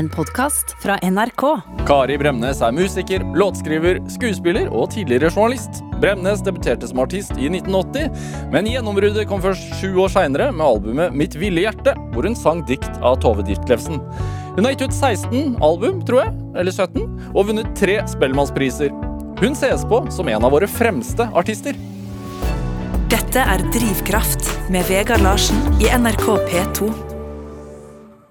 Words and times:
En 0.00 0.08
podkast 0.08 0.76
fra 0.82 0.94
NRK. 1.02 1.42
Kari 1.86 2.14
Bremnes 2.18 2.62
er 2.64 2.72
musiker, 2.72 3.20
låtskriver, 3.36 3.98
skuespiller 4.08 4.70
og 4.72 4.86
tidligere 4.94 5.28
journalist. 5.28 5.82
Bremnes 6.00 6.40
debuterte 6.46 6.88
som 6.88 7.02
artist 7.02 7.34
i 7.36 7.50
1980, 7.50 8.06
men 8.54 8.70
gjennombruddet 8.70 9.28
kom 9.28 9.42
først 9.44 9.74
sju 9.76 9.98
år 10.00 10.08
seinere 10.14 10.46
med 10.56 10.64
albumet 10.64 11.18
Mitt 11.20 11.36
ville 11.36 11.66
hjerte, 11.66 11.92
hvor 12.14 12.24
hun 12.24 12.38
sang 12.38 12.64
dikt 12.70 12.88
av 13.04 13.18
Tove 13.20 13.44
Ditlevsen. 13.44 14.00
Hun 14.56 14.64
har 14.64 14.72
gitt 14.72 14.86
ut 14.88 14.96
16 14.96 15.60
album, 15.68 16.00
tror 16.08 16.22
jeg, 16.22 16.34
eller 16.64 16.78
17, 16.78 17.04
og 17.34 17.50
vunnet 17.52 17.76
tre 17.76 18.00
Spellemannspriser. 18.08 18.96
Hun 19.44 19.52
ses 19.52 19.84
på 19.92 20.00
som 20.16 20.32
en 20.32 20.48
av 20.48 20.56
våre 20.56 20.72
fremste 20.80 21.28
artister. 21.36 21.76
Dette 23.12 23.44
er 23.44 23.68
Drivkraft 23.76 24.48
med 24.72 24.88
Vegard 24.88 25.28
Larsen 25.28 25.60
i 25.76 25.92
NRK 25.92 26.28
P2. 26.48 26.92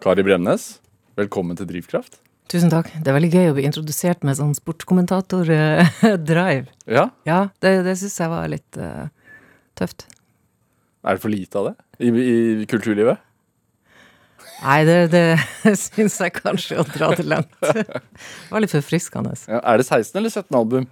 Kari 0.02 0.26
Bremnes, 0.26 0.72
velkommen 1.20 1.60
til 1.60 1.68
Drivkraft. 1.70 2.14
Tusen 2.50 2.72
takk. 2.74 2.88
Det 2.98 3.06
er 3.12 3.14
veldig 3.14 3.30
gøy 3.34 3.52
å 3.52 3.56
bli 3.58 3.66
introdusert 3.68 4.24
med 4.26 4.38
sånn 4.40 4.56
sportskommentator-drive. 4.58 6.66
Ja, 6.90 7.06
ja, 7.30 7.40
det, 7.62 7.72
det 7.86 7.94
syns 8.00 8.18
jeg 8.24 8.30
var 8.32 8.48
litt 8.50 8.80
uh, 8.82 9.06
tøft. 9.78 10.00
Er 11.06 11.12
det 11.16 11.22
for 11.24 11.32
lite 11.32 11.58
av 11.60 11.66
det 11.70 11.76
i, 12.02 12.08
i 12.10 12.66
kulturlivet? 12.70 13.18
Nei, 14.60 14.84
det, 14.88 15.08
det 15.14 15.38
syns 15.86 16.20
jeg 16.20 16.32
kanskje 16.36 16.80
å 16.82 16.84
dra 16.90 17.08
det 17.16 17.26
langt. 17.28 17.54
Det 17.64 18.52
var 18.52 18.60
litt 18.66 18.74
forfriskende. 18.74 19.32
Ja, 19.48 19.60
er 19.62 19.78
det 19.80 19.86
16 19.88 20.20
eller 20.20 20.30
17 20.34 20.58
album? 20.58 20.86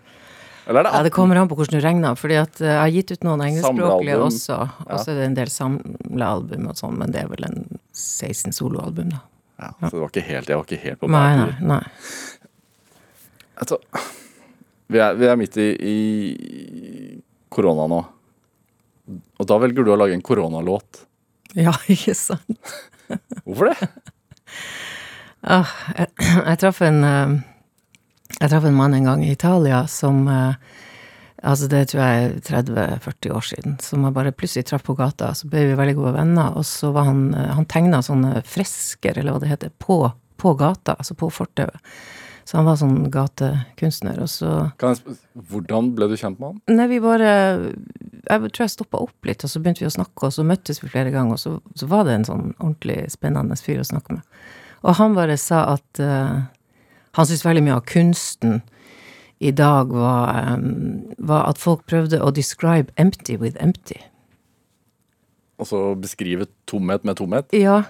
Eller 0.67 0.80
er 0.80 0.84
det 0.86 0.91
Ja, 0.94 1.03
det 1.08 1.14
kommer 1.16 1.36
an 1.39 1.50
på 1.50 1.55
hvordan 1.58 1.80
du 1.80 1.84
regner, 1.84 2.16
fordi 2.20 2.36
at 2.39 2.62
eh, 2.62 2.70
jeg 2.70 2.80
har 2.80 2.91
gitt 2.94 3.12
ut 3.16 3.23
noen 3.28 3.41
engelskspråklige 3.44 4.17
også. 4.23 4.58
Og 4.86 4.95
så 5.02 5.08
er 5.12 5.16
det 5.20 5.25
en 5.31 5.39
del 5.39 5.50
samlealbum 5.52 6.64
og 6.70 6.75
sånn, 6.80 6.98
men 7.02 7.08
det 7.16 7.22
er 7.23 7.30
vel 7.31 7.44
en 7.48 7.58
16 7.95 8.53
soloalbum, 8.55 9.09
da. 9.16 9.20
Ja, 9.57 9.71
så 9.81 9.89
det 9.95 10.02
var 10.03 10.09
ikke 10.11 10.25
helt, 10.27 10.49
jeg 10.52 10.57
var 10.59 10.67
ikke 10.67 10.84
helt 10.84 10.99
på 11.02 11.07
Nei, 11.09 11.21
banen. 11.34 11.55
nei, 11.61 11.77
nei. 11.77 12.47
Altså, 13.57 13.80
vi 14.94 14.99
er, 15.02 15.16
vi 15.17 15.25
er 15.31 15.39
midt 15.39 15.58
i, 15.58 15.67
i 15.81 15.95
korona 17.49 17.88
nå. 17.89 18.02
Og 19.39 19.47
da 19.49 19.58
velger 19.64 19.88
du 19.88 19.91
å 19.94 19.97
lage 19.97 20.14
en 20.14 20.22
koronalåt. 20.25 21.02
Ja, 21.58 21.73
ikke 21.94 22.14
sant? 22.17 22.75
Hvorfor 23.47 23.72
det? 23.72 23.89
Ah, 25.47 25.69
jeg, 25.95 26.11
jeg 26.19 26.59
traff 26.61 26.81
en 26.83 26.97
eh, 27.08 27.33
Jeg 28.42 28.49
traff 28.52 28.66
en 28.67 28.75
mann 28.77 28.94
en 28.97 29.05
gang 29.08 29.21
i 29.23 29.31
Italia 29.31 29.83
som 29.89 30.25
eh, 30.27 30.55
Altså, 31.48 31.70
det 31.72 31.86
tror 31.92 32.02
jeg 32.03 32.23
er 32.26 32.38
30-40 32.44 33.34
år 33.38 33.45
siden. 33.48 33.76
Som 33.84 34.03
jeg 34.03 34.16
bare 34.17 34.36
plutselig 34.36 34.67
traff 34.67 34.84
på 34.84 34.98
gata. 34.98 35.31
Så 35.38 35.48
ble 35.52 35.64
vi 35.70 35.80
veldig 35.80 35.95
gode 35.95 36.14
venner. 36.17 36.58
Og 36.59 36.66
så 36.67 36.92
var 36.95 37.08
han 37.08 37.30
eh, 37.34 37.54
Han 37.56 37.67
tegna 37.70 38.02
sånne 38.04 38.42
fresker, 38.48 39.16
eller 39.16 39.36
hva 39.36 39.44
det 39.44 39.52
heter, 39.54 39.73
på, 39.80 40.02
på 40.42 40.54
gata. 40.59 40.98
Altså 40.98 41.16
på 41.16 41.31
fortauet. 41.31 41.80
Så 42.48 42.56
han 42.56 42.67
var 42.67 42.78
sånn 42.80 43.09
gatekunstner. 43.12 44.20
Og 44.23 44.31
så 44.31 44.52
Kan 44.80 44.95
jeg 44.95 45.17
Hvordan 45.52 45.92
ble 45.95 46.12
du 46.12 46.17
kjent 46.20 46.39
med 46.39 46.54
han? 46.54 46.78
Nei, 46.78 46.89
vi 46.92 47.02
bare 47.04 47.31
Jeg 48.28 48.52
tror 48.52 48.64
jeg 48.64 48.76
stoppa 48.76 49.02
opp 49.04 49.28
litt, 49.28 49.44
og 49.44 49.52
så 49.52 49.64
begynte 49.64 49.84
vi 49.84 49.89
å 49.89 49.98
snakke, 49.98 50.28
og 50.28 50.36
så 50.36 50.44
møttes 50.48 50.82
vi 50.84 50.92
flere 50.92 51.11
ganger, 51.16 51.36
og 51.36 51.39
så, 51.39 51.58
så 51.80 51.88
var 51.92 52.08
det 52.08 52.16
en 52.16 52.28
sånn 52.28 52.45
ordentlig 52.58 53.06
spennende 53.14 53.56
fyr 53.59 53.80
å 53.84 53.88
snakke 53.88 54.17
med. 54.17 54.39
Og 54.84 54.98
han 55.00 55.16
bare 55.16 55.38
sa 55.39 55.61
at 55.78 56.02
uh, 56.04 56.44
han 57.16 57.28
syntes 57.28 57.45
veldig 57.48 57.64
mye 57.66 57.78
av 57.80 57.86
kunsten 57.88 58.59
i 59.39 59.52
dag 59.52 59.91
var, 59.93 60.53
um, 60.53 61.03
var 61.17 61.49
at 61.52 61.59
folk 61.61 61.85
prøvde 61.89 62.21
å 62.23 62.31
describe 62.33 62.93
empty 62.97 63.38
with 63.38 63.57
empty. 63.63 63.99
Altså 65.61 65.95
beskrive 65.97 66.47
tomhet 66.69 67.05
med 67.05 67.19
tomhet? 67.19 67.53
Ja. 67.53 67.83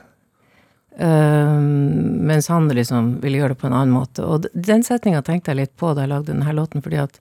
Um, 0.97 2.25
mens 2.27 2.47
han 2.49 2.67
liksom 2.73 3.17
ville 3.21 3.41
gjøre 3.41 3.53
det 3.53 3.61
på 3.61 3.69
en 3.69 3.77
annen 3.77 3.95
måte. 3.95 4.25
Og 4.25 4.47
den 4.53 4.83
setninga 4.87 5.21
tenkte 5.23 5.53
jeg 5.53 5.61
litt 5.61 5.75
på 5.79 5.93
da 5.93 6.05
jeg 6.05 6.13
lagde 6.13 6.31
denne 6.33 6.55
låten, 6.57 6.83
fordi 6.83 6.99
at 7.03 7.19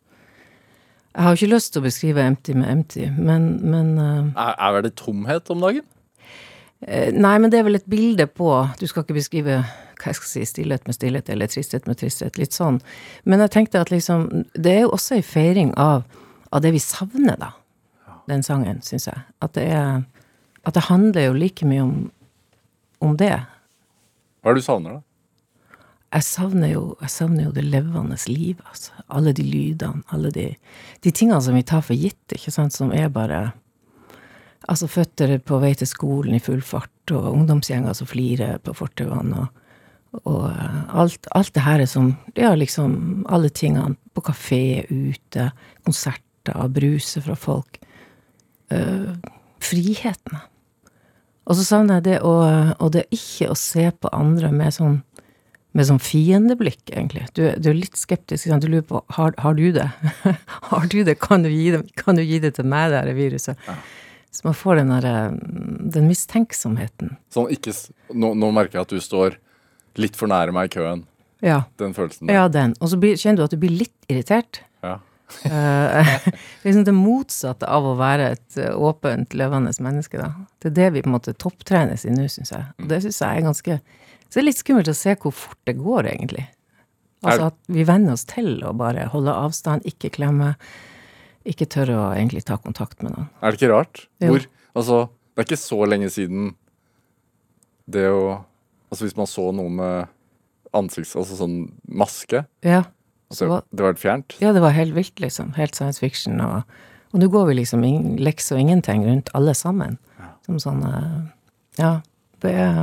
jeg 1.16 1.24
har 1.24 1.32
jo 1.32 1.40
ikke 1.40 1.54
lyst 1.54 1.72
til 1.72 1.80
å 1.80 1.86
beskrive 1.86 2.24
empty 2.28 2.54
med 2.58 2.68
empty, 2.68 3.06
men, 3.16 3.44
men 3.64 3.92
uh, 3.96 4.24
Er, 4.36 4.56
er 4.76 4.82
det 4.84 4.98
tomhet 5.00 5.48
om 5.52 5.62
dagen? 5.64 5.86
Eh, 6.84 7.08
Nei, 7.14 7.38
men 7.40 7.48
det 7.52 7.60
er 7.60 7.64
vel 7.64 7.78
et 7.78 7.86
bilde 7.88 8.26
på 8.28 8.50
Du 8.76 8.84
skal 8.84 9.06
ikke 9.06 9.16
beskrive 9.16 9.62
hva 9.96 10.12
jeg 10.12 10.18
skal 10.18 10.30
si, 10.30 10.44
stillhet 10.48 10.86
med 10.86 10.96
stillhet, 10.96 11.30
eller 11.32 11.50
tristhet 11.50 11.86
med 11.88 11.98
tristhet. 12.00 12.38
Litt 12.40 12.56
sånn. 12.56 12.80
Men 13.24 13.42
jeg 13.44 13.54
tenkte 13.54 13.80
at 13.80 13.92
liksom 13.92 14.28
Det 14.54 14.72
er 14.72 14.84
jo 14.84 14.92
også 14.96 15.18
ei 15.18 15.24
feiring 15.24 15.72
av, 15.80 16.04
av 16.52 16.62
det 16.64 16.74
vi 16.76 16.82
savner, 16.82 17.38
da. 17.40 17.52
Den 18.28 18.42
sangen, 18.42 18.82
syns 18.82 19.08
jeg. 19.08 19.24
At 19.40 19.54
det 19.58 19.68
er 19.72 20.04
At 20.66 20.74
det 20.74 20.88
handler 20.88 21.28
jo 21.28 21.36
like 21.38 21.66
mye 21.66 21.82
om, 21.82 21.98
om 22.98 23.16
det. 23.16 23.36
Hva 24.42 24.50
er 24.50 24.56
det 24.56 24.64
du 24.64 24.66
savner, 24.66 24.96
da? 24.98 25.02
Jeg 26.16 26.22
savner 26.22 26.70
jo, 26.70 26.82
jeg 27.02 27.12
savner 27.12 27.48
jo 27.48 27.52
det 27.52 27.64
levende 27.66 28.16
livet, 28.30 28.64
altså. 28.70 28.94
Alle 29.12 29.32
de 29.36 29.44
lydene, 29.44 30.02
alle 30.14 30.30
de, 30.34 30.46
de 31.02 31.12
tingene 31.12 31.42
som 31.42 31.54
vi 31.54 31.62
tar 31.66 31.82
for 31.84 31.98
gitt, 31.98 32.22
ikke 32.32 32.54
sant, 32.54 32.74
som 32.74 32.92
er 32.94 33.08
bare 33.12 33.52
Altså 34.66 34.88
føtter 34.90 35.36
på 35.46 35.60
vei 35.62 35.76
til 35.78 35.86
skolen 35.86 36.34
i 36.34 36.40
full 36.42 36.62
fart, 36.64 37.12
og 37.14 37.28
ungdomsgjenger 37.28 37.92
som 37.94 38.08
flirer 38.10 38.56
på 38.64 38.72
fortauene, 38.74 39.44
og, 39.44 39.65
og 40.24 40.48
eh, 40.50 40.82
alt, 40.96 41.28
alt 41.36 41.52
det 41.54 41.64
her 41.66 41.82
er 41.82 41.90
som 41.90 42.14
Ja, 42.38 42.54
liksom 42.54 43.24
alle 43.28 43.50
tingene 43.50 43.96
på 44.16 44.24
kafé, 44.24 44.86
ute, 44.90 45.50
konserter, 45.84 46.68
bruse 46.72 47.20
fra 47.24 47.36
folk. 47.36 47.80
Uh, 48.72 49.14
friheten. 49.62 50.40
Og 51.46 51.54
så 51.58 51.62
savner 51.62 52.00
jeg 52.00 52.04
det 52.08 52.16
å 52.26 52.32
Og 52.82 52.88
det 52.96 53.04
ikke 53.14 53.52
å 53.52 53.58
se 53.58 53.84
på 53.94 54.10
andre 54.10 54.50
med 54.50 54.74
sånn 54.74 54.96
med 55.76 55.84
sånn 55.90 56.00
fiendeblikk, 56.00 56.86
egentlig. 56.88 57.26
Du, 57.36 57.42
du 57.60 57.66
er 57.68 57.76
litt 57.76 57.98
skeptisk. 58.00 58.46
sant? 58.48 58.64
Du 58.64 58.72
lurer 58.72 58.86
på 58.88 59.02
har, 59.18 59.34
har 59.42 59.56
du 59.58 59.66
det. 59.76 59.90
har 60.70 60.86
du 60.92 61.02
det? 61.04 61.18
Kan 61.20 61.44
du 61.44 61.50
gi 61.52 61.68
det, 61.74 61.82
kan 62.00 62.16
du 62.16 62.22
gi 62.24 62.38
det 62.40 62.54
til 62.56 62.64
meg, 62.64 62.94
det 62.94 63.02
her 63.02 63.18
viruset? 63.18 63.66
Så 64.32 64.46
man 64.48 64.56
får 64.56 64.80
den 64.80 64.94
der, 64.94 65.36
Den 65.96 66.08
mistenksomheten. 66.08 67.16
Sånn 67.32 67.52
ikke 67.52 67.74
nå, 68.12 68.32
nå 68.36 68.50
merker 68.56 68.80
jeg 68.80 68.88
at 68.88 68.94
du 68.96 69.04
står 69.04 69.36
litt 70.00 70.16
for 70.18 70.30
nære 70.30 70.54
meg 70.54 70.70
i 70.70 70.78
køen. 70.78 71.04
Ja. 71.44 71.62
Den 71.80 71.94
følelsen 71.96 72.28
der. 72.28 72.38
Ja, 72.38 72.48
den. 72.48 72.74
Og 72.80 72.90
så 72.92 72.98
kjenner 73.00 73.42
du 73.42 73.44
at 73.46 73.54
du 73.54 73.60
blir 73.60 73.74
litt 73.84 74.10
irritert. 74.12 74.62
Ja. 74.84 74.98
Eh, 75.42 76.08
liksom 76.62 76.84
det 76.86 76.92
motsatte 76.94 77.66
av 77.66 77.82
å 77.82 77.96
være 77.98 78.28
et 78.36 78.58
eh, 78.62 78.70
åpent, 78.70 79.32
levende 79.34 79.72
menneske, 79.82 80.20
da. 80.20 80.28
Det 80.62 80.70
er 80.70 80.76
det 80.76 80.90
vi 80.94 81.02
på 81.02 81.10
en 81.10 81.16
måte 81.16 81.34
topptrenes 81.34 82.04
i 82.06 82.12
nå, 82.14 82.28
syns 82.30 82.52
jeg. 82.54 82.68
Og 82.78 82.86
det 82.92 83.00
syns 83.02 83.18
jeg 83.24 83.40
er 83.40 83.42
ganske 83.48 83.78
Så 83.80 84.36
det 84.36 84.42
er 84.44 84.46
litt 84.46 84.60
skummelt 84.60 84.92
å 84.92 84.94
se 84.94 85.16
hvor 85.18 85.34
fort 85.34 85.58
det 85.66 85.74
går, 85.80 86.12
egentlig. 86.12 86.46
Altså 87.26 87.48
at 87.50 87.58
vi 87.74 87.82
venner 87.88 88.14
oss 88.14 88.26
til 88.30 88.60
å 88.62 88.70
bare 88.78 89.08
holde 89.10 89.34
avstand, 89.34 89.86
ikke 89.88 90.12
klemme, 90.14 90.54
ikke 91.42 91.66
tørre 91.74 91.98
å 91.98 92.08
egentlig 92.14 92.44
ta 92.46 92.58
kontakt 92.62 93.02
med 93.02 93.16
noen. 93.16 93.28
Er 93.40 93.50
det 93.50 93.60
ikke 93.60 93.72
rart? 93.72 94.04
Hvor, 94.22 94.46
altså, 94.78 95.00
det 95.34 95.42
er 95.42 95.48
ikke 95.48 95.64
så 95.64 95.80
lenge 95.90 96.10
siden 96.12 96.52
det 97.90 98.06
å 98.14 98.44
Altså 98.90 99.04
hvis 99.06 99.16
man 99.18 99.26
så 99.30 99.48
noe 99.56 99.70
med 99.72 100.06
ansikts... 100.76 101.14
Altså 101.18 101.38
sånn 101.38 101.56
maske. 101.88 102.44
Ja. 102.66 102.84
Altså, 103.30 103.44
Så 103.44 103.48
hva- 103.50 103.62
det 103.72 103.82
var 103.82 103.94
helt 103.94 104.02
fjernt. 104.02 104.36
Ja, 104.42 104.52
det 104.54 104.62
var 104.62 104.74
helt 104.76 104.94
vilt, 104.94 105.16
liksom. 105.22 105.54
Helt 105.56 105.74
science 105.74 105.98
fiction. 106.02 106.38
Og, 106.40 106.62
og 107.12 107.22
nå 107.22 107.28
går 107.32 107.48
vi 107.50 107.56
liksom 107.60 107.82
in, 107.88 108.12
leks 108.22 108.52
og 108.54 108.60
ingenting 108.62 109.02
rundt 109.08 109.32
alle 109.34 109.54
sammen. 109.58 109.96
Som 110.46 110.60
sånn 110.62 110.84
eh, 110.86 111.16
Ja, 111.80 111.94
det 112.44 112.52
er 112.54 112.76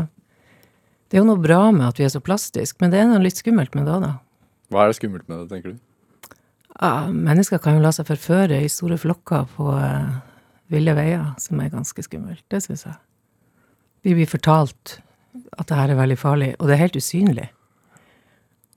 Det 1.07 1.15
er 1.15 1.21
jo 1.21 1.29
noe 1.29 1.39
bra 1.39 1.69
med 1.71 1.85
at 1.87 1.99
vi 2.01 2.03
er 2.07 2.11
så 2.11 2.19
plastiske, 2.25 2.81
men 2.81 2.91
det 2.91 2.99
er 2.99 3.07
noe 3.07 3.21
litt 3.23 3.37
skummelt 3.39 3.75
med 3.77 3.85
det 3.87 3.93
òg, 3.93 4.01
da. 4.03 4.13
Hva 4.73 4.83
er 4.83 4.89
det 4.91 4.97
skummelt 4.97 5.27
med 5.29 5.43
det, 5.43 5.47
tenker 5.53 5.75
du? 5.75 5.81
Ja, 6.81 7.05
mennesker 7.07 7.61
kan 7.61 7.77
jo 7.77 7.83
la 7.83 7.91
seg 7.93 8.07
forføre 8.09 8.57
i 8.65 8.69
store 8.71 8.97
flokker 8.97 9.45
på 9.53 9.67
uh, 9.77 10.15
ville 10.73 10.95
veier, 10.97 11.27
som 11.37 11.61
er 11.61 11.69
ganske 11.69 12.01
skummelt. 12.03 12.41
Det 12.49 12.63
syns 12.65 12.87
jeg. 12.89 12.97
Vi 14.03 14.15
blir 14.17 14.27
fortalt 14.31 14.97
at 15.33 15.67
det 15.69 15.77
her 15.77 15.93
er 15.93 15.99
veldig 15.99 16.17
farlig, 16.19 16.53
og 16.59 16.69
det 16.69 16.75
er 16.75 16.83
helt 16.83 16.99
usynlig. 16.99 17.49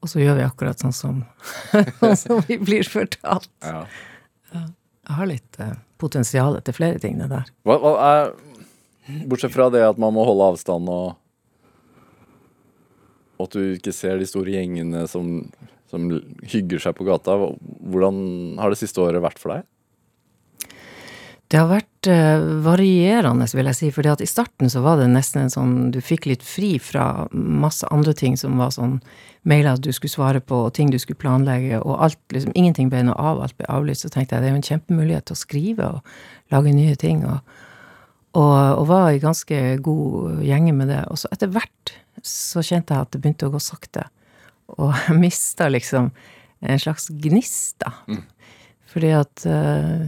Og 0.04 0.10
så 0.12 0.20
gjør 0.20 0.38
vi 0.38 0.46
akkurat 0.46 0.82
sånn 0.82 0.94
som, 0.94 1.22
sånn 2.00 2.18
som 2.20 2.42
vi 2.48 2.58
blir 2.62 2.88
fortalt. 2.88 3.50
Ja. 3.64 3.86
Jeg 4.56 5.18
har 5.18 5.30
litt 5.30 5.60
eh, 5.62 5.76
potensial 6.00 6.58
til 6.66 6.76
flere 6.76 7.00
ting, 7.02 7.20
det 7.22 7.30
der. 7.32 7.48
Hva, 7.66 7.78
hva 7.82 7.94
er 8.10 8.34
Bortsett 9.30 9.54
fra 9.54 9.68
det 9.70 9.84
at 9.86 10.00
man 10.02 10.16
må 10.16 10.24
holde 10.26 10.48
avstand 10.50 10.90
og 10.90 11.14
og 13.36 13.48
at 13.50 13.56
du 13.56 13.74
ikke 13.76 13.92
ser 13.92 14.20
de 14.20 14.28
store 14.28 14.54
gjengene 14.54 15.02
som, 15.10 15.42
som 15.90 16.08
hygger 16.48 16.80
seg 16.82 16.96
på 16.96 17.04
gata. 17.04 17.36
Hvordan 17.36 18.56
har 18.60 18.72
det 18.72 18.80
siste 18.80 19.02
året 19.04 19.20
vært 19.24 19.40
for 19.42 19.52
deg? 19.52 19.66
Det 21.52 21.60
har 21.60 21.68
vært 21.70 21.90
eh, 22.10 22.42
varierende, 22.64 23.46
vil 23.54 23.68
jeg 23.70 23.78
si. 23.78 23.90
fordi 23.94 24.10
at 24.12 24.22
i 24.22 24.28
starten 24.28 24.70
så 24.72 24.82
var 24.84 25.00
det 25.00 25.08
nesten 25.12 25.42
en 25.42 25.52
sånn 25.52 25.74
Du 25.94 26.00
fikk 26.00 26.26
litt 26.26 26.42
fri 26.46 26.76
fra 26.82 27.26
masse 27.32 27.86
andre 27.92 28.14
ting 28.16 28.36
som 28.36 28.58
var 28.58 28.74
sånn 28.74 29.00
mailer 29.46 29.78
du 29.78 29.92
skulle 29.92 30.10
svare 30.10 30.40
på, 30.40 30.66
og 30.66 30.74
ting 30.74 30.90
du 30.90 30.98
skulle 30.98 31.20
planlegge, 31.22 31.78
og 31.80 32.02
alt 32.02 32.18
liksom 32.34 32.52
Ingenting 32.54 32.90
ble 32.90 33.04
noe 33.06 33.14
av, 33.14 33.42
alt 33.42 33.56
ble 33.58 33.68
avlyst. 33.70 34.06
Så 34.06 34.10
tenkte 34.12 34.36
jeg 34.36 34.42
det 34.42 34.50
er 34.50 34.56
jo 34.56 34.62
en 34.62 34.70
kjempemulighet 34.70 35.28
til 35.28 35.36
å 35.36 35.42
skrive 35.42 35.90
og 35.96 36.16
lage 36.54 36.74
nye 36.74 36.96
ting. 36.98 37.22
Og, 37.26 37.38
og, 38.34 38.56
og 38.80 38.84
var 38.90 39.10
i 39.12 39.22
ganske 39.22 39.62
god 39.86 40.42
gjenge 40.46 40.74
med 40.76 40.90
det. 40.92 41.04
Og 41.10 41.22
så 41.22 41.30
etter 41.34 41.52
hvert 41.54 41.96
så 42.26 42.64
kjente 42.64 42.94
jeg 42.94 43.06
at 43.06 43.12
det 43.14 43.22
begynte 43.22 43.50
å 43.50 43.54
gå 43.54 43.62
sakte. 43.62 44.08
Og 44.78 44.90
jeg 45.06 45.20
mista 45.20 45.70
liksom 45.70 46.10
en 46.66 46.80
slags 46.80 47.10
gnist, 47.22 47.78
da. 47.84 47.92
Fordi 48.90 49.10
at 49.12 49.44
eh, 49.44 50.06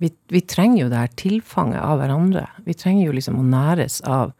vi, 0.00 0.10
vi 0.32 0.40
trenger 0.48 0.84
jo 0.84 0.90
det 0.92 1.00
her 1.02 1.14
tilfanget 1.20 1.82
av 1.82 2.00
hverandre. 2.00 2.46
Vi 2.64 2.76
trenger 2.78 3.06
jo 3.06 3.14
liksom 3.16 3.40
å 3.40 3.46
næres 3.46 4.00
av 4.08 4.32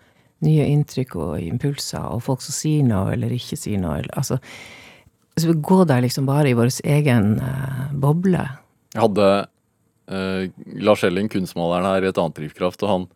nye 0.45 0.65
inntrykk 0.73 1.17
og 1.21 1.33
impulser, 1.45 2.01
og 2.01 2.25
folk 2.25 2.41
som 2.45 2.57
sier 2.57 2.87
noe 2.87 3.12
eller 3.12 3.33
ikke 3.37 3.59
sier 3.61 3.81
noe. 3.83 4.01
Altså, 4.17 4.41
så 5.37 5.51
vi 5.51 5.59
går 5.61 5.85
der 5.91 6.05
liksom 6.07 6.29
bare 6.29 6.49
i 6.49 6.57
vår 6.57 6.73
egen 6.89 7.35
eh, 7.45 7.83
boble. 8.01 8.47
Jeg 8.95 9.05
hadde 9.05 9.29
eh, 10.09 10.62
Lars 10.81 11.05
Elling, 11.05 11.29
kunstmaleren 11.33 11.91
her, 11.91 12.06
i 12.06 12.11
et 12.11 12.21
annet 12.21 12.41
drivkraft, 12.41 12.87
og 12.87 12.95
han 12.95 13.09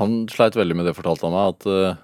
han 0.00 0.22
sleit 0.32 0.56
veldig 0.56 0.78
med 0.78 0.86
det, 0.88 0.96
fortalte 0.96 1.28
han 1.28 1.34
meg, 1.34 1.56
at 1.58 1.66
eh, 1.68 1.98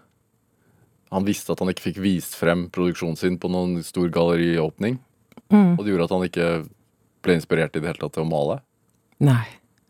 han 1.16 1.24
visste 1.24 1.54
at 1.54 1.62
han 1.62 1.70
ikke 1.72 1.86
fikk 1.86 2.00
vist 2.04 2.34
frem 2.36 2.66
produksjonen 2.72 3.16
sin 3.16 3.38
på 3.40 3.48
noen 3.48 3.78
stor 3.86 4.10
galleriåpning. 4.12 4.98
Og 5.48 5.80
det 5.80 5.92
gjorde 5.92 6.08
at 6.08 6.12
han 6.12 6.26
ikke 6.26 6.48
ble 7.24 7.36
inspirert 7.38 7.76
i 7.76 7.80
det 7.80 7.88
hele 7.88 8.02
tatt 8.02 8.16
til 8.18 8.26
å 8.26 8.28
male. 8.28 8.58
Nei. 9.24 9.44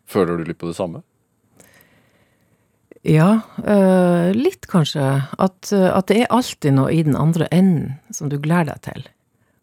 Føler 0.06 0.38
du 0.38 0.46
litt 0.46 0.58
på 0.60 0.70
det 0.70 0.76
samme? 0.78 1.02
Ja, 3.06 3.40
øh, 3.62 4.32
litt 4.34 4.66
kanskje. 4.66 5.02
At, 5.38 5.72
øh, 5.72 5.90
at 5.94 6.08
det 6.10 6.22
er 6.22 6.32
alltid 6.34 6.74
noe 6.74 6.90
i 6.90 7.02
den 7.06 7.16
andre 7.16 7.46
enden 7.54 7.94
som 8.14 8.30
du 8.30 8.38
gleder 8.42 8.74
deg 8.74 8.82
til. 8.82 9.06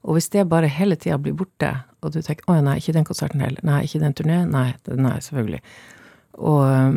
Og 0.04 0.16
hvis 0.16 0.30
det 0.32 0.48
bare 0.52 0.72
hele 0.72 0.96
tida 0.96 1.18
blir 1.20 1.36
borte, 1.36 1.74
og 2.04 2.12
du 2.12 2.22
tenker 2.22 2.44
'Å 2.48 2.62
nei, 2.64 2.78
ikke 2.78 2.94
den 2.94 3.06
konserten 3.06 3.42
heller', 3.42 3.64
'Nei, 3.64 3.84
ikke 3.84 4.00
den 4.00 4.14
turneen', 4.14 4.52
nei, 4.52 4.74
nei, 4.88 5.20
selvfølgelig. 5.20 5.62
Og 6.34 6.62
øh, 6.68 6.94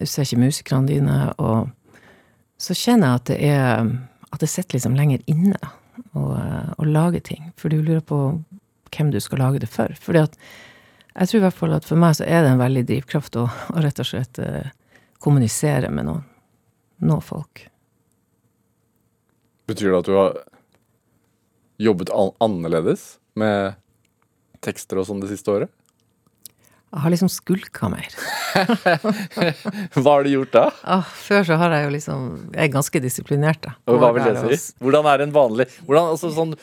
du 0.00 0.06
ser 0.06 0.22
ikke 0.22 0.44
musikerne 0.44 0.88
dine, 0.88 1.32
og 1.38 1.68
så 2.58 2.74
kjenner 2.74 3.06
jeg 3.06 3.14
at 3.14 3.26
det 3.26 3.44
er 3.44 3.98
At 4.32 4.40
det 4.40 4.48
sitter 4.48 4.74
liksom 4.74 4.94
lenger 4.94 5.18
inne, 5.26 5.56
å 6.14 6.84
lage 6.84 7.20
ting. 7.20 7.52
For 7.56 7.68
du 7.68 7.80
lurer 7.80 8.00
på 8.00 8.42
hvem 8.90 9.10
du 9.12 9.20
skal 9.20 9.38
lage 9.38 9.58
det 9.58 9.68
for. 9.68 9.88
Fordi 10.00 10.18
at 10.18 10.36
jeg 11.16 11.30
tror 11.30 11.38
i 11.40 11.44
hvert 11.46 11.60
fall 11.60 11.76
at 11.76 11.86
for 11.88 12.00
meg 12.00 12.16
så 12.18 12.26
er 12.28 12.44
det 12.44 12.52
en 12.52 12.60
veldig 12.60 12.84
drivkraft 12.88 13.38
å, 13.40 13.46
å 13.48 13.84
rett 13.84 14.02
og 14.02 14.08
slett 14.08 14.40
eh, 14.42 14.68
kommunisere 15.22 15.88
med 15.92 16.08
noen. 16.10 16.26
Nå 17.06 17.18
folk. 17.24 17.66
Betyr 19.68 19.90
det 19.90 19.98
at 19.98 20.08
du 20.08 20.14
har 20.16 20.36
jobbet 21.82 22.12
annerledes 22.40 23.16
med 23.36 23.76
tekster 24.64 25.00
og 25.00 25.08
sånn 25.08 25.20
det 25.24 25.32
siste 25.32 25.52
året? 25.52 25.72
Jeg 26.86 27.02
har 27.02 27.12
liksom 27.12 27.28
skulka 27.32 27.90
mer. 27.92 28.06
Hva 29.96 30.04
har 30.06 30.24
du 30.24 30.30
gjort 30.30 30.54
da? 30.54 30.68
Ah, 30.86 31.04
før 31.04 31.44
så 31.44 31.58
har 31.60 31.74
jeg 31.74 31.84
jo 31.84 31.90
liksom 31.92 32.22
Jeg 32.54 32.62
er 32.62 32.70
ganske 32.72 33.02
disiplinert, 33.04 33.58
da. 33.66 33.74
Og 33.90 33.98
hva 34.00 34.14
vil 34.16 34.24
det 34.24 34.60
si? 34.62 34.72
Hvordan 34.80 35.08
er 35.10 35.24
en 35.26 35.34
vanlig 35.34 35.66
hvordan, 35.82 36.14
altså 36.14 36.30
sånn 36.32 36.54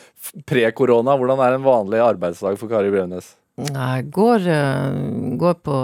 Pre-korona, 0.48 1.14
hvordan 1.20 1.42
er 1.44 1.54
en 1.54 1.66
vanlig 1.66 2.02
arbeidsdag 2.02 2.58
for 2.58 2.72
Kari 2.72 2.90
Bremnes? 2.90 3.34
Jeg 3.58 4.08
går, 4.10 4.46
eh, 4.50 4.96
går 5.38 5.54
på 5.62 5.76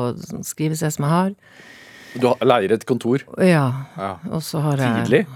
skrivested 0.46 0.92
som 0.96 1.04
jeg 1.06 1.10
har. 1.14 1.34
Du 2.18 2.26
har- 2.26 2.36
leier 2.42 2.72
et 2.72 2.84
kontor. 2.86 3.22
Ja. 3.38 3.86
Ja. 3.96 4.18
Og 4.30 4.42
så 4.42 4.60
har 4.60 4.76
jeg 4.76 5.06
Tidlig? 5.06 5.26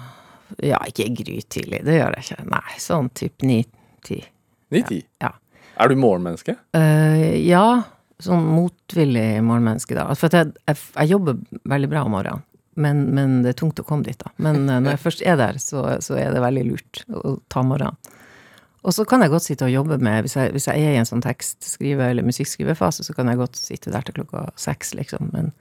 Ja, 0.63 0.79
ikke 0.79 1.09
grytidlig. 1.15 1.85
Det 1.85 2.01
gjør 2.01 2.15
jeg 2.17 2.25
ikke. 2.25 2.47
Nei, 2.51 2.75
sånn 2.79 3.11
typ 3.15 3.43
ni-ti. 3.43 4.25
Ni-ti. 4.71 5.05
Ja. 5.23 5.31
Er 5.79 5.89
du 5.89 5.95
morgenmenneske? 5.97 6.57
Uh, 6.75 7.35
ja, 7.47 7.85
sånn 8.23 8.45
motvillig 8.47 9.43
morgenmenneske, 9.43 9.95
da. 9.95 10.13
For 10.15 10.29
jeg, 10.29 10.53
jeg, 10.69 10.77
jeg 10.97 11.09
jobber 11.11 11.39
veldig 11.67 11.91
bra 11.91 12.05
om 12.05 12.13
morgenen. 12.15 12.43
Men, 12.77 13.15
men 13.15 13.43
det 13.43 13.55
er 13.55 13.59
tungt 13.61 13.79
å 13.79 13.87
komme 13.87 14.03
dit, 14.03 14.19
da. 14.19 14.33
Men 14.43 14.69
eh, 14.69 14.81
når 14.83 14.97
jeg 14.97 15.03
først 15.05 15.23
er 15.23 15.37
der, 15.39 15.59
så, 15.63 15.85
så 16.03 16.17
er 16.19 16.33
det 16.35 16.43
veldig 16.43 16.65
lurt 16.67 17.05
å 17.15 17.37
ta 17.49 17.63
morgenen. 17.63 17.95
Og 18.85 18.93
så 18.93 19.07
kan 19.09 19.25
jeg 19.25 19.33
godt 19.33 19.47
sitte 19.47 19.65
og 19.65 19.73
jobbe 19.73 19.97
med 19.99 20.27
Hvis 20.27 20.37
jeg, 20.37 20.53
hvis 20.53 20.67
jeg 20.69 20.83
er 20.83 20.93
i 20.93 21.01
en 21.01 21.09
sånn 21.09 21.25
tekstskrive- 21.25 22.11
eller 22.11 22.27
musikkskrivefase, 22.27 23.05
så 23.05 23.15
kan 23.17 23.29
jeg 23.29 23.41
godt 23.41 23.57
sitte 23.57 23.93
der 23.93 24.05
til 24.05 24.19
klokka 24.19 24.51
seks, 24.61 24.93
liksom. 24.95 25.31
Men, 25.33 25.53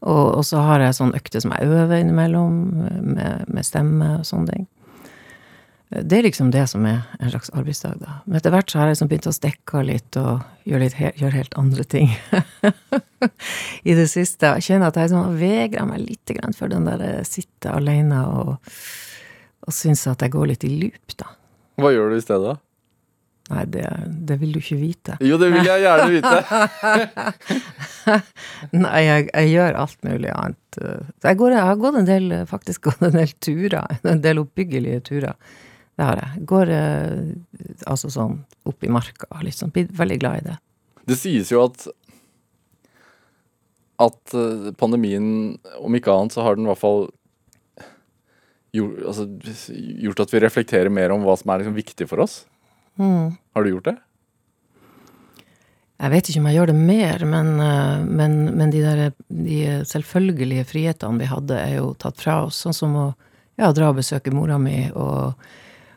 og, 0.00 0.38
og 0.38 0.44
så 0.48 0.62
har 0.64 0.80
jeg 0.80 0.96
sånn 0.96 1.14
økte 1.18 1.42
som 1.44 1.52
jeg 1.52 1.68
øver 1.68 2.00
innimellom, 2.00 2.58
med, 3.04 3.44
med 3.48 3.66
stemme 3.66 4.18
og 4.20 4.26
sånne 4.28 4.54
ting. 4.54 4.66
Det 5.88 6.18
er 6.18 6.26
liksom 6.26 6.50
det 6.52 6.66
som 6.68 6.84
er 6.84 7.06
en 7.16 7.30
slags 7.32 7.48
arbeidsdag, 7.56 7.96
da. 8.02 8.18
Men 8.26 8.36
etter 8.36 8.52
hvert 8.52 8.68
så 8.68 8.78
har 8.78 8.88
jeg 8.88 8.96
liksom 8.98 9.08
begynt 9.08 9.28
å 9.30 9.32
stikke 9.32 9.78
av 9.80 9.86
litt 9.88 10.18
og 10.20 10.42
gjøre, 10.68 10.82
litt, 10.84 10.98
gjøre 11.16 11.36
helt 11.38 11.56
andre 11.60 11.86
ting. 11.88 12.12
I 13.88 13.96
det 13.96 14.04
siste. 14.12 14.52
Jeg 14.58 14.66
kjenner 14.66 14.92
at 14.92 15.00
jeg 15.00 15.14
sånn 15.14 15.38
vegrer 15.40 15.88
meg 15.88 16.04
litt 16.04 16.34
for 16.58 16.68
den 16.68 16.84
der 16.88 17.04
eh, 17.06 17.24
sitte 17.24 17.72
alene 17.72 18.20
og, 18.28 18.76
og 19.64 19.76
syns 19.76 20.04
at 20.12 20.24
jeg 20.24 20.36
går 20.36 20.52
litt 20.52 20.68
i 20.68 20.74
loop, 20.76 21.16
da. 21.16 21.32
Hva 21.78 21.92
gjør 21.94 22.12
du 22.12 22.18
i 22.18 22.24
stedet? 22.24 22.54
da? 22.54 22.58
Nei, 23.48 23.62
det, 23.72 23.84
det 24.28 24.36
vil 24.42 24.50
du 24.52 24.58
ikke 24.60 24.76
vite. 24.76 25.14
Jo, 25.24 25.38
det 25.40 25.48
vil 25.54 25.64
jeg 25.64 25.80
gjerne 25.80 26.08
vite. 26.12 26.34
Nei, 28.84 28.98
jeg, 29.06 29.28
jeg 29.30 29.52
gjør 29.54 29.78
alt 29.84 30.02
mulig 30.04 30.32
annet. 30.34 30.80
Jeg, 31.24 31.38
går, 31.40 31.54
jeg 31.56 31.64
har 31.70 31.80
gått 31.80 31.96
en 32.02 32.10
del, 32.10 32.34
faktisk 32.50 32.90
gått 32.90 33.06
en 33.08 33.16
del 33.16 33.32
turer. 33.40 33.96
En 34.04 34.20
del 34.24 34.42
oppbyggelige 34.42 35.00
turer. 35.08 35.38
Det 35.98 36.10
har 36.10 36.20
jeg. 36.20 36.44
Går 36.50 36.74
eh, 36.76 37.78
altså 37.88 38.12
sånn 38.12 38.36
opp 38.68 38.84
i 38.84 38.92
marka, 38.92 39.30
liksom. 39.42 39.72
Blir 39.74 39.88
veldig 39.96 40.20
glad 40.20 40.42
i 40.42 40.46
det. 40.50 40.58
Det 41.08 41.16
sies 41.16 41.48
jo 41.54 41.64
at 41.64 41.88
at 43.98 44.34
eh, 44.36 44.68
pandemien, 44.78 45.56
om 45.80 45.96
ikke 45.98 46.12
annet, 46.14 46.36
så 46.36 46.44
har 46.46 46.54
den 46.54 46.68
i 46.68 46.70
hvert 46.70 46.82
fall 46.84 47.08
gjort, 48.76 48.98
altså, 49.12 49.28
gjort 50.04 50.20
at 50.24 50.34
vi 50.34 50.42
reflekterer 50.44 50.92
mer 50.92 51.14
om 51.14 51.24
hva 51.26 51.36
som 51.38 51.52
er 51.52 51.62
liksom 51.62 51.78
viktig 51.78 52.08
for 52.10 52.24
oss. 52.24 52.42
Har 53.54 53.64
du 53.64 53.72
gjort 53.72 53.90
det? 53.90 53.96
Jeg 55.98 56.12
vet 56.12 56.28
ikke 56.30 56.40
om 56.40 56.46
jeg 56.46 56.58
gjør 56.60 56.70
det 56.70 56.76
mer, 56.78 57.22
men, 57.26 57.48
eh, 57.62 58.02
men, 58.06 58.34
men 58.54 58.70
de 58.70 58.82
der 58.84 59.00
de 59.26 59.62
selvfølgelige 59.88 60.66
frihetene 60.70 61.18
vi 61.18 61.30
hadde, 61.30 61.56
er 61.58 61.80
jo 61.80 61.88
tatt 61.98 62.20
fra 62.22 62.44
oss. 62.44 62.60
Sånn 62.62 62.76
som 62.76 62.94
å 62.94 63.06
ja, 63.58 63.72
dra 63.74 63.90
og 63.90 63.98
besøke 63.98 64.30
mora 64.34 64.60
mi, 64.62 64.84
og, 64.94 65.34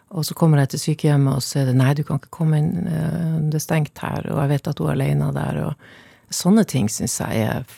og 0.10 0.26
så 0.26 0.38
kommer 0.38 0.64
jeg 0.64 0.74
til 0.74 0.84
sykehjemmet, 0.86 1.38
og 1.38 1.46
så 1.46 1.62
er 1.62 1.70
det 1.70 1.78
nei, 1.78 1.94
du 1.94 2.02
kan 2.08 2.18
ikke 2.18 2.34
komme 2.34 2.64
inn, 2.64 2.90
eh, 2.90 3.36
det 3.52 3.60
er 3.60 3.66
stengt 3.68 4.02
her, 4.02 4.26
og 4.32 4.42
jeg 4.42 4.54
vet 4.56 4.72
at 4.72 4.82
hun 4.82 4.90
er 4.90 4.98
alene 4.98 5.30
der, 5.38 5.62
og 5.68 6.34
sånne 6.34 6.66
ting 6.66 6.90
syns 6.90 7.20
jeg 7.22 7.46
er 7.52 7.78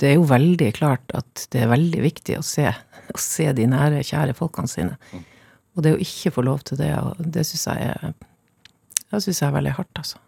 Det 0.00 0.08
er 0.08 0.14
jo 0.16 0.28
veldig 0.30 0.70
klart 0.72 1.10
at 1.12 1.42
det 1.52 1.60
er 1.60 1.72
veldig 1.74 2.00
viktig 2.00 2.38
å 2.38 2.44
se, 2.46 2.70
å 3.14 3.20
se 3.22 3.46
de 3.56 3.66
nære, 3.70 4.02
kjære 4.06 4.36
folkene 4.38 4.70
sine. 4.70 4.96
Og 5.76 5.84
det 5.86 5.94
å 5.94 6.00
ikke 6.02 6.32
få 6.34 6.44
lov 6.46 6.64
til 6.66 6.80
det, 6.80 6.90
det 7.20 7.46
syns 7.48 7.66
jeg 7.70 7.92
er 7.94 8.12
Det 9.10 9.22
syns 9.24 9.40
jeg 9.42 9.48
er 9.48 9.56
veldig 9.56 9.72
hardt, 9.74 9.98
altså. 9.98 10.18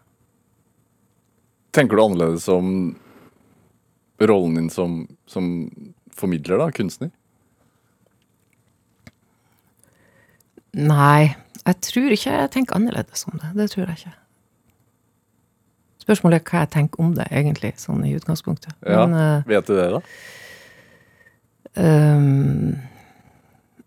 Tenker 1.73 1.97
du 1.97 2.03
annerledes 2.03 2.47
om 2.51 2.67
rollen 4.21 4.57
din 4.59 4.69
som, 4.69 4.97
som 5.25 5.45
formidler, 6.13 6.59
da? 6.59 6.67
Kunstner? 6.75 7.09
Nei, 10.73 11.33
jeg 11.63 11.79
tror 11.85 12.13
ikke 12.13 12.35
jeg 12.35 12.51
tenker 12.53 12.77
annerledes 12.77 13.25
om 13.29 13.39
det. 13.39 13.53
Det 13.57 13.69
tror 13.71 13.87
jeg 13.87 14.01
ikke. 14.01 14.13
Spørsmålet 16.03 16.41
er 16.41 16.49
hva 16.49 16.63
jeg 16.65 16.71
tenker 16.73 17.03
om 17.03 17.13
det, 17.15 17.27
egentlig, 17.31 17.73
sånn 17.79 18.03
i 18.03 18.13
utgangspunktet. 18.17 18.73
Ja, 18.83 19.05
Men 19.05 19.19
eh, 19.19 19.45
Vet 19.53 19.69
du 19.69 19.77
det, 19.77 19.87
da? 19.93 20.01
Ehm, 21.79 22.75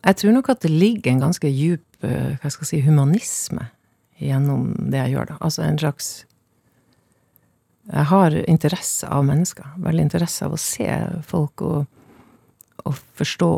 jeg 0.06 0.16
tror 0.20 0.32
nok 0.36 0.48
at 0.52 0.62
det 0.62 0.70
ligger 0.70 1.12
en 1.12 1.24
ganske 1.26 1.48
djup 1.50 2.04
eh, 2.06 2.36
hva 2.40 2.50
skal 2.52 2.64
jeg 2.66 2.70
si, 2.70 2.80
humanisme 2.86 3.68
gjennom 4.22 4.70
det 4.90 5.00
jeg 5.02 5.16
gjør, 5.16 5.26
da. 5.32 5.36
Altså 5.44 5.62
en 5.66 5.78
slags 5.78 6.08
Jeg 7.86 8.04
har 8.10 8.34
interesse 8.50 9.06
av 9.06 9.22
mennesker. 9.28 9.66
Veldig 9.78 10.02
interesse 10.08 10.42
av 10.46 10.56
å 10.56 10.58
se 10.58 10.88
folk 11.22 11.62
og, 11.62 11.84
og 12.82 12.96
forstå. 13.14 13.50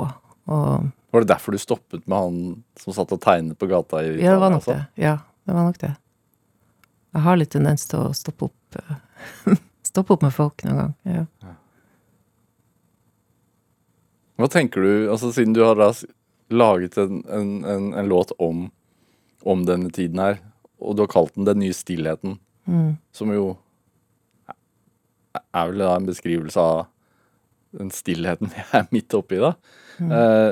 Og 0.53 0.91
Var 1.15 1.25
det 1.25 1.31
derfor 1.31 1.53
du 1.57 1.59
stoppet 1.63 2.03
med 2.05 2.19
han 2.19 2.41
som 2.77 2.93
satt 2.93 3.15
og 3.17 3.23
tegnet 3.25 3.57
på 3.59 3.69
gata 3.71 4.03
i 4.05 4.19
Ja, 4.21 4.35
det 4.35 4.43
var 4.43 4.53
nok 4.53 4.61
altså? 4.67 4.75
det. 4.77 5.05
Ja, 5.07 5.15
det 5.49 5.57
var 5.57 5.65
nok 5.71 5.79
det. 5.81 5.95
Jeg 7.17 7.25
har 7.25 7.41
litt 7.41 7.53
tendens 7.55 7.87
til 7.89 8.03
å 8.05 8.13
stoppe 8.13 8.51
opp 8.51 8.77
eh, 8.83 9.57
Stoppe 9.89 10.13
opp 10.19 10.27
med 10.27 10.35
folk 10.37 10.61
noen 10.67 10.77
gang. 10.83 10.93
Ja. 11.09 11.55
Hva 14.39 14.49
tenker 14.53 14.85
du, 14.85 14.91
altså 15.11 15.33
siden 15.35 15.55
du 15.57 15.63
har 15.67 15.75
da 15.79 15.91
laget 16.55 16.97
en, 17.03 17.23
en, 17.29 17.49
en, 17.69 17.89
en 17.99 18.09
låt 18.09 18.31
om, 18.39 18.69
om 19.45 19.65
denne 19.67 19.91
tiden 19.95 20.21
her, 20.23 20.39
og 20.79 20.95
du 20.97 21.03
har 21.03 21.11
kalt 21.11 21.35
den 21.35 21.45
Den 21.49 21.59
nye 21.65 21.75
stillheten, 21.77 22.39
Mm. 22.69 22.99
som 23.17 23.31
jo 23.33 23.57
er 25.55 25.69
vel 25.71 25.79
da 25.81 25.95
en 25.97 26.05
beskrivelse 26.09 26.61
av 26.61 26.83
den 27.79 27.89
stillheten 27.95 28.51
vi 28.55 28.65
er 28.77 28.89
midt 28.93 29.15
oppi, 29.17 29.39
da. 29.41 29.55
Mm. 29.99 30.11
Eh, 30.13 30.51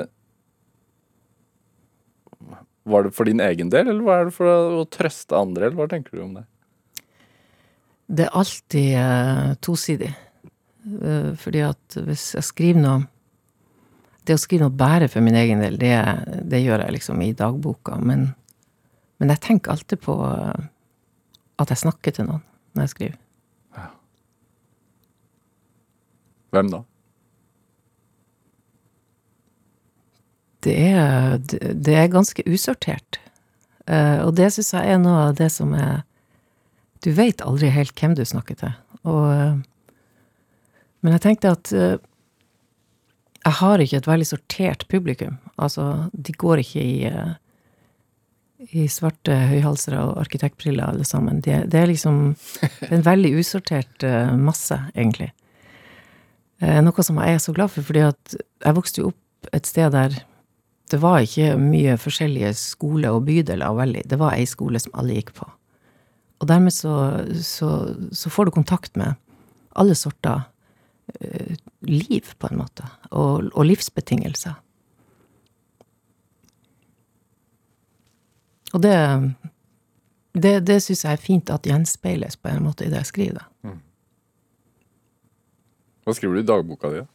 var 2.87 3.03
det 3.03 3.11
for 3.15 3.27
din 3.29 3.39
egen 3.43 3.69
del, 3.69 3.87
eller 3.91 4.01
var 4.05 4.25
det 4.25 4.33
for 4.35 4.49
å, 4.49 4.57
å 4.81 4.85
trøste 4.89 5.37
andre, 5.37 5.67
eller 5.67 5.77
hva 5.77 5.87
tenker 5.91 6.17
du 6.17 6.23
om 6.23 6.33
det? 6.39 6.45
Det 8.07 8.25
er 8.29 8.37
alltid 8.39 8.89
eh, 9.01 9.53
tosidig. 9.61 10.09
Eh, 10.87 11.31
fordi 11.37 11.63
at 11.67 11.97
hvis 12.07 12.29
jeg 12.37 12.47
skriver 12.47 12.81
noe 12.85 13.01
Det 14.27 14.35
å 14.35 14.41
skrive 14.41 14.65
noe 14.65 14.75
bare 14.75 15.07
for 15.11 15.23
min 15.23 15.37
egen 15.39 15.61
del, 15.63 15.77
det, 15.79 15.93
det 16.51 16.59
gjør 16.59 16.83
jeg 16.83 16.97
liksom 16.97 17.21
i 17.23 17.31
dagboka. 17.37 17.95
Men, 18.03 18.27
men 19.21 19.31
jeg 19.31 19.43
tenker 19.45 19.71
alltid 19.71 20.01
på 20.03 20.17
eh, 20.27 20.67
at 21.63 21.71
jeg 21.71 21.85
snakker 21.85 22.15
til 22.17 22.27
noen 22.27 22.43
når 22.75 22.85
jeg 22.85 22.93
skriver. 22.95 23.23
Hvem 26.55 26.69
da? 26.71 26.81
Det 30.65 30.75
er, 30.75 31.37
det 31.47 31.95
er 31.95 32.11
ganske 32.11 32.43
usortert. 32.47 33.19
Eh, 33.87 34.19
og 34.25 34.35
det 34.39 34.51
syns 34.55 34.73
jeg 34.75 34.93
er 34.93 35.01
noe 35.01 35.29
av 35.29 35.39
det 35.39 35.49
som 35.53 35.73
er 35.77 36.03
Du 37.05 37.11
veit 37.13 37.43
aldri 37.45 37.69
helt 37.69 37.93
hvem 37.95 38.15
du 38.17 38.23
snakker 38.25 38.57
til. 38.57 38.71
Og, 39.05 39.25
eh, 39.31 39.91
men 41.05 41.13
jeg 41.13 41.23
tenkte 41.23 41.53
at 41.53 41.71
jeg 43.47 43.55
har 43.61 43.81
ikke 43.81 43.99
et 44.01 44.09
veldig 44.09 44.27
sortert 44.27 44.87
publikum. 44.91 45.37
Altså, 45.55 46.09
de 46.13 46.35
går 46.35 46.61
ikke 46.65 46.83
i 46.83 46.95
eh, 47.09 47.35
i 48.73 48.87
svarte 48.89 49.35
høyhalsere 49.51 49.99
og 50.01 50.17
arkitektbriller, 50.23 50.89
alle 50.89 51.05
sammen. 51.05 51.41
Det, 51.45 51.59
det 51.71 51.81
er 51.81 51.91
liksom 51.91 52.21
en 52.93 53.03
veldig 53.05 53.35
usortert 53.37 54.05
eh, 54.05 54.33
masse, 54.33 54.79
egentlig. 54.95 55.29
Eh, 56.59 56.79
noe 56.81 57.05
som 57.05 57.19
jeg 57.21 57.37
er 57.37 57.43
så 57.43 57.53
glad 57.53 57.73
for, 57.73 57.85
fordi 57.85 58.07
at 58.07 58.37
jeg 58.37 58.77
vokste 58.77 59.03
jo 59.03 59.11
opp 59.13 59.53
et 59.53 59.69
sted 59.69 59.93
der 59.93 60.17
det 60.87 61.01
var 61.03 61.19
ikke 61.19 61.57
mye 61.59 61.97
forskjellige 61.99 62.53
skoler 62.55 63.11
og 63.11 63.25
bydeler, 63.27 63.75
veldig. 63.75 64.05
Det 64.07 64.17
var 64.21 64.37
ei 64.37 64.45
skole 64.47 64.79
som 64.79 64.93
alle 64.95 65.17
gikk 65.17 65.33
på. 65.35 65.47
Og 66.39 66.47
dermed 66.47 66.71
så, 66.71 66.93
så, 67.43 67.71
så 68.15 68.31
får 68.31 68.47
du 68.47 68.55
kontakt 68.55 68.95
med 68.95 69.17
alle 69.77 69.97
sorter 69.99 70.45
liv, 71.87 72.33
på 72.39 72.49
en 72.51 72.59
måte, 72.59 72.87
og, 73.11 73.47
og 73.53 73.65
livsbetingelser. 73.65 74.57
Og 78.75 78.83
det, 78.83 78.95
det, 80.35 80.53
det 80.67 80.81
syns 80.83 81.05
jeg 81.05 81.15
er 81.15 81.23
fint 81.23 81.51
at 81.53 81.67
gjenspeiles 81.67 82.35
på 82.37 82.51
en 82.51 82.65
måte 82.65 82.85
i 82.85 82.91
det 82.91 83.05
jeg 83.05 83.11
skriver. 83.11 83.45
Mm. 83.63 83.79
Hva 86.07 86.15
skriver 86.15 86.37
du 86.37 86.43
i 86.43 86.47
dagboka 86.47 86.91
di? 86.91 87.05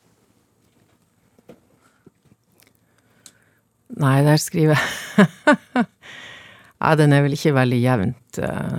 Nei, 4.03 4.19
der 4.25 4.41
skriver 4.41 4.81
jeg 4.81 5.87
Nei, 6.83 6.93
den 6.99 7.13
er 7.15 7.23
vel 7.23 7.37
ikke 7.37 7.53
veldig 7.55 7.79
jevnt, 7.79 8.39
eh, 8.43 8.79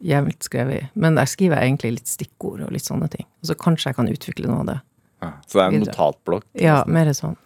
jevnt 0.00 0.46
skrevet. 0.46 0.90
Men 0.94 1.18
der 1.18 1.28
skriver 1.28 1.60
jeg 1.60 1.70
egentlig 1.70 1.92
litt 1.98 2.10
stikkord 2.10 2.64
og 2.66 2.72
litt 2.74 2.86
sånne 2.86 3.08
ting. 3.12 3.26
Og 3.42 3.50
så 3.50 3.56
kanskje 3.58 3.90
jeg 3.90 3.98
kan 3.98 4.10
utvikle 4.10 4.50
noe 4.50 4.64
av 4.64 4.70
det. 4.70 4.78
Ja. 5.20 5.30
Så 5.46 5.58
det 5.58 5.64
er 5.64 5.74
en 5.74 5.82
notatblokk? 5.84 6.46
Ja, 6.60 6.76
mer 6.88 7.10
sånn. 7.16 7.36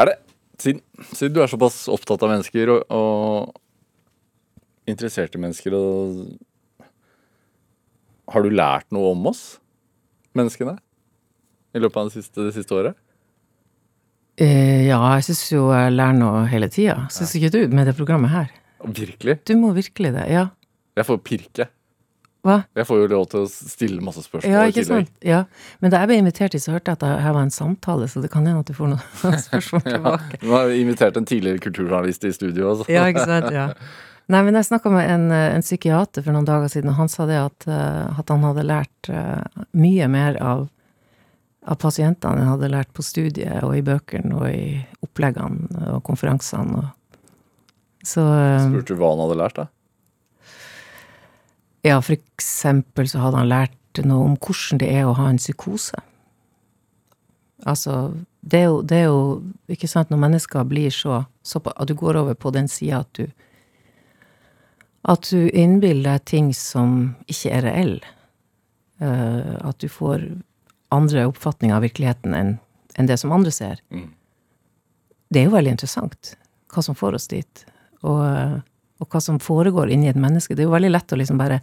Er 0.00 0.10
det, 0.10 0.16
siden, 0.62 0.80
siden 1.12 1.34
du 1.36 1.42
er 1.44 1.52
såpass 1.52 1.82
opptatt 1.92 2.24
av 2.24 2.32
mennesker 2.32 2.72
og, 2.74 2.86
og 2.88 4.90
interesserte 4.90 5.40
mennesker 5.40 5.76
og 5.76 6.38
Har 8.30 8.44
du 8.46 8.52
lært 8.54 8.86
noe 8.94 9.08
om 9.10 9.24
oss, 9.26 9.58
menneskene, 10.38 10.76
i 11.74 11.80
løpet 11.82 11.96
av 11.98 12.06
det 12.06 12.14
siste, 12.14 12.44
det 12.46 12.52
siste 12.54 12.76
året? 12.78 12.94
Eh, 14.38 14.86
ja, 14.86 15.00
jeg 15.18 15.24
syns 15.26 15.42
jo 15.50 15.64
jeg 15.74 15.96
lærer 15.96 16.14
noe 16.14 16.44
hele 16.48 16.68
tida. 16.70 17.10
Syns 17.10 17.34
ikke 17.34 17.50
du 17.56 17.74
med 17.74 17.90
det 17.90 17.96
programmet 17.98 18.30
her? 18.30 18.52
Virkelig? 18.86 19.40
Du 19.50 19.56
må 19.58 19.72
virkelig 19.74 20.14
det. 20.14 20.28
Ja. 20.30 20.44
Jeg 20.96 21.08
får 21.08 21.18
pirke. 21.26 21.66
Hva? 22.46 22.62
Jeg 22.78 22.86
får 22.88 23.00
jo 23.02 23.08
lov 23.12 23.24
til 23.32 23.42
å 23.44 23.48
stille 23.50 24.00
masse 24.04 24.22
spørsmål 24.24 24.52
Ja, 24.54 24.60
ikke 24.70 24.84
sant? 24.88 25.10
Ja. 25.24 25.42
Men 25.84 25.92
da 25.92 26.00
jeg 26.00 26.08
ble 26.08 26.20
invitert 26.22 26.54
hit, 26.56 26.64
så 26.64 26.72
hørte 26.72 26.94
jeg 26.94 27.00
at 27.00 27.02
det 27.04 27.10
her 27.24 27.34
var 27.36 27.44
en 27.44 27.52
samtale, 27.52 28.06
så 28.08 28.22
det 28.24 28.30
kan 28.32 28.46
hende 28.48 28.62
at 28.64 28.70
du 28.70 28.76
får 28.76 28.94
noen 28.94 29.42
spørsmål 29.48 29.84
tilbake. 29.84 30.40
Nå 30.44 30.54
har 30.56 30.70
vi 30.70 30.78
invitert 30.84 31.18
en 31.20 31.28
tidligere 31.28 31.60
kulturjournalist 31.66 32.24
i 32.24 32.32
studio. 32.32 32.70
også. 32.72 32.88
Ja, 32.92 33.04
ikke 33.12 33.26
sant? 33.28 33.50
Ja. 33.52 33.68
Nei, 34.30 34.44
men 34.46 34.54
jeg 34.54 34.68
snakka 34.68 34.92
med 34.94 35.08
en, 35.10 35.24
eh, 35.34 35.48
en 35.56 35.64
psykiater 35.64 36.22
for 36.22 36.36
noen 36.36 36.46
dager 36.46 36.70
siden, 36.70 36.92
og 36.92 37.00
han 37.00 37.10
sa 37.10 37.26
det 37.26 37.40
at, 37.40 37.66
eh, 37.66 38.20
at 38.20 38.30
han 38.30 38.44
hadde 38.46 38.66
lært 38.68 39.10
eh, 39.10 39.64
mye 39.74 40.06
mer 40.12 40.38
av, 40.38 40.68
av 41.66 41.80
pasientene 41.82 42.38
enn 42.38 42.46
han 42.46 42.54
hadde 42.54 42.70
lært 42.70 42.92
på 42.94 43.02
studiet 43.04 43.64
og 43.66 43.74
i 43.74 43.82
bøkene 43.84 44.38
og 44.38 44.46
i 44.48 44.78
oppleggene 45.02 45.90
og 45.96 46.04
konferansene. 46.06 46.78
Og. 46.78 47.26
Så 48.06 48.22
Spurte 48.22 48.94
du 48.94 49.00
hva 49.02 49.10
han 49.16 49.24
hadde 49.26 49.40
lært, 49.42 49.58
da? 49.58 49.66
Ja, 51.82 52.00
for 52.02 52.16
eksempel 52.16 53.08
så 53.08 53.22
hadde 53.24 53.42
han 53.42 53.50
lært 53.50 54.00
noe 54.06 54.30
om 54.30 54.36
hvordan 54.38 54.80
det 54.82 54.90
er 54.92 55.08
å 55.08 55.16
ha 55.18 55.28
en 55.30 55.40
psykose. 55.40 55.98
Altså, 57.68 58.12
det 58.40 58.62
er 58.62 58.68
jo, 58.70 58.80
det 58.82 58.96
er 58.96 59.08
jo 59.08 59.20
ikke 59.72 59.88
sant, 59.90 60.12
når 60.12 60.22
mennesker 60.22 60.64
blir 60.64 60.92
så, 60.94 61.24
så 61.44 61.60
At 61.76 61.88
du 61.88 61.94
går 61.94 62.16
over 62.16 62.34
på 62.34 62.50
den 62.50 62.68
sida 62.68 63.02
at 63.04 63.12
du 63.18 63.26
At 65.04 65.28
du 65.30 65.50
innbiller 65.50 66.14
deg 66.14 66.24
ting 66.24 66.54
som 66.54 67.16
ikke 67.26 67.52
er 67.56 67.62
reelle. 67.68 68.16
Uh, 69.00 69.56
at 69.64 69.78
du 69.80 69.88
får 69.88 70.24
andre 70.92 71.24
oppfatninger 71.28 71.76
av 71.76 71.84
virkeligheten 71.84 72.34
enn 72.36 72.58
en 72.98 73.06
det 73.06 73.16
som 73.16 73.32
andre 73.32 73.52
ser. 73.54 73.80
Mm. 73.88 74.10
Det 75.30 75.40
er 75.40 75.46
jo 75.48 75.54
veldig 75.54 75.72
interessant 75.76 76.34
hva 76.74 76.82
som 76.84 76.96
får 76.98 77.16
oss 77.16 77.28
dit. 77.30 77.64
Og, 78.02 78.18
eh, 78.26 78.56
og 79.00 79.08
hva 79.08 79.20
som 79.24 79.40
foregår 79.42 79.90
inni 79.92 80.08
et 80.10 80.20
menneske. 80.20 80.54
Det 80.54 80.62
er 80.64 80.68
jo 80.68 80.76
veldig 80.76 80.92
lett 80.92 81.12
å 81.12 81.18
liksom 81.18 81.38
bare 81.40 81.58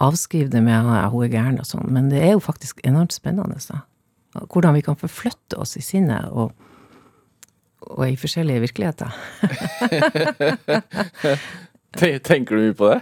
avskrive 0.00 0.50
det 0.52 0.62
med 0.64 0.76
at 0.78 1.10
hun 1.12 1.24
er 1.26 1.34
gæren 1.34 1.60
og 1.60 1.66
sånn, 1.68 1.88
men 1.92 2.04
det 2.12 2.20
er 2.24 2.32
jo 2.34 2.42
faktisk 2.42 2.74
enormt 2.88 3.12
spennende. 3.12 3.56
Da. 3.68 3.78
Hvordan 4.46 4.74
vi 4.78 4.86
kan 4.86 4.98
forflytte 4.98 5.54
oss 5.60 5.72
i 5.76 5.82
sinnet 5.84 6.24
og, 6.30 6.48
og 7.90 8.02
i 8.06 8.20
forskjellige 8.20 8.64
virkeligheter. 8.64 9.10
Tenker 12.30 12.52
du 12.54 12.60
mye 12.62 12.78
på 12.78 12.86
det? 12.92 13.00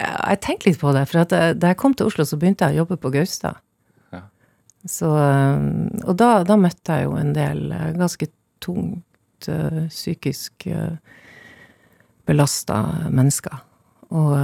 Jeg 0.00 0.36
tenkte 0.40 0.70
litt 0.70 0.80
på 0.80 0.92
det, 0.96 1.04
for 1.10 1.16
eh, 1.20 1.52
da 1.58 1.66
jeg 1.72 1.80
kom 1.80 1.94
til 1.98 2.08
Oslo, 2.08 2.22
så 2.24 2.38
begynte 2.40 2.64
jeg 2.68 2.78
å 2.78 2.80
jobbe 2.84 2.96
på 3.02 3.12
Gaustad. 3.12 3.56
Ja. 4.14 4.22
Så, 4.88 5.08
eh, 5.12 5.56
og 6.06 6.14
da, 6.18 6.30
da 6.46 6.54
møtte 6.60 6.96
jeg 6.96 7.08
jo 7.08 7.14
en 7.20 7.32
del 7.36 7.58
eh, 7.74 7.90
ganske 7.98 8.26
tungt 8.64 9.04
psykisk 9.40 10.52
uh, 10.68 10.92
belasta 12.28 12.82
mennesker. 13.12 13.62
Og, 14.10 14.34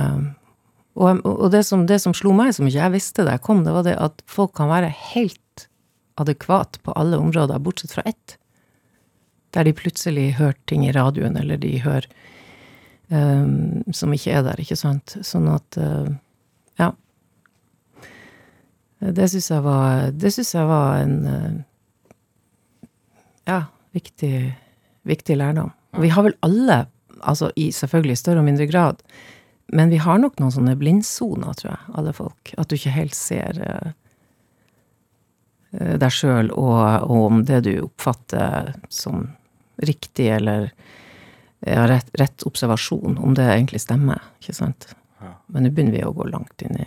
og, 0.94 1.20
og 1.26 1.48
det, 1.52 1.64
som, 1.66 1.84
det 1.88 1.98
som 2.02 2.14
slo 2.16 2.32
meg, 2.36 2.54
som 2.56 2.68
ikke 2.68 2.80
jeg 2.80 2.94
visste 2.94 3.26
da 3.26 3.36
jeg 3.36 3.44
kom, 3.46 3.64
det 3.66 3.74
var 3.74 3.86
det 3.86 3.96
at 4.00 4.22
folk 4.30 4.54
kan 4.56 4.70
være 4.70 4.92
helt 5.12 5.66
adekvat 6.16 6.78
på 6.82 6.94
alle 6.96 7.18
områder, 7.20 7.58
bortsett 7.60 7.92
fra 7.92 8.04
ett. 8.08 8.36
Der 9.54 9.66
de 9.66 9.74
plutselig 9.76 10.34
hører 10.38 10.56
ting 10.68 10.86
i 10.86 10.94
radioen, 10.94 11.36
eller 11.36 11.60
de 11.60 11.76
hører 11.84 12.08
um, 13.08 13.82
som 13.92 14.14
ikke 14.14 14.32
er 14.38 14.44
der, 14.46 14.60
ikke 14.60 14.78
sant. 14.78 15.18
Sånn 15.26 15.48
at 15.52 15.80
uh, 15.80 16.08
Ja. 16.80 16.92
Det 19.00 19.26
syns 19.28 19.50
jeg 19.52 19.60
var 19.60 20.10
Det 20.16 20.30
syns 20.32 20.54
jeg 20.54 20.66
var 20.66 21.02
en 21.02 21.16
uh, 21.28 21.56
Ja, 23.46 23.60
viktig, 23.94 24.56
viktig 25.06 25.36
lærdom. 25.36 25.70
Og 25.96 26.02
vi 26.04 26.12
har 26.12 26.24
vel 26.26 26.36
alle, 26.44 26.86
altså 27.26 27.50
i 27.58 27.70
selvfølgelig 27.74 28.18
større 28.20 28.42
og 28.42 28.48
mindre 28.48 28.68
grad, 28.70 29.02
men 29.74 29.90
vi 29.90 29.98
har 30.02 30.20
nok 30.22 30.38
noen 30.38 30.54
sånne 30.54 30.76
blindsoner, 30.78 31.56
tror 31.58 31.72
jeg, 31.72 31.94
alle 31.98 32.12
folk. 32.14 32.52
At 32.54 32.70
du 32.70 32.76
ikke 32.76 32.94
helt 32.94 33.16
ser 33.18 33.58
uh, 33.62 33.88
deg 35.74 36.12
sjøl, 36.14 36.52
og, 36.54 36.78
og 37.10 37.24
om 37.32 37.42
det 37.48 37.64
du 37.66 37.72
oppfatter 37.88 38.76
som 38.92 39.26
riktig 39.82 40.30
eller 40.36 40.70
ja, 41.66 41.82
rett, 41.90 42.08
rett 42.14 42.46
observasjon, 42.46 43.18
om 43.18 43.34
det 43.34 43.48
egentlig 43.50 43.82
stemmer. 43.82 44.22
Ikke 44.40 44.54
sant? 44.56 44.88
Ja. 45.20 45.32
Men 45.52 45.66
nå 45.66 45.72
begynner 45.74 45.96
vi 45.96 46.04
å 46.06 46.12
gå 46.14 46.26
langt 46.28 46.60
inn 46.60 46.76
i 46.76 46.84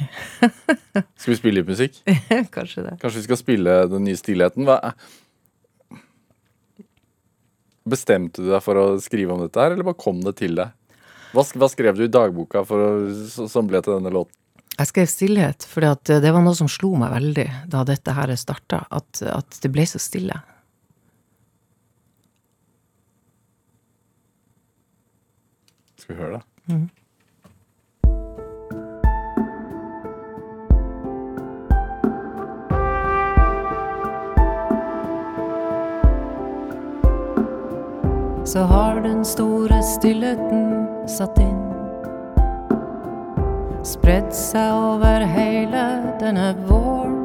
Skal 1.17 1.31
vi 1.31 1.37
spille 1.39 1.59
litt 1.59 1.69
musikk? 1.71 1.95
Kanskje 2.55 2.83
det. 2.85 2.99
Kanskje 3.01 3.23
vi 3.23 3.25
skal 3.25 3.39
spille 3.39 3.77
Den 3.89 4.05
nye 4.05 4.19
stillheten? 4.19 4.67
Hva 4.69 4.93
Bestemte 7.89 8.43
du 8.43 8.51
deg 8.51 8.61
for 8.63 8.79
å 8.79 8.85
skrive 9.01 9.33
om 9.35 9.41
dette 9.43 9.61
her, 9.61 9.73
eller 9.73 9.87
bare 9.87 9.99
kom 9.99 10.21
det 10.25 10.35
til 10.41 10.57
deg? 10.59 10.75
Hva, 11.33 11.45
hva 11.61 11.69
skrev 11.69 11.97
du 11.97 12.05
i 12.05 12.11
dagboka 12.11 12.63
for 12.65 12.81
å, 12.81 12.91
som 13.49 13.69
ble 13.69 13.81
til 13.85 13.97
denne 13.97 14.13
låten? 14.13 14.35
Jeg 14.79 14.87
skrev 14.93 15.09
stillhet, 15.11 15.65
for 15.67 15.83
det 16.07 16.31
var 16.31 16.43
noe 16.45 16.55
som 16.55 16.69
slo 16.71 16.93
meg 17.01 17.11
veldig 17.11 17.47
da 17.67 17.83
dette 17.87 18.13
her 18.15 18.31
starta, 18.39 18.85
at, 18.87 19.19
at 19.27 19.59
det 19.59 19.71
ble 19.73 19.83
så 19.89 19.99
stille. 19.99 20.37
Skal 25.99 26.15
vi 26.15 26.21
høre 26.21 26.39
det? 26.39 26.79
Så 38.49 38.59
har 38.59 39.01
den 39.01 39.25
store 39.25 39.77
stillheten 39.83 40.87
satt 41.05 41.37
inn. 41.37 41.59
Spredd 43.85 44.31
seg 44.33 44.73
over 44.73 45.21
hele 45.29 45.83
denne 46.17 46.47
våren. 46.65 47.19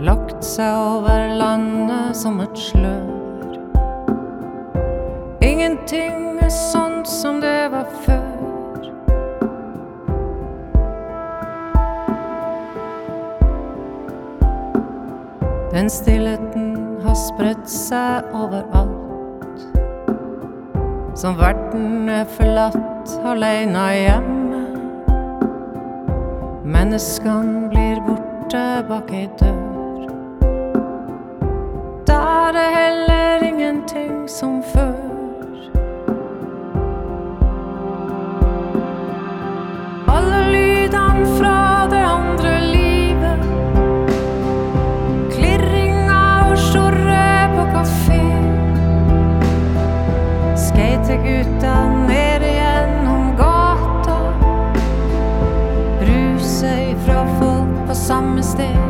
Lagt 0.00 0.40
seg 0.40 0.72
over 0.72 1.34
landet 1.36 2.16
som 2.16 2.40
et 2.40 2.56
slør. 2.56 3.58
Ingenting 5.44 6.40
er 6.40 6.54
sånn 6.54 7.04
som 7.04 7.42
det 7.44 7.68
var 7.76 7.92
før. 8.06 8.24
Den 15.76 15.92
stillheten 15.92 16.72
har 17.04 17.20
spredt 17.28 17.68
seg 17.68 18.32
overalt. 18.32 18.99
Som 21.20 21.36
verden 21.36 22.08
er 22.08 22.24
forlatt 22.24 23.10
aleine 23.28 23.82
hjemme. 23.92 24.60
Menneskene 26.64 27.68
blir 27.68 28.00
borte 28.06 28.62
bak 28.88 29.12
ei 29.12 29.26
dør. 29.42 30.08
Der 32.08 32.56
er 32.62 32.72
heller 32.78 33.44
ingenting 33.50 34.24
som 34.38 34.62
før. 34.72 34.99
Skategutta 51.10 52.06
ned 52.06 52.42
gjennom 52.42 53.36
gata. 53.36 54.18
Bruse 56.00 56.90
ifra 56.90 57.26
folk 57.40 57.88
på 57.88 57.94
samme 57.94 58.42
sted. 58.42 58.89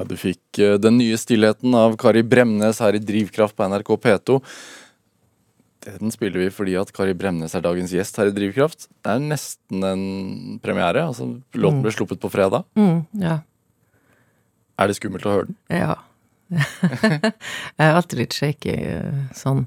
Ja, 0.00 0.06
Du 0.08 0.16
fikk 0.16 0.58
eh, 0.58 0.78
Den 0.80 0.96
nye 0.96 1.18
stillheten 1.20 1.74
av 1.76 1.98
Kari 2.00 2.22
Bremnes 2.24 2.80
her 2.80 2.96
i 2.96 3.02
Drivkraft 3.04 3.56
på 3.56 3.66
NRK 3.68 3.90
P2. 4.00 4.38
Den 5.84 6.12
spiller 6.12 6.40
vi 6.40 6.52
fordi 6.52 6.76
at 6.80 6.92
Kari 6.96 7.12
Bremnes 7.16 7.52
er 7.56 7.64
dagens 7.64 7.92
gjest 7.92 8.16
her 8.20 8.30
i 8.30 8.34
Drivkraft. 8.36 8.88
Det 9.04 9.12
er 9.12 9.20
nesten 9.20 9.84
en 9.84 10.04
premiere. 10.64 11.04
altså 11.04 11.28
Låten 11.52 11.82
ble 11.84 11.92
sluppet 11.92 12.20
på 12.20 12.32
fredag. 12.32 12.64
Mm, 12.80 13.04
ja. 13.20 13.42
Er 14.80 14.88
det 14.88 14.96
skummelt 14.96 15.28
å 15.28 15.34
høre 15.34 15.50
den? 15.50 15.58
Ja. 15.68 15.98
jeg 16.50 17.84
er 17.84 17.92
alltid 17.92 18.22
litt 18.22 18.36
shaky 18.36 18.76
eh, 18.80 19.22
sånn. 19.36 19.66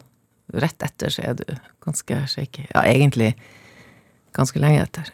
Rett 0.54 0.86
etter 0.86 1.13
så 1.13 1.28
er 1.30 1.38
du 1.38 1.46
ganske 1.86 2.24
shaky. 2.30 2.65
Ja, 2.74 2.88
egentlig 2.89 3.36
ganske 4.34 4.58
lenge 4.62 4.82
etter. 4.88 5.13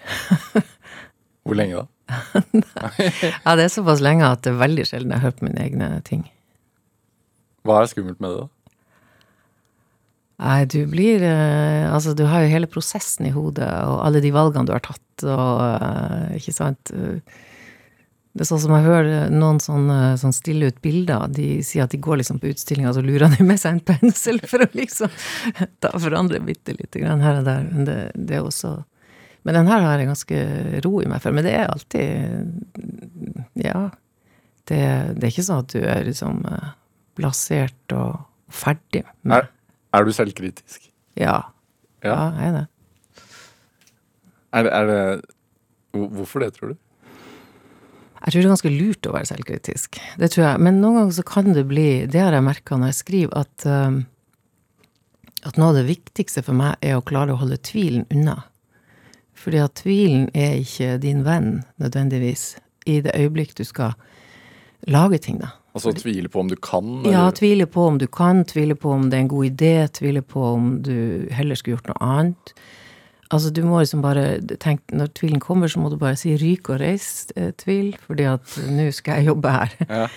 Hvor 1.43 1.59
lenge 1.59 1.83
da? 1.83 1.87
Ja, 3.45 3.55
det 3.55 3.65
er 3.65 3.73
såpass 3.73 4.03
lenge 4.03 4.27
at 4.27 4.43
det 4.45 4.53
er 4.53 4.61
veldig 4.61 4.85
sjelden 4.89 5.13
jeg 5.13 5.21
har 5.21 5.31
hørt 5.31 5.43
mine 5.45 5.61
egne 5.63 5.89
ting. 6.07 6.23
Hva 7.67 7.81
er 7.81 7.91
skummelt 7.91 8.21
med 8.23 8.33
det? 8.33 8.45
da? 8.45 8.47
Nei, 10.39 10.63
du 10.71 10.79
blir 10.87 11.23
eh, 11.27 11.83
Altså, 11.91 12.13
du 12.15 12.23
har 12.31 12.45
jo 12.45 12.53
hele 12.53 12.69
prosessen 12.71 13.27
i 13.27 13.33
hodet, 13.35 13.67
og 13.67 14.05
alle 14.05 14.21
de 14.23 14.31
valgene 14.31 14.69
du 14.69 14.71
har 14.71 14.83
tatt, 14.85 15.25
og 15.27 15.63
eh, 15.65 16.37
Ikke 16.39 16.55
sant? 16.55 16.93
Det 18.39 18.45
er 18.45 18.47
sånn 18.47 18.61
som 18.61 18.71
jeg 18.77 18.85
hører 18.85 19.31
noen 19.33 19.57
sånn, 19.59 19.89
eh, 19.91 20.13
sånn 20.21 20.35
stille 20.35 20.69
ut 20.69 20.77
bilder. 20.85 21.25
De 21.33 21.63
sier 21.65 21.83
at 21.83 21.91
de 21.91 21.99
går 21.99 22.21
liksom 22.21 22.37
på 22.39 22.51
utstillinga, 22.53 22.93
så 22.95 23.01
lurer 23.03 23.33
de 23.33 23.43
med 23.43 23.59
seg 23.59 23.75
en 23.75 23.81
pensel 23.83 24.37
for 24.47 24.63
å 24.63 24.69
liksom 24.77 25.11
ta 25.83 25.91
forandre 25.97 26.39
bitte 26.45 26.77
lite 26.77 27.01
grann 27.01 27.25
her 27.25 27.41
og 27.41 27.49
der. 27.49 27.65
Men 27.73 27.89
det, 27.89 27.97
det 28.15 28.37
er 28.37 28.45
også 28.45 28.77
Men 29.47 29.55
den 29.55 29.67
her 29.71 29.81
har 29.85 29.97
jeg 30.01 30.09
ganske 30.09 30.39
ro 30.85 30.99
i 31.01 31.07
meg 31.09 31.21
for. 31.23 31.31
Men 31.35 31.45
det 31.47 31.53
er 31.55 31.69
alltid 31.71 33.63
Ja. 33.63 33.89
Det, 34.69 34.79
det 35.17 35.23
er 35.23 35.31
ikke 35.31 35.45
sånn 35.47 35.63
at 35.63 35.71
du 35.73 35.79
er 35.81 36.03
liksom 36.05 36.43
eh, 36.45 36.67
blasert 37.17 37.93
og 37.95 38.19
ferdig. 38.53 39.03
med- 39.23 39.37
Er, 39.43 39.49
er 39.97 40.03
du 40.05 40.11
selvkritisk? 40.13 40.91
ja. 41.17 41.39
Ja. 42.03 42.13
Ja, 42.15 42.25
jeg 42.39 42.47
er 42.47 42.53
det. 42.55 42.67
Er 44.53 44.63
det, 44.63 44.71
er 44.73 44.85
det 44.87 45.25
Hvorfor 46.13 46.39
det, 46.39 46.53
tror 46.55 46.69
du? 46.69 46.77
Jeg 48.19 48.31
tror 48.31 48.39
det 48.41 48.45
er 48.45 48.53
ganske 48.53 48.71
lurt 48.71 49.07
å 49.09 49.13
være 49.15 49.25
selvkritisk. 49.29 49.99
Det 50.21 50.29
tror 50.31 50.45
jeg. 50.45 50.59
Men 50.63 50.79
noen 50.83 50.95
ganger 50.99 51.15
så 51.17 51.23
kan 51.27 51.53
det 51.55 51.65
bli 51.67 52.05
Det 52.11 52.19
har 52.21 52.31
jeg 52.35 52.43
merka 52.45 52.77
når 52.77 52.91
jeg 52.91 52.97
skriver, 52.99 53.35
at 53.41 53.65
um, 53.65 53.99
at 55.47 55.55
noe 55.57 55.69
av 55.71 55.75
det 55.79 55.85
viktigste 55.87 56.43
for 56.43 56.53
meg 56.59 56.75
er 56.83 56.97
å 56.99 57.03
klare 57.07 57.31
å 57.31 57.39
holde 57.39 57.57
tvilen 57.63 58.05
unna. 58.11 58.41
Fordi 59.39 59.61
at 59.63 59.77
tvilen 59.79 60.27
er 60.35 60.59
ikke 60.59 60.97
din 61.03 61.23
venn, 61.23 61.61
nødvendigvis, 61.79 62.57
i 62.89 62.99
det 63.05 63.15
øyeblikk 63.15 63.55
du 63.57 63.63
skal 63.67 63.95
lage 64.87 65.19
ting, 65.23 65.39
da. 65.39 65.53
Altså 65.77 65.93
tvile 65.93 66.27
på 66.31 66.41
om 66.41 66.49
du 66.49 66.57
kan? 66.57 67.05
Ja, 67.05 67.29
tvile 67.35 67.67
på 67.69 67.85
om 67.87 67.99
du 68.01 68.07
kan, 68.07 68.43
tvile 68.45 68.75
på 68.75 68.91
om 68.91 69.09
det 69.09 69.19
er 69.19 69.23
en 69.27 69.31
god 69.31 69.45
idé, 69.51 69.73
tvile 69.93 70.23
på 70.25 70.43
om 70.55 70.71
du 70.83 71.29
heller 71.31 71.55
skulle 71.55 71.77
gjort 71.77 71.91
noe 71.91 72.01
annet. 72.01 72.53
Altså, 73.29 73.51
du 73.53 73.61
må 73.61 73.77
liksom 73.77 74.01
bare 74.01 74.39
tenke 74.57 74.95
Når 74.97 75.11
tvilen 75.13 75.39
kommer, 75.39 75.69
så 75.69 75.79
må 75.79 75.91
du 75.91 75.99
bare 76.01 76.17
si 76.17 76.33
'ryk 76.33 76.71
og 76.73 76.79
reis', 76.81 77.29
eh, 77.35 77.51
tvil, 77.51 77.95
fordi 78.07 78.25
at 78.25 78.57
nå 78.65 78.89
skal 78.91 79.19
jeg 79.19 79.29
jobbe 79.29 79.51
her. 79.53 79.75
Ja. 79.89 80.07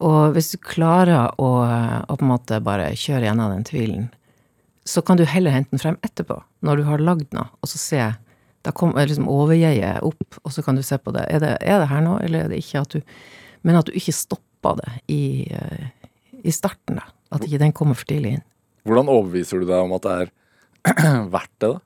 Og 0.00 0.34
hvis 0.34 0.50
du 0.52 0.58
klarer 0.60 1.30
å, 1.40 1.50
å 2.04 2.16
på 2.18 2.24
en 2.26 2.28
måte 2.28 2.60
bare 2.60 2.90
kjøre 2.92 3.30
gjennom 3.30 3.54
den 3.54 3.64
tvilen, 3.64 4.10
så 4.84 5.00
kan 5.00 5.16
du 5.16 5.24
heller 5.24 5.54
hente 5.54 5.72
den 5.72 5.80
frem 5.80 5.96
etterpå, 6.04 6.42
når 6.60 6.76
du 6.76 6.82
har 6.84 6.98
lagd 6.98 7.32
noe, 7.32 7.48
og 7.62 7.70
så 7.70 7.80
se 7.80 8.02
Da 8.66 8.72
kommer 8.74 9.06
liksom 9.06 9.28
overjeget 9.30 10.02
opp, 10.02 10.40
og 10.42 10.50
så 10.50 10.64
kan 10.66 10.74
du 10.74 10.82
se 10.82 10.98
på 10.98 11.12
det. 11.14 11.22
Er 11.30 11.42
det, 11.42 11.52
er 11.62 11.78
det 11.78 11.90
her 11.92 12.02
nå, 12.02 12.16
eller 12.26 12.44
er 12.44 12.50
det 12.50 12.58
ikke? 12.64 12.82
At 12.82 12.96
du, 12.96 13.16
men 13.62 13.78
at 13.78 13.86
du 13.86 13.94
ikke 13.94 14.14
stopper 14.16 14.80
det 14.80 14.92
i, 15.12 15.46
eh, 15.54 16.10
i 16.42 16.54
starten, 16.54 16.98
da. 16.98 17.06
At 17.36 17.46
ikke 17.46 17.60
den 17.62 17.74
kommer 17.76 17.98
for 17.98 18.08
tidlig 18.10 18.36
inn. 18.36 18.46
Hvordan 18.86 19.10
overbeviser 19.10 19.62
du 19.62 19.68
deg 19.68 19.82
om 19.82 19.94
at 19.94 20.06
det 20.06 20.16
er 20.16 20.32
verdt 21.36 21.54
det, 21.62 21.70
da? 21.76 21.82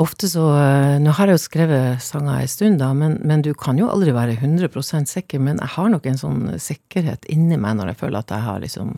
Ofte 0.00 0.26
så 0.30 0.44
eh, 0.56 0.96
Nå 1.02 1.12
har 1.14 1.28
jeg 1.28 1.36
jo 1.36 1.42
skrevet 1.42 2.02
sanger 2.02 2.40
en 2.40 2.50
stund, 2.50 2.78
da, 2.80 2.92
men, 2.96 3.18
men 3.26 3.42
du 3.44 3.52
kan 3.58 3.78
jo 3.78 3.90
aldri 3.90 4.14
være 4.14 4.38
100% 4.38 5.10
sikker. 5.10 5.42
Men 5.42 5.60
jeg 5.62 5.74
har 5.74 5.90
nok 5.92 6.06
en 6.06 6.22
sånn 6.22 6.46
sikkerhet 6.62 7.26
inni 7.32 7.58
meg 7.60 7.76
når 7.78 7.92
jeg 7.92 8.00
føler 8.04 8.22
at 8.22 8.34
jeg 8.34 8.46
har 8.46 8.62
liksom 8.62 8.94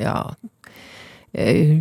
Ja 0.00 0.16
eh, 1.36 1.74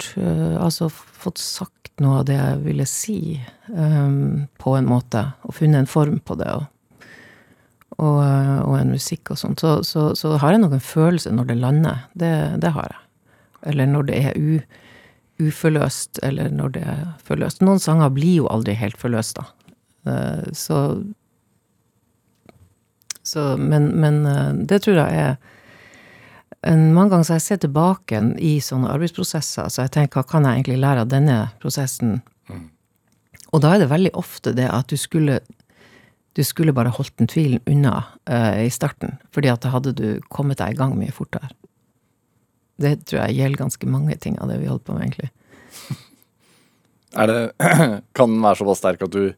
gjort 0.00 0.16
eh, 0.16 0.62
Altså 0.62 0.88
fått 0.90 1.38
sagt 1.38 2.00
noe 2.00 2.20
av 2.20 2.24
det 2.24 2.36
jeg 2.38 2.60
ville 2.64 2.86
si, 2.86 3.40
um, 3.68 4.46
på 4.58 4.72
en 4.76 4.86
måte. 4.88 5.32
Og 5.44 5.54
funnet 5.54 5.82
en 5.82 5.86
form 5.86 6.18
på 6.24 6.34
det. 6.40 6.48
Og, 6.48 6.64
og, 7.98 8.22
eh, 8.24 8.60
og 8.64 8.78
en 8.78 8.90
musikk 8.94 9.30
og 9.30 9.38
sånt. 9.38 9.60
Så, 9.60 9.82
så, 9.84 10.14
så 10.16 10.38
har 10.38 10.52
jeg 10.52 10.62
nok 10.62 10.72
en 10.72 10.80
følelse 10.80 11.30
når 11.30 11.50
det 11.50 11.58
lander. 11.60 12.06
Det, 12.14 12.32
det 12.62 12.72
har 12.72 12.88
jeg. 12.88 13.02
Eller 13.68 13.86
når 13.86 14.08
det 14.08 14.22
er 14.24 14.38
u 14.38 14.60
uforløst, 15.40 16.18
eller 16.22 16.50
når 16.52 16.72
det 16.74 16.80
er 16.84 17.04
forløst. 17.24 17.62
Noen 17.64 17.78
sanger 17.80 18.10
blir 18.12 18.42
jo 18.42 18.48
aldri 18.52 18.74
helt 18.76 18.98
forløst, 19.00 19.38
da. 19.38 19.44
Uh, 20.04 20.48
Så, 20.52 21.02
så 23.24 23.56
Men, 23.56 23.92
men 24.00 24.24
det 24.66 24.82
tror 24.82 25.00
jeg 25.00 25.16
er 25.16 25.36
Mange 26.66 27.08
ganger 27.08 27.24
så 27.24 27.32
har 27.32 27.38
jeg 27.40 27.46
sett 27.46 27.62
tilbake 27.64 28.18
i 28.44 28.58
sånne 28.60 28.90
arbeidsprosesser, 28.92 29.70
så 29.72 29.86
jeg 29.86 29.94
tenker 29.94 30.20
hva 30.20 30.28
kan 30.28 30.44
jeg 30.44 30.60
egentlig 30.60 30.82
lære 30.82 31.06
av 31.06 31.12
denne 31.12 31.38
prosessen? 31.62 32.18
Og 33.50 33.62
da 33.64 33.72
er 33.74 33.82
det 33.82 33.90
veldig 33.90 34.12
ofte 34.20 34.52
det 34.54 34.68
at 34.68 34.92
du 34.92 34.98
skulle 35.00 35.40
du 36.38 36.44
skulle 36.46 36.74
bare 36.74 36.92
holdt 36.94 37.16
den 37.18 37.28
tvilen 37.30 37.62
unna 37.68 38.04
uh, 38.30 38.60
i 38.62 38.70
starten, 38.70 39.16
fordi 39.34 39.50
at 39.50 39.64
da 39.64 39.72
hadde 39.74 39.92
du 39.98 40.20
kommet 40.30 40.60
deg 40.60 40.76
i 40.76 40.78
gang 40.78 40.94
mye 40.98 41.14
fortere. 41.14 41.50
Det 42.80 43.00
tror 43.08 43.24
jeg 43.24 43.40
gjelder 43.40 43.64
ganske 43.64 43.88
mange 43.90 44.14
ting 44.22 44.38
av 44.40 44.52
det 44.52 44.60
vi 44.62 44.70
holder 44.70 44.86
på 44.86 44.96
med, 44.96 45.08
egentlig. 45.08 45.30
Er 47.10 47.26
det, 47.26 47.38
kan 48.16 48.30
den 48.30 48.42
være 48.44 48.60
såpass 48.60 48.78
sterk 48.78 49.00
at 49.02 49.10
du 49.10 49.32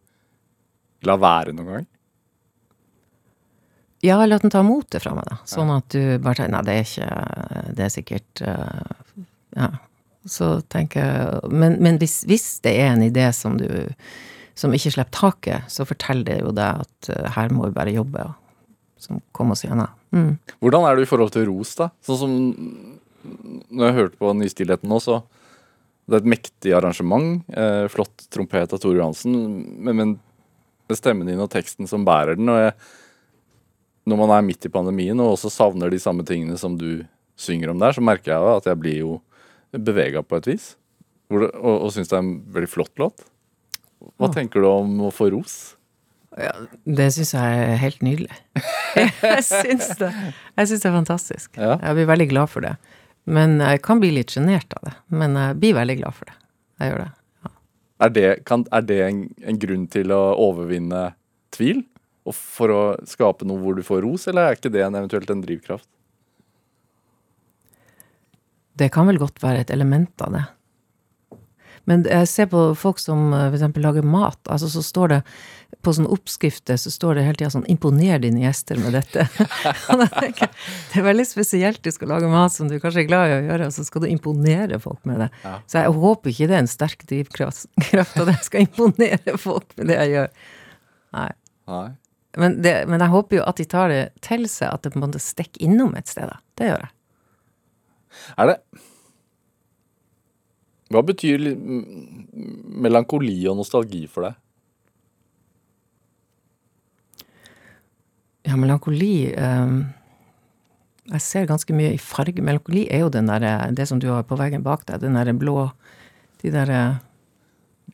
lar 1.09 1.21
være 1.23 1.55
noen 1.57 1.71
gang? 1.71 1.87
Ja, 4.03 4.19
eller 4.19 4.41
at 4.41 4.45
den 4.45 4.51
tar 4.51 4.67
motet 4.67 5.05
fra 5.05 5.15
meg, 5.15 5.29
da. 5.31 5.39
Sånn 5.47 5.71
at 5.71 5.89
du 5.95 6.19
bare 6.23 6.41
tenker 6.41 6.53
nei, 6.57 6.63
det 6.67 6.75
er 6.75 6.87
ikke 6.89 7.73
Det 7.79 7.87
er 7.87 7.97
sikkert 7.97 8.45
eh, 8.47 9.25
Ja. 9.59 9.71
Så 10.29 10.49
tenker 10.71 11.03
jeg 11.03 11.51
Men, 11.51 11.79
men 11.83 11.99
hvis, 12.03 12.23
hvis 12.31 12.47
det 12.67 12.77
er 12.83 12.93
en 12.93 13.07
idé 13.07 13.29
som 13.37 13.59
du 13.61 13.69
som 14.59 14.75
ikke 14.77 14.91
slipper 14.93 15.17
taket, 15.17 15.71
så 15.73 15.87
forteller 15.89 16.27
det 16.29 16.35
jo 16.43 16.51
deg 16.53 16.83
at 16.85 17.09
eh, 17.09 17.29
her 17.39 17.55
må 17.57 17.71
vi 17.71 17.77
bare 17.79 17.95
jobbe 17.95 18.27
og 18.29 18.35
som 19.03 19.19
komme 19.35 19.57
oss 19.57 19.65
gjennom. 19.65 19.89
Mm. 20.15 20.35
Hvordan 20.63 20.85
er 20.87 20.99
du 20.99 21.03
i 21.03 21.09
forhold 21.09 21.33
til 21.35 21.49
ros, 21.49 21.73
da? 21.79 21.89
Sånn 22.07 22.21
som 22.21 22.35
når 23.23 23.87
jeg 23.87 23.97
hørte 23.99 24.21
på 24.21 24.33
Nystillheten 24.37 24.91
nå, 24.91 25.01
så 25.03 25.23
Det 26.03 26.17
er 26.17 26.25
et 26.25 26.33
mektig 26.33 26.73
arrangement. 26.75 27.45
Eh, 27.55 27.87
flott 27.89 28.25
trompet 28.35 28.73
av 28.75 28.81
Tore 28.83 28.99
Johansen. 28.99 29.35
Men, 29.87 29.97
men 29.97 30.97
stemmen 30.99 31.29
din 31.31 31.41
og 31.41 31.49
teksten 31.53 31.87
som 31.87 32.03
bærer 32.05 32.35
den. 32.37 32.51
Og 32.51 32.59
jeg, 32.59 32.73
når 34.09 34.19
man 34.19 34.33
er 34.35 34.43
midt 34.47 34.67
i 34.67 34.73
pandemien 34.73 35.21
og 35.23 35.35
også 35.37 35.51
savner 35.53 35.91
de 35.93 35.99
samme 36.03 36.25
tingene 36.27 36.57
som 36.59 36.75
du 36.79 37.05
synger 37.39 37.71
om 37.73 37.79
der, 37.83 37.93
så 37.95 38.03
merker 38.05 38.33
jeg 38.35 38.57
at 38.57 38.67
jeg 38.71 38.81
blir 38.83 38.97
jo 39.03 39.13
bevega 39.73 40.23
på 40.27 40.37
et 40.41 40.49
vis. 40.51 40.73
Og 41.33 41.47
og 41.55 41.93
syns 41.95 42.11
det 42.11 42.17
er 42.19 42.25
en 42.25 42.35
veldig 42.53 42.69
flott 42.69 42.93
låt. 43.01 43.23
Hva 44.19 44.29
Ja. 44.29 44.33
tenker 44.35 44.61
du 44.61 44.67
om 44.69 44.99
å 45.07 45.13
få 45.15 45.31
ros? 45.33 45.77
Ja, 46.37 46.53
det 46.87 47.11
syns 47.15 47.33
jeg 47.37 47.63
er 47.63 47.77
helt 47.77 48.03
nydelig. 48.03 48.33
jeg 48.97 49.45
syns 49.45 49.93
det. 50.01 50.11
Jeg 50.57 50.69
syns 50.69 50.83
det 50.83 50.89
er 50.91 50.97
fantastisk. 50.99 51.57
Ja. 51.57 51.77
Jeg 51.79 51.95
blir 52.01 52.07
veldig 52.11 52.29
glad 52.33 52.51
for 52.51 52.61
det. 52.65 52.77
Men 53.25 53.61
jeg 53.61 53.83
kan 53.83 54.01
bli 54.01 54.11
litt 54.11 54.33
sjenert 54.35 54.73
av 54.81 54.89
det. 54.89 54.95
Men 55.15 55.37
jeg 55.39 55.59
blir 55.63 55.75
veldig 55.79 55.97
glad 56.01 56.17
for 56.17 56.27
det. 56.27 56.35
Jeg 56.81 56.91
gjør 56.93 57.05
det. 57.05 57.11
Er 58.03 58.09
det, 58.11 58.45
kan, 58.49 58.65
er 58.73 58.83
det 58.83 59.01
en, 59.07 59.19
en 59.47 59.59
grunn 59.63 59.85
til 59.87 60.11
å 60.11 60.23
overvinne 60.43 61.13
tvil? 61.55 61.85
Og 62.29 62.37
for 62.37 62.71
å 62.71 62.83
skape 63.09 63.47
noe 63.49 63.59
hvor 63.63 63.75
du 63.75 63.83
får 63.87 64.05
ros, 64.05 64.29
eller 64.31 64.47
er 64.47 64.59
ikke 64.59 64.73
det 64.73 64.85
en 64.87 64.99
eventuelt 64.99 65.31
en 65.33 65.43
drivkraft? 65.43 65.89
Det 68.79 68.89
kan 68.95 69.09
vel 69.11 69.21
godt 69.21 69.43
være 69.43 69.65
et 69.65 69.73
element 69.75 70.25
av 70.25 70.37
det. 70.37 70.45
Men 71.91 72.05
jeg 72.07 72.29
ser 72.31 72.47
på 72.51 72.61
folk 72.79 73.01
som 73.03 73.33
f.eks. 73.33 73.49
for 73.51 73.59
eksempel 73.59 73.85
lager 73.85 74.07
mat, 74.07 74.39
altså 74.47 74.69
så 74.71 74.85
står 74.87 75.11
det 75.11 75.19
på 75.83 75.95
sånne 75.97 76.13
oppskrifter 76.15 76.79
så 76.79 76.93
står 76.95 77.17
det 77.19 77.25
hele 77.27 77.39
tida 77.41 77.51
sånn 77.51 77.65
'imponer 77.67 78.21
dine 78.23 78.45
gjester 78.45 78.79
med 78.79 78.95
dette'. 78.95 79.25
Det 80.93 81.01
er 81.01 81.07
veldig 81.09 81.27
spesielt 81.27 81.83
du 81.83 81.91
skal 81.91 82.13
lage 82.13 82.29
mat 82.31 82.55
som 82.55 82.69
du 82.71 82.77
kanskje 82.79 83.03
er 83.03 83.09
glad 83.09 83.31
i 83.31 83.35
å 83.41 83.43
gjøre, 83.49 83.67
og 83.67 83.75
så 83.75 83.87
skal 83.89 84.05
du 84.05 84.09
imponere 84.13 84.79
folk 84.83 85.03
med 85.09 85.25
det. 85.25 85.31
Ja. 85.43 85.57
Så 85.67 85.83
jeg 85.83 85.97
håper 86.05 86.31
ikke 86.31 86.51
det 86.53 86.59
er 86.59 86.63
en 86.63 86.71
sterk 86.71 87.03
drivkraft 87.09 87.67
at 87.99 88.31
jeg 88.31 88.47
skal 88.47 88.67
imponere 88.69 89.39
folk 89.41 89.75
med 89.81 89.91
det 89.91 89.99
jeg 89.99 90.15
gjør. 90.15 90.31
Nei. 91.19 91.31
Nei. 91.73 91.89
Men, 92.41 92.63
det, 92.65 92.73
men 92.89 93.03
jeg 93.03 93.13
håper 93.13 93.39
jo 93.39 93.45
at 93.45 93.59
de 93.61 93.67
tar 93.69 93.93
det 93.93 94.03
til 94.25 94.47
seg, 94.49 94.71
at 94.73 94.85
det 94.85 94.95
på 94.95 95.01
en 95.01 95.05
måte 95.05 95.21
stikker 95.21 95.65
innom 95.67 95.93
et 95.99 96.09
sted. 96.09 96.31
da. 96.31 96.41
Det 96.57 96.71
gjør 96.71 96.85
jeg. 96.87 96.95
Er 98.41 98.51
det 98.53 98.59
Hva 100.93 101.01
betyr 101.09 101.45
melankoli 102.85 103.39
og 103.49 103.57
nostalgi 103.61 104.05
for 104.13 104.29
deg? 104.29 104.39
Ja, 108.43 108.59
melankoli 108.59 109.31
eh, 109.31 109.77
Jeg 111.13 111.25
ser 111.25 111.49
ganske 111.49 111.77
mye 111.77 111.95
i 111.95 112.01
farge. 112.01 112.45
Melankoli 112.45 112.85
er 112.93 113.07
jo 113.07 113.13
den 113.13 113.31
der, 113.31 113.71
det 113.73 113.89
som 113.89 114.01
du 114.03 114.11
har 114.11 114.27
på 114.29 114.37
veggen 114.41 114.65
bak 114.65 114.85
deg. 114.89 115.01
Den 115.05 115.17
derre 115.17 115.37
blå 115.37 115.71
De 116.43 116.51
derre 116.51 116.83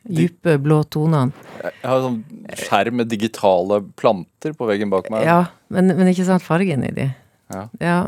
dype 0.04 0.56
blå 0.62 0.82
tonene. 0.92 1.32
Jeg 1.62 1.84
har 1.84 2.02
sånn 2.04 2.20
skjerm 2.58 3.00
med 3.00 3.10
digitale 3.10 3.80
planter 3.98 4.54
på 4.56 4.68
veggen 4.68 4.92
bak 4.92 5.10
meg. 5.12 5.26
Ja, 5.28 5.40
men, 5.74 5.92
men 5.98 6.10
ikke 6.12 6.26
sant 6.28 6.44
fargen 6.44 6.86
i 6.86 6.92
de. 6.94 7.08
Ja. 7.48 7.62
Ja, 7.80 7.98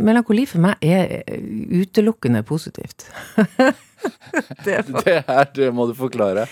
melankoli 0.00 0.46
for 0.48 0.62
meg 0.64 0.80
er 0.84 1.20
utelukkende 1.28 2.42
positivt. 2.48 3.10
det 4.64 4.78
er 4.78 4.86
Det, 4.88 5.18
her 5.26 5.50
det 5.56 5.68
må 5.76 5.86
du 5.90 5.94
forklare. 5.98 6.46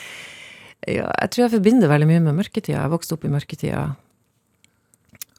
Ja, 0.87 1.09
jeg 1.09 1.31
tror 1.33 1.45
jeg 1.47 1.55
forbinder 1.57 1.91
veldig 1.91 2.09
mye 2.09 2.25
med 2.29 2.37
mørketida. 2.39 2.83
Jeg 2.85 2.93
vokste 2.93 3.17
opp 3.17 3.25
i 3.27 3.33
mørketida. 3.33 3.87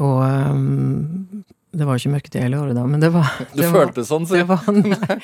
Og 0.03 0.19
um, 0.23 1.43
det 1.69 1.85
var 1.85 1.97
jo 1.97 2.01
ikke 2.01 2.13
mørketid 2.15 2.41
hele 2.41 2.59
året, 2.63 2.73
da, 2.73 2.83
men 2.89 3.01
det 3.01 3.11
var 3.13 3.29
Du 3.53 3.61
det 3.61 3.69
var, 3.69 3.85
følte 3.85 4.05
sånn, 4.07 4.25
sier 4.29 4.41
det 4.41 4.49
var, 4.49 4.65
nei, 4.73 5.19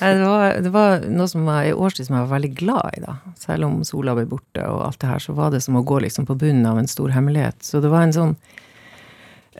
det, 0.00 0.24
var, 0.24 0.56
det 0.64 0.72
var 0.72 1.06
noe 1.12 1.28
som 1.28 1.44
var 1.48 1.66
i 1.68 1.74
årstid 1.76 2.08
som 2.08 2.16
jeg 2.16 2.24
var 2.24 2.32
veldig 2.32 2.52
glad 2.56 2.96
i, 2.96 3.02
da. 3.04 3.16
Selv 3.40 3.68
om 3.68 3.80
sola 3.86 4.14
ble 4.16 4.24
borte 4.30 4.64
og 4.68 4.86
alt 4.86 5.00
det 5.02 5.10
her, 5.10 5.22
så 5.22 5.36
var 5.36 5.52
det 5.52 5.60
som 5.64 5.76
å 5.76 5.84
gå 5.86 6.00
liksom 6.06 6.28
på 6.28 6.36
bunnen 6.40 6.68
av 6.68 6.80
en 6.80 6.88
stor 6.88 7.12
hemmelighet. 7.12 7.58
Så 7.66 7.82
det 7.84 7.90
var 7.92 8.06
en 8.06 8.14
sånn 8.16 8.32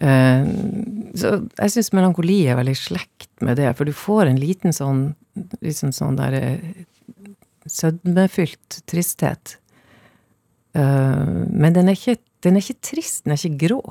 eh, 0.01 0.47
Så 1.21 1.35
jeg 1.59 1.75
syns 1.75 1.92
melankoli 1.97 2.38
er 2.47 2.57
veldig 2.61 2.77
i 2.79 2.81
slekt 2.81 3.33
med 3.45 3.61
det, 3.61 3.68
for 3.77 3.88
du 3.88 3.92
får 3.97 4.31
en 4.31 4.40
liten 4.40 4.73
sånn 4.77 5.11
liksom 5.64 5.92
sånn 5.97 6.16
der 6.16 6.37
eh, 6.38 6.62
sødmefylt 7.68 8.81
tristhet. 8.88 9.59
Eh, 10.73 11.29
men 11.53 11.77
den 11.77 11.92
er, 11.92 11.99
ikke, 11.99 12.16
den 12.45 12.57
er 12.57 12.64
ikke 12.64 12.88
trist, 12.88 13.27
den 13.27 13.37
er 13.37 13.42
ikke 13.42 13.66
grå. 13.66 13.83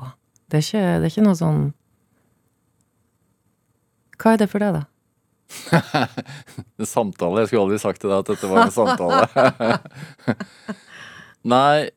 Det 0.50 0.58
er 0.58 0.66
ikke, 0.66 0.84
det 0.98 1.06
er 1.06 1.14
ikke 1.14 1.26
noe 1.28 1.38
sånn 1.38 1.62
Hva 4.22 4.34
er 4.36 4.42
det 4.42 4.48
for 4.52 4.62
deg, 4.62 4.76
da? 4.78 4.82
Samtale. 6.94 7.42
Jeg 7.42 7.50
skulle 7.50 7.64
aldri 7.66 7.80
sagt 7.82 8.00
til 8.02 8.12
deg 8.12 8.22
at 8.22 8.30
dette 8.32 8.50
var 8.50 8.64
en 8.64 8.72
samtale. 8.72 9.76
Nei 11.52 11.90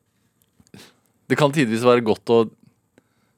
Det 1.30 1.38
kan 1.38 1.54
tidvis 1.54 1.84
være 1.86 2.02
godt 2.04 2.32
å 2.34 2.38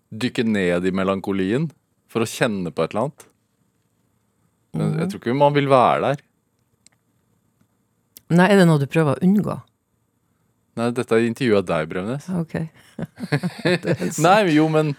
dykke 0.08 0.44
ned 0.48 0.88
i 0.88 0.92
melankolien 0.96 1.68
for 2.08 2.24
å 2.24 2.28
kjenne 2.28 2.72
på 2.72 2.82
et 2.86 2.94
eller 2.94 3.06
annet. 3.08 3.26
Men 4.78 4.94
Jeg 5.02 5.10
tror 5.12 5.20
ikke 5.22 5.36
man 5.36 5.56
vil 5.56 5.68
være 5.68 6.00
der. 6.06 6.22
Nei, 8.32 8.46
er 8.48 8.60
det 8.60 8.66
noe 8.68 8.80
du 8.80 8.88
prøver 8.88 9.16
å 9.16 9.24
unngå? 9.24 9.56
Nei, 10.78 10.88
dette 10.96 11.16
er 11.16 11.26
intervjuet 11.26 11.60
av 11.62 11.68
deg, 11.68 11.88
Bremnes. 11.90 12.26
Ok. 12.38 12.54
Nei, 14.24 14.38
jo, 14.54 14.68
men 14.72 14.92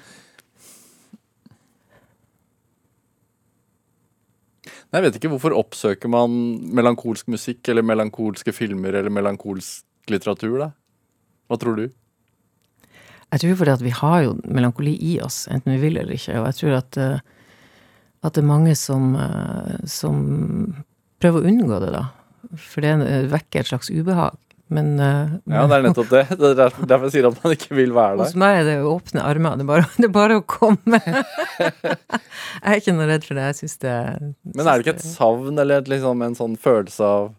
Jeg 4.89 5.05
vet 5.05 5.17
ikke 5.19 5.29
hvorfor 5.29 5.53
oppsøker 5.53 6.09
man 6.09 6.33
melankolsk 6.73 7.27
musikk 7.29 7.67
eller 7.69 7.85
melankolske 7.85 8.53
filmer 8.55 8.95
eller 8.97 9.13
melankolsk 9.13 10.09
litteratur, 10.09 10.55
da? 10.63 10.69
Hva 11.49 11.57
tror 11.61 11.77
du? 11.77 11.83
Jeg 13.29 13.43
tror 13.43 13.59
fordi 13.59 13.75
at 13.75 13.83
vi 13.85 13.93
har 13.93 14.23
jo 14.25 14.31
melankoli 14.49 14.95
i 15.11 15.19
oss, 15.21 15.43
enten 15.53 15.75
vi 15.75 15.81
vil 15.83 15.99
eller 16.01 16.17
ikke. 16.17 16.39
Og 16.41 16.47
jeg 16.49 16.57
tror 16.59 16.77
at, 16.79 16.97
eh, 16.97 17.19
at 18.25 18.33
det 18.33 18.41
er 18.41 18.49
mange 18.49 18.73
som, 18.75 19.13
eh, 19.15 19.85
som 19.85 20.15
prøver 21.21 21.43
å 21.43 21.51
unngå 21.51 21.79
det, 21.85 21.91
da. 21.93 22.07
For 22.57 22.81
det 22.81 22.95
eh, 23.05 23.29
vekker 23.29 23.61
et 23.61 23.69
slags 23.69 23.91
ubehag. 23.93 24.37
Men, 24.69 24.91
uh, 25.01 25.39
Ja, 25.49 25.63
det 25.65 25.79
er 25.79 25.85
nettopp 25.87 26.11
det. 26.11 26.21
Det 26.37 26.51
er 26.51 26.57
derfor 26.59 26.85
derfor 26.85 27.09
jeg 27.09 27.15
sier 27.15 27.27
at 27.31 27.39
man 27.41 27.55
ikke 27.55 27.73
vil 27.73 27.93
være 27.95 28.19
der. 28.19 28.27
hos 28.27 28.35
meg 28.37 28.59
er 28.59 28.67
det 28.67 28.75
jo 28.77 28.91
åpne 28.93 29.23
armer. 29.25 29.57
Det 29.57 29.65
er 29.65 29.69
bare, 29.71 29.87
det 29.97 30.05
er 30.05 30.13
bare 30.13 30.37
å 30.37 30.45
komme. 30.45 30.99
jeg 31.09 32.69
er 32.69 32.77
ikke 32.77 32.93
noe 32.93 33.09
redd 33.09 33.25
for 33.25 33.39
det. 33.39 33.47
Jeg 33.49 33.59
syns 33.63 33.77
det 33.81 33.95
Men 34.45 34.63
er 34.67 34.69
det 34.69 34.85
ikke 34.85 34.95
et 34.99 35.07
savn 35.07 35.57
eller 35.57 35.81
et, 35.81 35.89
liksom, 35.89 36.21
en 36.25 36.37
sånn 36.37 36.55
følelse 36.61 37.09
av 37.09 37.29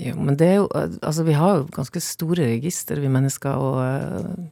Jo, 0.00 0.14
men 0.22 0.38
det 0.38 0.48
er 0.48 0.56
jo 0.62 0.70
Altså, 0.78 1.26
vi 1.26 1.34
har 1.36 1.58
jo 1.58 1.66
ganske 1.74 2.00
store 2.04 2.46
register, 2.54 3.02
vi 3.02 3.10
mennesker, 3.12 3.58
og 3.58 3.82
eh, 3.82 4.46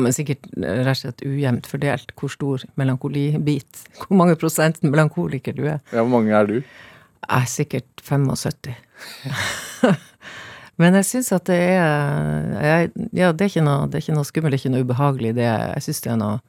Men 0.00 0.14
sikkert 0.16 0.46
eh, 0.54 0.80
rett 0.86 0.94
og 0.94 1.02
slett 1.02 1.26
ujevnt 1.26 1.68
fordelt 1.70 2.14
hvor 2.20 2.32
stor 2.32 2.64
melankolibit 2.80 3.84
Hvor 4.06 4.16
mange 4.22 4.38
prosent 4.38 4.80
melankoliker 4.86 5.58
du 5.58 5.66
er. 5.66 5.82
Ja, 5.90 6.00
hvor 6.00 6.14
mange 6.14 6.34
er 6.34 6.46
du? 6.48 6.58
Jeg 7.24 7.42
er 7.42 7.46
sikkert 7.48 8.04
75. 8.04 8.74
Men 10.80 10.96
jeg 10.98 11.06
syns 11.06 11.30
at 11.34 11.46
det 11.46 11.60
er 11.60 11.84
jeg, 12.64 12.90
Ja, 13.14 13.30
det 13.32 13.46
er, 13.46 13.50
ikke 13.52 13.64
noe, 13.66 13.86
det 13.90 14.00
er 14.00 14.24
skummelt, 14.26 14.54
det 14.54 14.58
er 14.58 14.62
ikke 14.62 14.74
noe 14.74 14.86
ubehagelig. 14.86 15.34
Det, 15.36 15.46
jeg 15.46 15.86
syns 15.86 16.04
det 16.06 16.12
er 16.14 16.20
noe 16.22 16.40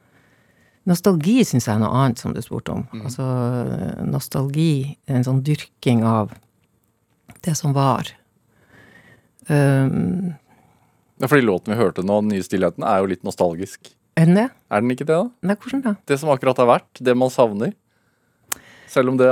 Nostalgi 0.86 1.40
syns 1.42 1.66
jeg 1.66 1.74
er 1.74 1.80
noe 1.82 1.94
annet, 1.98 2.20
som 2.22 2.30
du 2.30 2.38
spurte 2.44 2.70
om. 2.70 2.84
Altså, 2.94 3.24
nostalgi 4.06 4.94
en 5.10 5.24
sånn 5.26 5.40
dyrking 5.42 6.04
av 6.06 6.30
det 7.42 7.56
som 7.58 7.74
var. 7.74 8.12
Um, 9.50 10.36
Ja, 11.16 11.30
fordi 11.30 11.46
låten 11.46 11.72
vi 11.72 11.80
hørte 11.80 12.04
nå, 12.04 12.20
'Den 12.20 12.28
nye 12.28 12.44
stillheten', 12.44 12.84
er 12.84 13.00
jo 13.00 13.06
litt 13.06 13.24
nostalgisk. 13.24 13.90
er 14.16 14.26
den 14.26 14.34
det? 14.34 14.50
Er 14.70 14.80
den 14.80 14.90
ikke 14.90 15.06
det, 15.06 15.16
da? 15.16 15.30
Nei, 15.42 15.56
hvordan 15.56 15.82
da? 15.82 15.94
Det 16.06 16.20
som 16.20 16.28
akkurat 16.28 16.56
har 16.56 16.66
vært, 16.66 17.02
det 17.02 17.16
man 17.16 17.30
savner. 17.30 17.72
Selv 18.86 19.08
om 19.08 19.16
det 19.16 19.30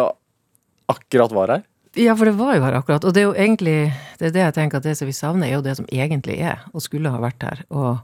akkurat 0.89 1.31
var 1.31 1.49
her. 1.49 1.63
Ja, 1.95 2.17
for 2.19 2.27
det 2.27 2.35
var 2.39 2.57
jo 2.57 2.65
her 2.65 2.75
akkurat. 2.75 3.05
Og 3.07 3.15
det 3.15 3.23
er 3.23 3.29
jo 3.29 3.37
egentlig 3.39 3.93
Det 4.19 4.29
er 4.29 4.35
det 4.35 4.43
jeg 4.43 4.55
tenker 4.55 4.79
at 4.79 4.87
det 4.87 4.97
som 4.99 5.07
vi 5.07 5.15
savner, 5.15 5.49
er 5.49 5.57
jo 5.59 5.65
det 5.65 5.77
som 5.79 5.87
egentlig 5.93 6.39
er, 6.41 6.63
og 6.73 6.83
skulle 6.83 7.11
ha 7.11 7.19
vært 7.19 7.43
her, 7.43 7.65
og, 7.71 7.99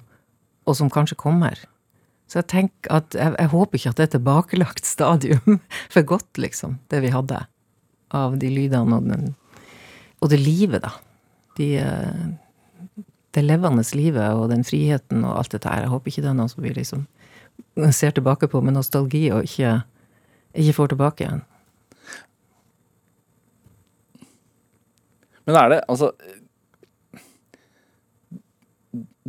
og 0.66 0.76
som 0.76 0.90
kanskje 0.90 1.16
kommer. 1.18 1.58
Så 2.26 2.40
jeg 2.40 2.48
tenker 2.50 2.90
at 2.94 3.14
jeg, 3.14 3.34
jeg 3.38 3.50
håper 3.52 3.78
ikke 3.78 3.92
at 3.92 4.00
det 4.00 4.06
er 4.06 4.12
tilbakelagt 4.16 4.86
stadium 4.94 5.60
for 5.90 6.02
godt, 6.02 6.30
liksom, 6.38 6.78
det 6.90 7.02
vi 7.06 7.14
hadde 7.14 7.44
av 8.10 8.36
de 8.42 8.50
lydene 8.50 8.98
og 8.98 9.06
den 9.06 9.34
Og 10.20 10.28
det 10.28 10.40
livet, 10.42 10.82
da. 10.82 10.90
De, 11.56 11.78
eh, 11.78 12.26
det 13.30 13.44
levende 13.46 13.84
livet 13.94 14.34
og 14.34 14.50
den 14.50 14.64
friheten 14.64 15.24
og 15.24 15.38
alt 15.38 15.54
dette 15.54 15.68
her. 15.68 15.86
Jeg 15.86 15.92
håper 15.94 16.10
ikke 16.10 16.22
det 16.26 16.30
er 16.30 16.36
noe 16.36 16.50
som 16.50 16.62
vi 16.62 16.74
liksom 16.74 17.06
ser 17.94 18.10
tilbake 18.10 18.48
på 18.50 18.60
med 18.60 18.74
nostalgi 18.74 19.30
og 19.32 19.46
ikke, 19.46 19.80
ikke 20.54 20.76
får 20.76 20.92
tilbake 20.92 21.24
igjen. 21.24 21.42
Men 25.48 25.56
er 25.56 25.68
det 25.72 25.80
altså 25.88 26.10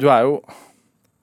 Du 0.01 0.07
er 0.09 0.23
jo, 0.25 0.37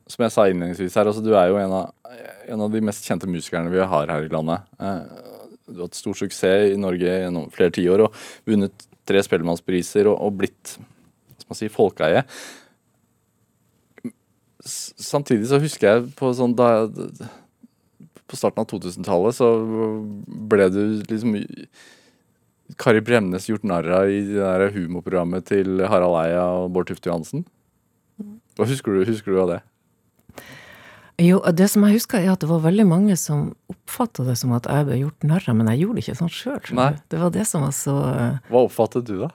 som 0.09 0.23
jeg 0.25 0.33
sa 0.35 0.45
innledningsvis 0.49 0.95
her, 0.99 1.09
altså, 1.11 1.23
du 1.25 1.33
er 1.35 1.49
jo 1.51 1.57
en 1.59 1.73
av, 1.75 2.13
en 2.49 2.61
av 2.67 2.71
de 2.73 2.83
mest 2.85 3.07
kjente 3.09 3.27
musikerne 3.31 3.73
vi 3.73 3.81
har 3.81 4.13
her 4.13 4.27
i 4.27 4.31
landet. 4.33 4.69
Eh, 4.79 5.25
Du 5.69 5.81
har 5.83 5.89
hatt 5.89 5.99
stor 5.99 6.15
suksess 6.17 6.71
i 6.73 6.79
Norge 6.81 7.05
gjennom 7.05 7.51
flere 7.53 7.75
tiår 7.75 8.01
og 8.07 8.15
vunnet 8.49 8.87
tre 9.09 9.21
Spellemannspriser 9.25 10.09
og, 10.09 10.17
og 10.25 10.39
blitt 10.41 10.77
som 10.79 11.51
man 11.51 11.59
si, 11.59 11.69
folkeeie. 11.73 12.23
Samtidig 14.65 15.49
så 15.51 15.61
husker 15.63 15.89
jeg 15.91 16.09
på 16.19 16.31
sånn 16.37 16.55
da 16.59 16.87
På 18.29 18.37
starten 18.37 18.61
av 18.61 18.67
2000-tallet 18.69 19.37
så 19.39 19.47
ble 20.51 20.67
du 20.73 20.81
liksom 21.09 21.37
Kari 22.77 23.01
Bremnes 23.01 23.49
gjort 23.49 23.65
narr 23.65 23.89
av 24.03 24.11
i 24.13 24.21
det 24.27 24.43
der 24.43 24.75
humorprogrammet 24.75 25.47
til 25.49 25.81
Harald 25.89 26.19
Eia 26.21 26.45
og 26.61 26.73
Bård 26.75 26.91
Tufte 26.91 27.09
Johansen. 27.09 27.47
Hva 28.59 28.67
husker 28.69 28.99
du, 28.99 29.07
husker 29.09 29.33
du 29.33 29.41
av 29.41 29.53
det? 29.55 29.61
Jo, 31.23 31.41
det 31.51 31.67
som 31.73 31.83
jeg 31.87 31.97
husker, 31.97 32.21
er 32.21 32.35
at 32.35 32.43
det 32.45 32.51
var 32.51 32.61
veldig 32.63 32.85
mange 32.87 33.17
som 33.19 33.49
oppfatta 33.73 34.27
det 34.27 34.37
som 34.39 34.53
at 34.55 34.69
jeg 34.71 34.87
ble 34.87 35.01
gjort 35.01 35.27
narr 35.27 35.49
av, 35.51 35.57
men 35.59 35.71
jeg 35.73 35.83
gjorde 35.83 35.99
det 35.99 36.05
ikke 36.05 36.19
sånn 36.21 36.35
sjøl. 36.35 36.61
Det 37.11 37.23
var 37.23 37.33
det 37.35 37.47
som 37.49 37.65
var 37.67 37.75
så 37.75 37.97
eh, 38.13 38.37
Hva 38.53 38.63
oppfattet 38.69 39.09
du, 39.09 39.17
da? 39.25 39.33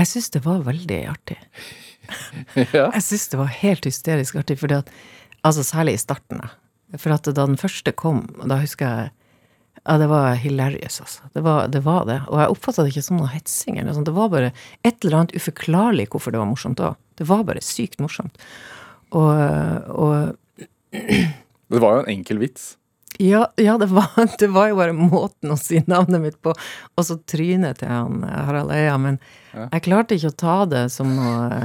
Jeg 0.00 0.12
syns 0.12 0.32
det 0.32 0.42
var 0.46 0.64
veldig 0.64 1.02
artig. 1.10 1.36
ja. 2.76 2.86
Jeg 2.86 3.04
syns 3.04 3.28
det 3.32 3.40
var 3.40 3.52
helt 3.58 3.88
hysterisk 3.88 4.40
artig, 4.40 4.60
fordi 4.62 4.80
at 4.80 4.96
Altså 5.46 5.62
særlig 5.62 5.92
i 5.94 6.00
starten, 6.00 6.40
da. 6.42 6.96
For 6.98 7.14
at 7.14 7.28
da 7.28 7.44
den 7.46 7.58
første 7.60 7.92
kom, 7.94 8.24
da 8.50 8.58
husker 8.58 8.86
jeg 8.86 9.12
Ja, 9.86 9.98
det 9.98 10.06
var 10.10 10.34
hilarious, 10.34 11.00
altså. 11.00 11.28
Det 11.32 11.40
var 11.46 11.68
det. 11.70 11.80
Var 11.86 12.06
det. 12.08 12.16
Og 12.26 12.40
jeg 12.40 12.54
oppfatta 12.54 12.82
det 12.82 12.90
ikke 12.90 13.04
som 13.06 13.20
noe 13.20 13.30
hetsing 13.30 13.76
eller 13.76 13.92
noe 13.92 13.98
sånt. 14.00 14.08
Det 14.08 14.16
var 14.16 14.32
bare 14.32 14.48
et 14.82 15.04
eller 15.04 15.20
annet 15.20 15.36
uforklarlig 15.38 16.08
hvorfor 16.10 16.34
det 16.34 16.40
var 16.42 16.48
morsomt 16.50 16.82
òg. 16.82 16.96
Det 17.16 17.26
var 17.28 17.44
bare 17.46 17.62
sykt 17.62 18.02
morsomt. 18.02 18.40
Og, 19.14 19.30
og 19.94 20.66
Det 21.70 21.82
var 21.82 21.96
jo 21.96 22.02
en 22.02 22.10
enkel 22.10 22.42
vits. 22.42 22.74
Ja, 23.22 23.46
ja 23.56 23.78
det, 23.78 23.86
var, 23.86 24.10
det 24.38 24.48
var 24.50 24.72
jo 24.72 24.78
bare 24.80 24.96
måten 24.96 25.54
å 25.54 25.58
si 25.60 25.80
navnet 25.86 26.22
mitt 26.22 26.40
på, 26.42 26.52
og 26.52 27.06
så 27.06 27.16
trynet 27.22 27.80
til 27.80 27.90
han 27.90 28.26
Harald 28.26 28.74
Eia. 28.74 28.96
Men 29.00 29.20
jeg 29.54 29.84
klarte 29.86 30.18
ikke 30.18 30.34
å 30.34 30.40
ta 30.42 30.56
det 30.70 30.86
som 30.94 31.14
noe 31.14 31.62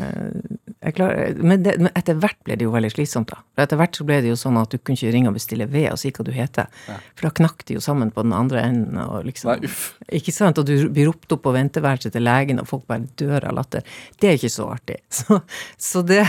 eh, 0.82 0.88
jeg 0.88 0.96
klar, 0.98 1.14
men, 1.38 1.62
det, 1.64 1.76
men 1.78 1.92
etter 1.98 2.18
hvert 2.18 2.40
ble 2.46 2.56
det 2.58 2.66
jo 2.66 2.74
veldig 2.74 2.90
slitsomt, 2.92 3.30
da. 3.30 3.38
For 3.54 3.64
etter 3.64 3.80
hvert 3.80 4.00
så 4.00 4.06
ble 4.08 4.18
det 4.26 4.32
jo 4.32 4.38
sånn 4.40 4.58
at 4.58 4.74
du 4.74 4.80
kunne 4.80 4.98
ikke 4.98 5.14
ringe 5.14 5.30
og 5.30 5.38
bestille 5.38 5.68
ved 5.70 5.92
og 5.92 6.00
si 6.02 6.10
hva 6.12 6.26
du 6.26 6.32
heter. 6.34 6.68
For 6.88 7.28
da 7.28 7.32
knakk 7.38 7.66
de 7.70 7.78
jo 7.78 7.84
sammen 7.86 8.12
på 8.16 8.26
den 8.26 8.34
andre 8.34 8.64
enden. 8.66 8.98
Og 9.04 9.28
liksom, 9.30 9.54
Nei. 9.54 9.72
Ikke 10.20 10.34
sant? 10.36 10.58
Og 10.58 10.68
du 10.68 10.74
blir 10.90 11.10
ropt 11.12 11.32
opp 11.36 11.44
på 11.46 11.54
venteværelset 11.56 12.16
til 12.18 12.26
legen, 12.26 12.60
og 12.64 12.70
folk 12.70 12.88
bare 12.90 13.06
dør 13.22 13.50
av 13.52 13.58
latter. 13.62 13.86
Det 14.18 14.32
er 14.32 14.40
ikke 14.40 14.54
så 14.58 14.70
artig. 14.74 15.00
Så, 15.22 15.38
så, 15.78 16.02
det, 16.08 16.24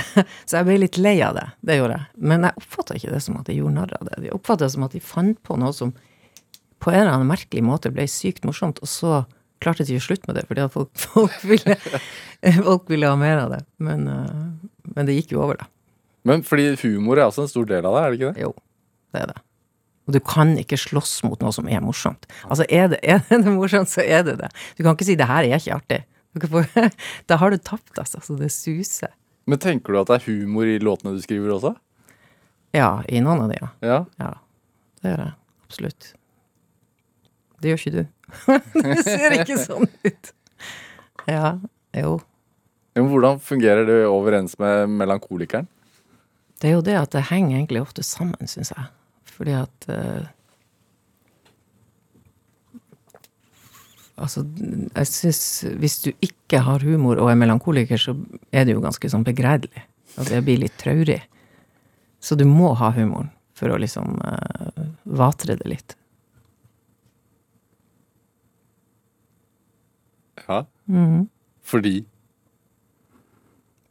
så 0.45 0.59
jeg 0.59 0.67
ble 0.69 0.75
litt 0.83 0.99
lei 1.01 1.15
av 1.25 1.37
det. 1.39 1.47
Det 1.65 1.79
gjorde 1.79 1.97
jeg. 1.97 2.11
Men 2.29 2.45
jeg 2.45 2.61
oppfatta 2.61 2.97
ikke 2.99 3.13
det 3.15 3.21
som 3.25 3.39
at 3.41 3.49
jeg 3.49 3.63
gjorde 3.63 3.77
narr 3.79 3.95
av 3.97 4.09
det. 4.11 4.19
Jeg 4.27 4.35
oppfatta 4.37 4.67
det 4.67 4.75
som 4.75 4.85
at 4.85 4.97
de 4.97 5.01
fant 5.05 5.39
på 5.47 5.57
noe 5.61 5.73
som 5.77 5.95
på 6.83 6.91
en 6.91 7.05
eller 7.05 7.15
annen 7.15 7.31
merkelig 7.31 7.63
måte 7.65 7.93
ble 7.95 8.05
sykt 8.11 8.45
morsomt, 8.45 8.83
og 8.83 8.91
så 8.91 9.23
klarte 9.63 9.87
ikke 9.87 10.01
å 10.03 10.07
slutte 10.09 10.29
med 10.31 10.39
det, 10.41 10.45
fordi 10.51 10.65
at 10.67 10.75
folk, 10.75 10.91
folk, 11.15 11.39
ville, 11.49 11.77
folk 12.67 12.91
ville 12.93 13.09
ha 13.13 13.17
mer 13.21 13.45
av 13.47 13.55
det. 13.55 13.63
Men, 13.83 14.05
eh, 14.11 14.91
men 14.97 15.09
det 15.09 15.17
gikk 15.21 15.33
jo 15.37 15.45
over, 15.47 15.63
da. 15.63 15.71
Men 16.29 16.45
fordi 16.47 16.69
humor 16.85 17.19
er 17.19 17.27
også 17.31 17.47
en 17.47 17.51
stor 17.51 17.67
del 17.71 17.87
av 17.89 17.97
det, 17.97 18.03
er 18.03 18.11
det 18.13 18.19
ikke 18.21 18.33
det? 18.37 18.45
Jo, 18.45 18.53
det 19.15 19.25
er 19.25 19.33
det. 19.33 19.41
Og 20.07 20.15
du 20.17 20.19
kan 20.27 20.53
ikke 20.59 20.79
slåss 20.79 21.21
mot 21.27 21.41
noe 21.43 21.55
som 21.55 21.69
er 21.71 21.83
morsomt. 21.83 22.27
Altså, 22.49 22.67
er 22.75 22.89
det, 22.91 22.99
er 23.07 23.23
det 23.31 23.41
morsomt, 23.55 23.91
så 23.91 24.03
er 24.03 24.25
det 24.27 24.37
det. 24.41 24.49
Du 24.79 24.83
kan 24.83 24.97
ikke 24.97 25.07
si 25.07 25.15
'det 25.19 25.29
her 25.31 25.47
er 25.47 25.59
ikke 25.59 25.79
artig'. 25.79 26.03
Få- 26.51 26.91
Da 27.31 27.37
har 27.39 27.51
du 27.51 27.57
tapt, 27.59 27.99
altså. 27.99 28.19
Så 28.23 28.35
det 28.39 28.51
suser. 28.51 29.11
Men 29.47 29.59
tenker 29.59 29.93
du 29.93 30.01
at 30.01 30.07
det 30.11 30.17
er 30.23 30.27
humor 30.31 30.67
i 30.67 30.79
låtene 30.79 31.15
du 31.15 31.23
skriver 31.23 31.55
også? 31.55 31.75
Ja, 32.75 33.03
i 33.09 33.21
noen 33.21 33.43
av 33.45 33.51
de, 33.51 33.59
ja. 33.61 33.69
Ja. 33.83 33.99
Ja, 34.19 34.33
det 35.03 35.11
gjør 35.13 35.25
jeg. 35.27 35.35
Absolutt. 35.67 36.13
Det 37.63 37.73
gjør 37.73 37.83
ikke 37.83 37.95
du. 37.95 38.03
det 38.83 38.99
ser 39.07 39.37
ikke 39.39 39.59
sånn 39.63 39.89
ut. 40.07 40.33
Ja, 41.31 41.55
jo. 41.97 42.17
Men 42.97 43.09
hvordan 43.09 43.41
fungerer 43.41 43.87
det 43.89 44.03
overens 44.09 44.59
med 44.61 44.91
melankolikeren? 44.91 45.69
Det 46.61 46.71
er 46.71 46.77
jo 46.77 46.85
det 46.85 46.99
at 46.99 47.15
det 47.15 47.25
henger 47.31 47.57
egentlig 47.57 47.83
ofte 47.83 48.05
sammen, 48.07 48.51
syns 48.51 48.73
jeg. 48.75 48.87
Fordi 49.33 49.59
at 49.63 49.91
eh, 49.91 50.31
Altså, 54.23 54.45
jeg 54.45 55.09
syns 55.09 55.39
hvis 55.83 55.97
du 56.05 56.11
ikke 56.23 56.61
har 56.63 56.85
humor 56.85 57.19
og 57.19 57.31
er 57.33 57.39
melankoliker, 57.41 57.99
så 57.99 58.13
er 58.55 58.69
det 58.69 58.77
jo 58.77 58.83
ganske 58.85 59.09
sånn 59.11 59.25
begredelig. 59.27 59.83
Og 60.21 60.29
det 60.29 60.43
blir 60.47 60.61
litt 60.61 60.77
traurig. 60.79 61.19
Så 62.23 62.37
du 62.39 62.45
må 62.47 62.71
ha 62.79 62.93
humoren 62.95 63.33
for 63.59 63.73
å 63.73 63.81
liksom 63.81 64.21
eh, 64.23 64.85
vatre 65.19 65.57
det 65.59 65.71
litt. 65.73 65.97
Ja. 70.49 70.65
Mm. 70.87 71.29
Fordi 71.63 72.05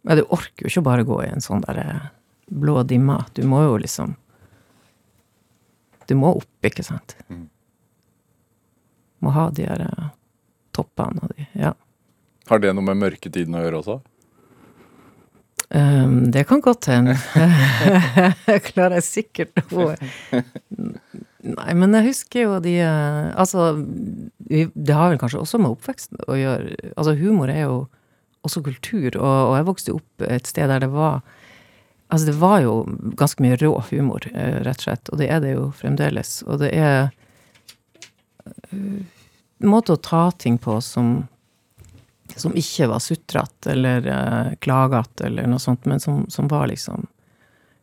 Men 0.03 0.17
du 0.17 0.23
orker 0.23 0.65
jo 0.65 0.71
ikke 0.71 0.83
bare 0.85 1.05
gå 1.05 1.19
i 1.23 1.29
en 1.29 1.43
sånn 1.43 1.61
der 1.67 1.77
eh, 1.77 2.07
blå 2.51 2.81
dimma. 2.83 3.25
Du 3.33 3.43
må 3.47 3.61
jo 3.63 3.77
liksom 3.81 4.15
Du 6.09 6.15
må 6.19 6.33
opp, 6.41 6.65
ikke 6.65 6.83
sant? 6.83 7.15
Må 9.21 9.31
ha 9.31 9.49
de 9.53 9.67
her 9.69 9.85
eh, 9.85 10.07
toppene 10.75 11.21
og 11.23 11.35
de 11.37 11.47
Ja. 11.53 11.75
Har 12.49 12.59
det 12.59 12.73
noe 12.75 12.83
med 12.83 12.97
mørketiden 12.99 13.55
å 13.55 13.61
gjøre 13.63 13.79
også? 13.83 14.01
Um, 15.71 16.31
det 16.33 16.43
kan 16.49 16.59
godt 16.59 16.89
hende. 16.91 17.13
Klarer 18.71 18.97
jeg 18.99 19.05
sikkert 19.07 19.61
å 19.71 19.93
Nei, 21.41 21.73
men 21.73 21.95
jeg 21.97 22.11
husker 22.11 22.43
jo 22.43 22.57
de 22.61 22.75
eh, 22.85 23.31
Altså, 23.39 23.71
det 24.45 24.93
har 24.93 25.09
vel 25.09 25.21
kanskje 25.21 25.41
også 25.41 25.61
med 25.61 25.73
oppveksten 25.73 26.21
å 26.29 26.37
gjøre. 26.37 26.75
Altså, 26.93 27.15
humor 27.17 27.49
er 27.49 27.63
jo 27.63 27.77
også 28.45 28.63
kultur, 28.65 29.15
og, 29.17 29.37
og 29.49 29.55
jeg 29.57 29.67
vokste 29.69 29.95
opp 29.95 30.25
et 30.25 30.49
sted 30.49 30.69
der 30.71 30.83
det 30.85 30.91
var 30.93 31.21
Altså, 32.11 32.27
det 32.27 32.39
var 32.41 32.59
jo 32.59 32.73
ganske 33.15 33.39
mye 33.39 33.55
rå 33.55 33.71
humor, 33.87 34.25
eh, 34.33 34.57
rett 34.65 34.81
og 34.81 34.83
slett, 34.83 35.11
og 35.13 35.19
det 35.21 35.29
er 35.31 35.39
det 35.39 35.53
jo 35.53 35.69
fremdeles. 35.71 36.41
Og 36.43 36.59
det 36.59 36.73
er 36.75 37.13
en 38.75 39.69
måte 39.71 39.95
å 39.95 40.01
ta 40.03 40.25
ting 40.35 40.57
på 40.59 40.75
som 40.83 41.21
som 42.35 42.53
ikke 42.55 42.87
var 42.87 42.99
sutrete 42.99 43.71
eller 43.71 44.07
uh, 44.07 44.53
klagete 44.59 45.25
eller 45.27 45.47
noe 45.49 45.59
sånt, 45.59 45.85
men 45.85 45.99
som, 45.99 46.25
som 46.29 46.47
var 46.47 46.67
liksom 46.71 47.07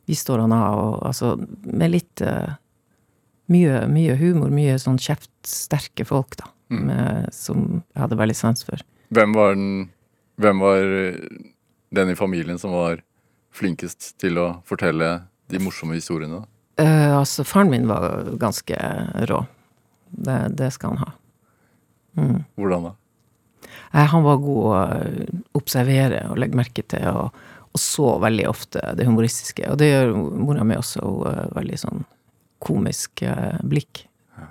Vi 0.09 0.15
står 0.17 0.39
han 0.39 0.53
av, 0.53 0.79
og 0.79 1.07
altså 1.07 1.35
Med 1.63 1.91
litt 1.93 2.23
uh, 2.25 2.57
mye, 3.53 3.83
mye, 3.91 4.17
humor, 4.21 4.53
mye 4.55 4.77
sånn 4.81 5.01
kjeftsterke 5.03 6.07
folk, 6.09 6.37
da. 6.41 6.51
Mm. 6.69 6.81
Med, 6.85 7.29
som 7.33 7.63
jeg 7.81 8.03
hadde 8.03 8.19
veldig 8.21 8.37
sans 8.37 8.67
for. 8.67 8.83
Hvem 9.17 9.33
var 9.37 9.55
den 9.57 9.71
Hvem 10.39 10.61
var 10.63 10.85
den 11.91 12.11
i 12.13 12.15
familien 12.15 12.61
som 12.63 12.71
var 12.71 13.01
flinkest 13.51 14.13
til 14.23 14.39
å 14.39 14.47
fortelle 14.69 15.09
de 15.51 15.59
morsomme 15.59 15.97
historiene? 15.97 16.45
Uh, 16.79 17.19
altså, 17.19 17.43
faren 17.43 17.73
min 17.73 17.89
var 17.91 18.29
ganske 18.39 18.77
rå. 19.27 19.41
Det, 20.11 20.37
det 20.61 20.71
skal 20.77 20.95
han 20.95 21.03
ha. 21.03 21.11
Mm. 22.21 22.45
Hvordan 22.55 22.87
da? 22.87 22.95
Han 23.99 24.23
var 24.23 24.43
god 24.43 24.67
å 24.69 24.79
observere 25.59 26.23
og 26.31 26.39
legge 26.39 26.59
merke 26.59 26.85
til, 26.87 27.09
og, 27.11 27.35
og, 27.73 27.81
så 27.81 28.15
veldig 28.23 28.47
ofte 28.51 28.83
det 28.99 29.09
humoristiske. 29.09 29.65
Og 29.73 29.81
det 29.81 29.91
gjør 29.91 30.15
mora 30.39 30.67
mi 30.67 30.79
også. 30.79 31.03
Hun 31.03 31.27
er 31.33 31.53
veldig 31.57 31.81
sånn 31.83 32.07
komisk 32.65 33.23
eh, 33.27 33.59
blikk. 33.67 34.05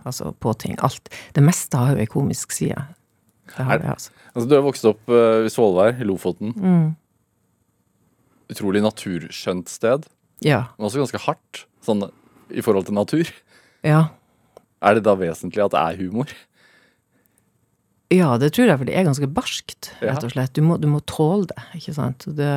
Altså 0.08 0.34
på 0.36 0.54
ting. 0.60 0.76
Alt. 0.84 1.10
Det 1.36 1.44
meste 1.44 1.80
har 1.80 1.96
jo 1.96 2.04
ei 2.04 2.10
komisk 2.12 2.52
side. 2.56 2.80
Det 3.54 3.64
har 3.64 3.80
det, 3.80 3.90
altså. 3.94 4.12
altså. 4.34 4.48
Du 4.50 4.56
har 4.58 4.66
vokst 4.66 4.88
opp 4.90 5.12
uh, 5.12 5.46
i 5.48 5.52
Svolvær, 5.52 5.96
i 5.96 6.08
Lofoten. 6.08 6.52
Mm. 6.52 6.90
Utrolig 8.52 8.84
naturskjønt 8.84 9.72
sted. 9.72 10.08
Ja. 10.44 10.66
Men 10.76 10.90
også 10.90 11.02
ganske 11.02 11.24
hardt, 11.24 11.64
sånn 11.86 12.04
i 12.52 12.64
forhold 12.64 12.90
til 12.90 12.98
natur. 12.98 13.32
Ja. 13.88 14.10
Er 14.84 14.98
det 14.98 15.06
da 15.08 15.16
vesentlig 15.20 15.64
at 15.64 15.74
det 15.74 15.82
er 15.82 16.02
humor? 16.04 16.32
Ja, 18.14 18.38
det 18.40 18.54
tror 18.56 18.70
jeg, 18.70 18.80
for 18.80 18.88
det 18.88 18.96
er 18.96 19.08
ganske 19.08 19.28
barskt, 19.28 19.90
rett 20.00 20.24
og 20.24 20.32
slett. 20.32 20.54
Du 20.56 20.64
må, 20.64 20.78
du 20.80 20.88
må 20.88 21.02
tåle 21.10 21.50
det, 21.50 21.64
ikke 21.80 21.96
sant. 21.98 22.24
Det, 22.38 22.52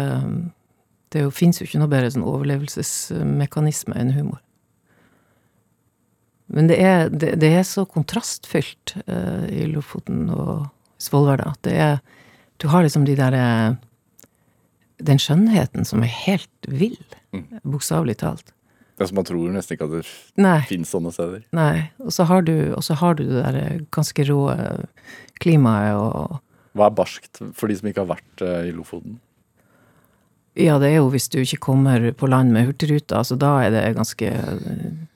det 1.14 1.24
fins 1.34 1.58
jo 1.58 1.66
ikke 1.66 1.80
noe 1.82 1.90
bedre 1.90 2.12
sånn 2.14 2.26
overlevelsesmekanisme 2.26 3.96
enn 3.98 4.14
humor. 4.14 4.38
Men 6.50 6.70
det 6.70 6.78
er, 6.82 7.10
det, 7.10 7.36
det 7.42 7.52
er 7.54 7.66
så 7.66 7.84
kontrastfylt 7.88 8.96
uh, 9.06 9.46
i 9.50 9.68
Lofoten 9.70 10.28
og 10.34 10.70
Svolvær 11.00 11.42
at 11.46 11.60
det 11.64 11.76
er 11.80 12.00
Du 12.60 12.68
har 12.68 12.84
liksom 12.84 13.06
de 13.08 13.16
derre 13.16 13.44
uh, 13.72 13.76
Den 15.00 15.20
skjønnheten 15.22 15.86
som 15.88 16.02
er 16.04 16.10
helt 16.26 16.68
vill, 16.68 16.98
mm. 17.32 17.62
bokstavelig 17.62 18.18
talt. 18.20 18.52
Det 18.98 19.06
er 19.06 19.08
som 19.08 19.16
man 19.16 19.28
tror 19.30 19.54
nesten 19.54 19.78
ikke 19.78 19.86
at 19.88 19.94
det 19.96 20.50
fins 20.68 20.90
sånne 20.92 21.08
steder. 21.14 21.46
Nei. 21.56 21.88
Og 22.04 22.12
så 22.12 22.26
har 22.28 22.44
du, 22.44 22.74
har 22.76 23.16
du 23.16 23.22
det 23.24 23.38
der 23.46 23.56
eh, 23.56 23.78
ganske 23.96 24.26
rå 24.28 24.42
klimaet 25.40 25.96
og 25.96 26.36
Hva 26.76 26.90
er 26.90 26.98
barskt 26.98 27.40
for 27.56 27.72
de 27.72 27.78
som 27.78 27.88
ikke 27.88 28.04
har 28.04 28.12
vært 28.12 28.44
uh, 28.44 28.60
i 28.68 28.74
Lofoten? 28.76 29.16
Ja, 30.60 30.76
det 30.80 30.90
er 30.90 30.98
jo 30.98 31.08
hvis 31.12 31.28
du 31.32 31.38
ikke 31.40 31.60
kommer 31.70 32.02
på 32.16 32.28
land 32.28 32.52
med 32.52 32.66
Hurtigruta, 32.68 33.20
altså 33.20 33.36
da 33.40 33.52
er 33.64 33.72
det 33.72 33.84
ganske 33.96 34.30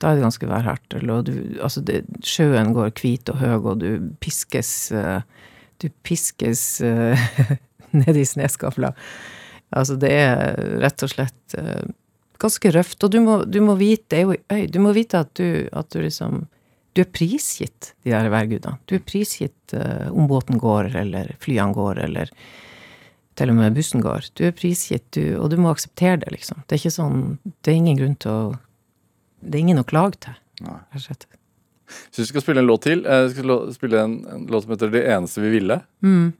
Da 0.00 0.14
ganske 0.20 0.48
værhardt. 0.48 0.96
Altså 0.96 1.82
sjøen 2.24 2.72
går 2.76 2.94
hvit 3.00 3.32
og 3.32 3.40
høy, 3.42 3.54
og 3.58 3.82
du 3.82 3.88
piskes 4.24 4.92
uh, 4.94 5.20
Du 5.82 5.90
piskes 6.06 6.80
uh, 6.84 7.18
ned 8.04 8.16
i 8.16 8.24
sneskafla. 8.24 8.94
Altså, 9.74 9.96
det 9.98 10.10
er 10.12 10.56
rett 10.82 11.02
og 11.02 11.12
slett 11.12 11.56
uh, 11.58 11.84
ganske 12.40 12.72
røft. 12.74 13.04
Og 13.04 13.12
du 13.12 13.20
må, 13.24 13.38
du 13.44 13.60
må 13.64 13.76
vite 13.80 14.22
jo. 14.22 14.36
Du 14.70 14.80
må 14.80 14.94
vite 14.96 15.24
at 15.26 15.34
du, 15.36 15.66
at 15.72 15.90
du 15.92 16.00
liksom 16.04 16.44
du 16.94 17.02
er 17.02 17.10
prisgitt 17.10 17.90
de 18.06 18.12
der 18.12 18.28
værgudene. 18.30 18.78
Du 18.86 18.94
er 18.94 19.02
prisgitt 19.02 19.72
om 19.74 20.28
båten 20.30 20.60
går, 20.62 20.92
eller 21.00 21.32
flyene 21.42 21.74
går, 21.74 21.98
eller 22.04 22.30
til 23.38 23.50
og 23.50 23.58
med 23.58 23.76
bussen 23.76 24.02
går. 24.04 24.30
Du 24.38 24.44
er 24.46 24.54
prisgitt, 24.56 25.06
du, 25.16 25.36
og 25.40 25.50
du 25.52 25.58
må 25.60 25.72
akseptere 25.72 26.20
det, 26.22 26.32
liksom. 26.34 26.62
Det 26.64 26.76
er 26.76 26.82
ikke 26.82 26.94
sånn 26.94 27.20
Det 27.42 27.72
er 27.72 27.80
ingen 27.80 27.98
grunn 27.98 28.16
til 28.22 28.30
å 28.30 28.42
Det 29.40 29.58
er 29.58 29.64
ingen 29.66 29.82
å 29.82 29.88
klage 29.88 30.20
til. 30.24 30.38
Nei. 30.64 30.78
Syns 30.94 32.22
vi 32.22 32.30
skal 32.30 32.44
spille 32.44 32.62
en 32.62 32.70
låt 32.70 32.86
til. 32.86 33.04
Jeg 33.04 33.34
skal 33.34 33.58
spille 33.74 34.00
en, 34.00 34.14
en 34.30 34.46
låt 34.50 34.64
som 34.64 34.72
heter 34.72 34.90
'Det 34.90 35.04
eneste 35.16 35.42
vi 35.44 35.50
ville'. 35.58 35.80
Mm. 36.02 36.32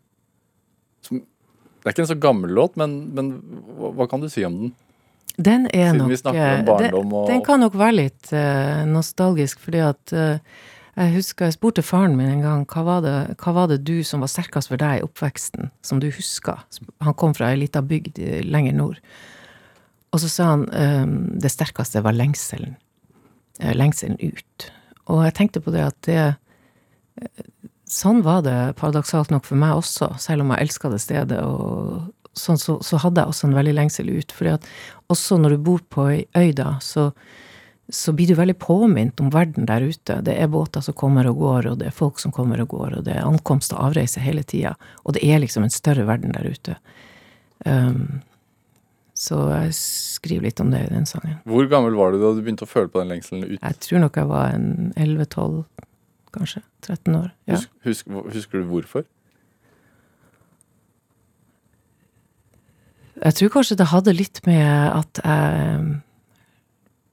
Som, 1.04 1.20
det 1.20 1.90
er 1.90 1.92
ikke 1.92 2.06
en 2.06 2.14
så 2.14 2.20
gammel 2.20 2.54
låt, 2.56 2.76
men, 2.80 3.12
men 3.14 3.32
hva, 3.76 3.90
hva 3.92 4.06
kan 4.08 4.22
du 4.22 4.30
si 4.32 4.44
om 4.46 4.54
den? 4.56 4.72
Den 5.36 5.66
er 5.66 5.90
Siden 5.90 5.98
nok 5.98 6.10
vi 6.10 6.16
snakker 6.16 6.60
om 6.60 6.64
barndom 6.64 7.10
den, 7.10 7.12
og 7.18 7.26
Den 7.28 7.42
kan 7.44 7.60
nok 7.60 7.74
være 7.74 7.96
litt 7.98 8.30
uh, 8.32 8.84
nostalgisk, 8.86 9.60
fordi 9.60 9.82
at 9.82 10.14
uh, 10.14 10.38
jeg 10.94 11.14
husker 11.16 11.48
jeg 11.48 11.56
spurte 11.56 11.82
faren 11.82 12.14
min 12.18 12.30
en 12.30 12.44
gang 12.44 12.64
hva 12.70 12.84
var, 12.86 13.00
det, 13.02 13.14
hva 13.42 13.54
var 13.56 13.70
det 13.70 13.80
du 13.86 14.04
som 14.06 14.22
var 14.22 14.30
sterkest 14.30 14.70
for 14.70 14.80
deg 14.80 15.00
i 15.00 15.04
oppveksten, 15.06 15.72
som 15.82 16.00
du 16.02 16.06
husker? 16.14 16.62
Han 17.02 17.16
kom 17.18 17.34
fra 17.34 17.50
ei 17.50 17.58
lita 17.64 17.82
bygd 17.82 18.20
lenger 18.46 18.76
nord. 18.78 19.00
Og 20.14 20.22
så 20.22 20.30
sa 20.30 20.52
han 20.52 20.68
um, 20.70 21.14
det 21.42 21.50
sterkeste 21.50 22.04
var 22.04 22.14
lengselen. 22.14 22.76
Lengselen 23.74 24.18
ut. 24.22 24.68
Og 25.10 25.24
jeg 25.26 25.34
tenkte 25.38 25.62
på 25.62 25.74
det 25.74 25.84
at 25.88 26.00
det 26.06 26.22
Sånn 27.94 28.24
var 28.24 28.40
det 28.42 28.74
paradoksalt 28.80 29.30
nok 29.30 29.44
for 29.46 29.60
meg 29.60 29.76
også, 29.76 30.08
selv 30.18 30.42
om 30.42 30.48
jeg 30.50 30.64
elska 30.64 30.88
det 30.90 30.98
stedet 31.04 31.36
og 31.44 32.08
sånn, 32.34 32.58
så, 32.58 32.78
så, 32.82 32.98
hadde 32.98 33.22
jeg 33.22 33.30
også 33.30 33.46
en 33.46 33.54
veldig 33.54 33.74
lengsel 33.76 34.08
ut. 34.10 34.32
fordi 34.34 34.54
at 34.56 34.66
også 35.12 35.38
når 35.38 35.54
du 35.54 35.64
bor 35.68 35.84
på 35.92 36.06
ei 36.10 36.24
øy, 36.34 36.50
da, 36.56 36.72
så, 36.82 37.10
så 37.88 38.12
blir 38.16 38.30
du 38.30 38.34
veldig 38.38 38.56
påminnet 38.58 39.20
om 39.20 39.30
verden 39.32 39.66
der 39.68 39.84
ute. 39.84 40.20
Det 40.24 40.34
er 40.40 40.48
båter 40.48 40.80
som 40.84 40.96
kommer 40.96 41.26
og 41.28 41.40
går, 41.42 41.66
og 41.72 41.80
det 41.82 41.90
er 41.90 41.96
folk 41.96 42.20
som 42.22 42.32
kommer 42.32 42.62
og 42.62 42.70
går, 42.72 42.98
og 42.98 43.04
det 43.04 43.18
er 43.18 43.26
ankomst 43.28 43.74
og 43.76 43.82
avreise 43.90 44.22
hele 44.24 44.42
tida. 44.42 44.72
Og 45.04 45.16
det 45.16 45.24
er 45.28 45.42
liksom 45.42 45.66
en 45.66 45.74
større 45.74 46.06
verden 46.08 46.32
der 46.32 46.48
ute. 46.48 46.78
Um, 47.66 48.22
så 49.14 49.36
jeg 49.52 49.74
skriver 49.76 50.48
litt 50.48 50.62
om 50.64 50.72
det 50.72 50.80
i 50.86 50.92
den 50.94 51.04
sangen. 51.06 51.36
Hvor 51.44 51.68
gammel 51.70 51.94
var 51.98 52.12
du 52.12 52.22
da 52.22 52.32
du 52.34 52.40
begynte 52.40 52.64
å 52.66 52.70
føle 52.70 52.90
på 52.90 53.02
den 53.02 53.12
lengselen 53.12 53.44
ut? 53.44 53.58
Jeg 53.60 53.80
tror 53.84 54.02
nok 54.06 54.16
jeg 54.18 54.30
var 54.32 54.56
en 54.56 54.94
11-12, 54.96 55.60
kanskje. 56.34 56.64
13 56.88 57.20
år. 57.20 57.28
Ja. 57.48 57.60
Husk, 57.60 57.70
husk, 57.84 58.16
husker 58.32 58.64
du 58.64 58.72
hvorfor? 58.72 59.04
Jeg 63.20 63.38
tror 63.38 63.54
kanskje 63.54 63.78
det 63.78 63.92
hadde 63.92 64.16
litt 64.16 64.40
med 64.48 64.66
at 64.90 65.20
jeg 65.22 66.00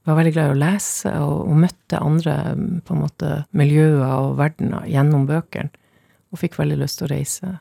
var 0.07 0.17
veldig 0.17 0.33
glad 0.35 0.49
i 0.49 0.55
å 0.55 0.61
lese 0.61 1.11
og, 1.21 1.35
og 1.45 1.59
møtte 1.61 2.01
andre 2.01 2.35
på 2.85 2.95
en 2.95 3.03
måte 3.03 3.33
miljøer 3.57 4.05
og 4.07 4.37
verdener 4.39 4.87
gjennom 4.89 5.27
bøkene, 5.29 5.69
og 6.31 6.39
fikk 6.39 6.57
veldig 6.61 6.79
lyst 6.79 7.01
til 7.01 7.09
å 7.09 7.11
reise. 7.11 7.51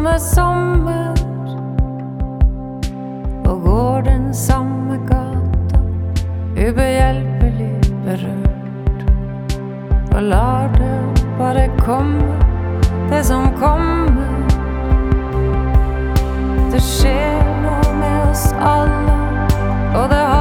Som 0.00 0.06
er 0.06 0.18
sommer. 0.18 1.14
Og 3.44 3.62
går 3.62 4.00
den 4.00 4.34
samme 4.34 4.96
gata, 5.08 5.80
ubehjelpelig 6.56 7.80
berørt. 8.04 9.04
Og 10.14 10.22
lar 10.22 10.68
det 10.78 11.24
bare 11.38 11.68
komme, 11.78 12.32
det 13.10 13.26
som 13.26 13.52
kommer. 13.60 14.48
Det 16.72 16.80
skjer 16.80 17.44
noe 17.60 17.96
med 18.00 18.30
oss 18.30 18.52
alle. 18.56 19.18
Og 19.94 20.08
det 20.08 20.24
har 20.32 20.39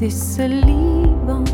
disse 0.00 0.46
livene. 0.48 1.44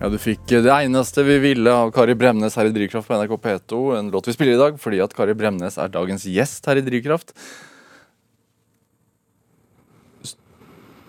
Ja, 0.00 0.08
Du 0.10 0.18
fikk 0.18 0.48
Det 0.50 0.66
eneste 0.66 1.22
vi 1.22 1.36
ville 1.38 1.70
av 1.70 1.92
Kari 1.94 2.16
Bremnes 2.18 2.56
her 2.58 2.66
i 2.66 2.72
Drivkraft 2.74 3.06
på 3.06 3.14
NRK 3.14 3.36
P2. 3.38 3.82
En 3.98 4.08
låt 4.10 4.26
vi 4.26 4.34
spiller 4.34 4.56
i 4.56 4.62
dag 4.62 4.80
fordi 4.82 4.98
at 5.04 5.14
Kari 5.14 5.36
Bremnes 5.38 5.78
er 5.78 5.92
dagens 5.94 6.26
gjest 6.26 6.66
her 6.66 6.80
i 6.80 6.82
Drivkraft. 6.82 7.30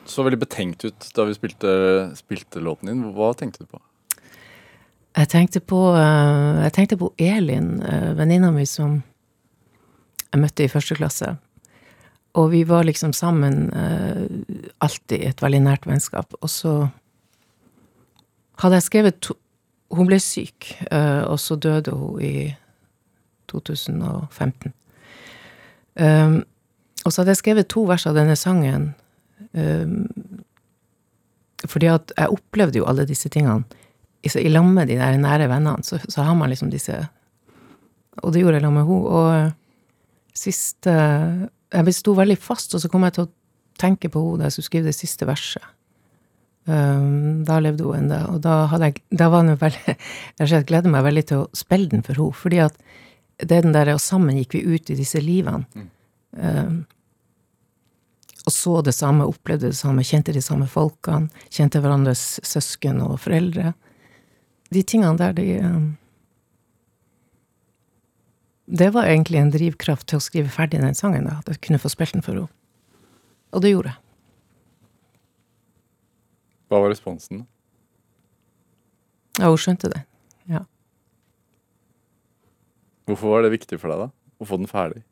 Så 0.06 0.22
veldig 0.22 0.44
betenkt 0.44 0.86
ut 0.86 1.08
da 1.16 1.26
vi 1.26 1.34
spilte, 1.34 1.72
spilte 2.20 2.62
låten 2.62 2.92
din. 2.92 3.02
Hva 3.16 3.32
tenkte 3.34 3.66
du 3.66 3.72
på? 3.72 3.82
Jeg 5.18 5.30
tenkte 5.30 5.62
på, 5.62 5.80
eh, 5.98 6.62
jeg 6.68 6.74
tenkte 6.74 6.98
på 6.98 7.10
Elin, 7.22 7.82
uh, 7.82 8.14
venninna 8.18 8.52
mi 8.52 8.66
som 8.66 9.02
jeg 10.34 10.42
møtte 10.42 10.66
i 10.66 10.70
første 10.70 10.98
klasse. 10.98 11.36
Og 12.34 12.50
vi 12.52 12.64
var 12.66 12.84
liksom 12.88 13.14
sammen 13.14 13.68
eh, 13.78 14.24
alltid 14.82 15.22
et 15.28 15.42
veldig 15.44 15.62
nært 15.68 15.86
vennskap. 15.86 16.34
Og 16.42 16.50
så 16.50 16.74
hadde 18.64 18.80
jeg 18.80 18.90
skrevet 18.90 19.22
to 19.22 19.38
Hun 19.94 20.08
ble 20.10 20.18
syk, 20.18 20.72
eh, 20.90 21.22
og 21.30 21.38
så 21.38 21.54
døde 21.62 21.92
hun 21.94 22.22
i 22.26 22.56
2015. 23.52 24.74
Um, 26.02 26.40
og 27.06 27.14
så 27.14 27.22
hadde 27.22 27.36
jeg 27.36 27.42
skrevet 27.44 27.70
to 27.70 27.84
vers 27.86 28.08
av 28.10 28.16
denne 28.18 28.34
sangen. 28.40 28.88
Um, 29.54 30.08
fordi 31.70 31.92
at 31.94 32.14
jeg 32.18 32.34
opplevde 32.34 32.82
jo 32.82 32.88
alle 32.90 33.06
disse 33.06 33.30
tingene 33.30 33.64
så- 34.26 34.42
i 34.42 34.50
lag 34.50 34.66
med 34.66 34.88
de 34.88 34.98
der 34.98 35.18
nære 35.18 35.50
vennene. 35.50 35.84
Så, 35.84 36.00
så 36.10 36.24
har 36.24 36.34
man 36.36 36.50
liksom 36.50 36.72
disse 36.72 37.08
Og 38.24 38.34
det 38.34 38.42
gjorde 38.42 38.54
jeg 38.54 38.62
sammen 38.62 38.74
med 38.74 38.88
henne. 38.88 39.08
Og 39.10 39.36
eh, 39.36 39.52
siste 40.34 41.50
Jeg 41.74 41.96
sto 41.98 42.14
veldig 42.18 42.38
fast, 42.38 42.76
og 42.76 42.84
så 42.84 42.90
kom 42.92 43.06
jeg 43.08 43.16
til 43.16 43.26
å 43.26 43.32
tenke 43.82 44.12
på 44.14 44.22
henne 44.22 44.44
da 44.44 44.50
jeg 44.50 44.58
skulle 44.58 44.70
skrive 44.70 44.92
det 44.92 44.98
siste 44.98 45.28
verset. 45.30 45.66
Um, 46.64 47.42
da 47.44 47.58
levde 47.60 47.84
hun 47.84 48.06
ennå, 48.06 48.22
og 48.32 48.44
da, 48.46 48.70
jeg, 48.80 49.02
da 49.12 49.28
var 49.28 49.44
det 49.44 49.58
veldig 49.60 49.96
Jeg 50.40 50.68
gleder 50.70 50.94
meg 50.94 51.04
veldig 51.04 51.24
til 51.28 51.42
å 51.42 51.50
spille 51.60 51.92
den 51.92 52.06
for 52.06 52.16
henne, 52.16 52.40
fordi 52.40 52.62
at 52.64 52.78
det 53.44 53.58
er 53.58 53.66
den 53.66 53.76
der, 53.76 53.92
og 53.92 54.00
sammen 54.00 54.38
gikk 54.40 54.56
vi 54.56 54.64
ut 54.70 54.92
i 54.94 54.96
disse 54.96 55.20
livene. 55.20 55.88
Um, 56.38 56.84
og 58.44 58.52
så 58.52 58.78
det 58.84 58.94
samme, 58.96 59.28
opplevde 59.28 59.72
det 59.72 59.80
samme, 59.80 60.06
kjente 60.08 60.36
de 60.36 60.44
samme 60.44 60.68
folkene, 60.72 61.32
kjente 61.52 61.80
hverandres 61.84 62.24
søsken 62.44 63.02
og 63.04 63.18
foreldre. 63.24 63.74
De 64.74 64.84
tingene 64.88 65.20
der, 65.20 65.36
de 65.38 65.48
um, 65.64 65.86
Det 68.66 68.94
var 68.96 69.10
egentlig 69.10 69.42
en 69.42 69.52
drivkraft 69.52 70.08
til 70.08 70.20
å 70.20 70.24
skrive 70.24 70.52
ferdig 70.52 70.80
den 70.80 70.96
sangen, 70.96 71.28
at 71.28 71.50
jeg 71.52 71.60
kunne 71.66 71.82
få 71.82 71.92
spilt 71.92 72.16
den 72.16 72.24
for 72.24 72.38
henne. 72.38 72.52
Og 73.54 73.62
det 73.62 73.74
gjorde 73.74 73.92
jeg. 73.92 74.00
Hva 76.72 76.80
var 76.82 76.90
responsen? 76.90 77.44
Ja, 79.38 79.50
hun 79.52 79.60
skjønte 79.62 79.92
det. 79.92 80.04
Ja. 80.50 80.64
Hvorfor 83.06 83.36
var 83.36 83.44
det 83.46 83.54
viktig 83.54 83.78
for 83.82 83.92
deg 83.92 84.06
da? 84.06 84.08
Å 84.40 84.48
få 84.48 84.58
den 84.62 84.70
ferdig? 84.72 85.04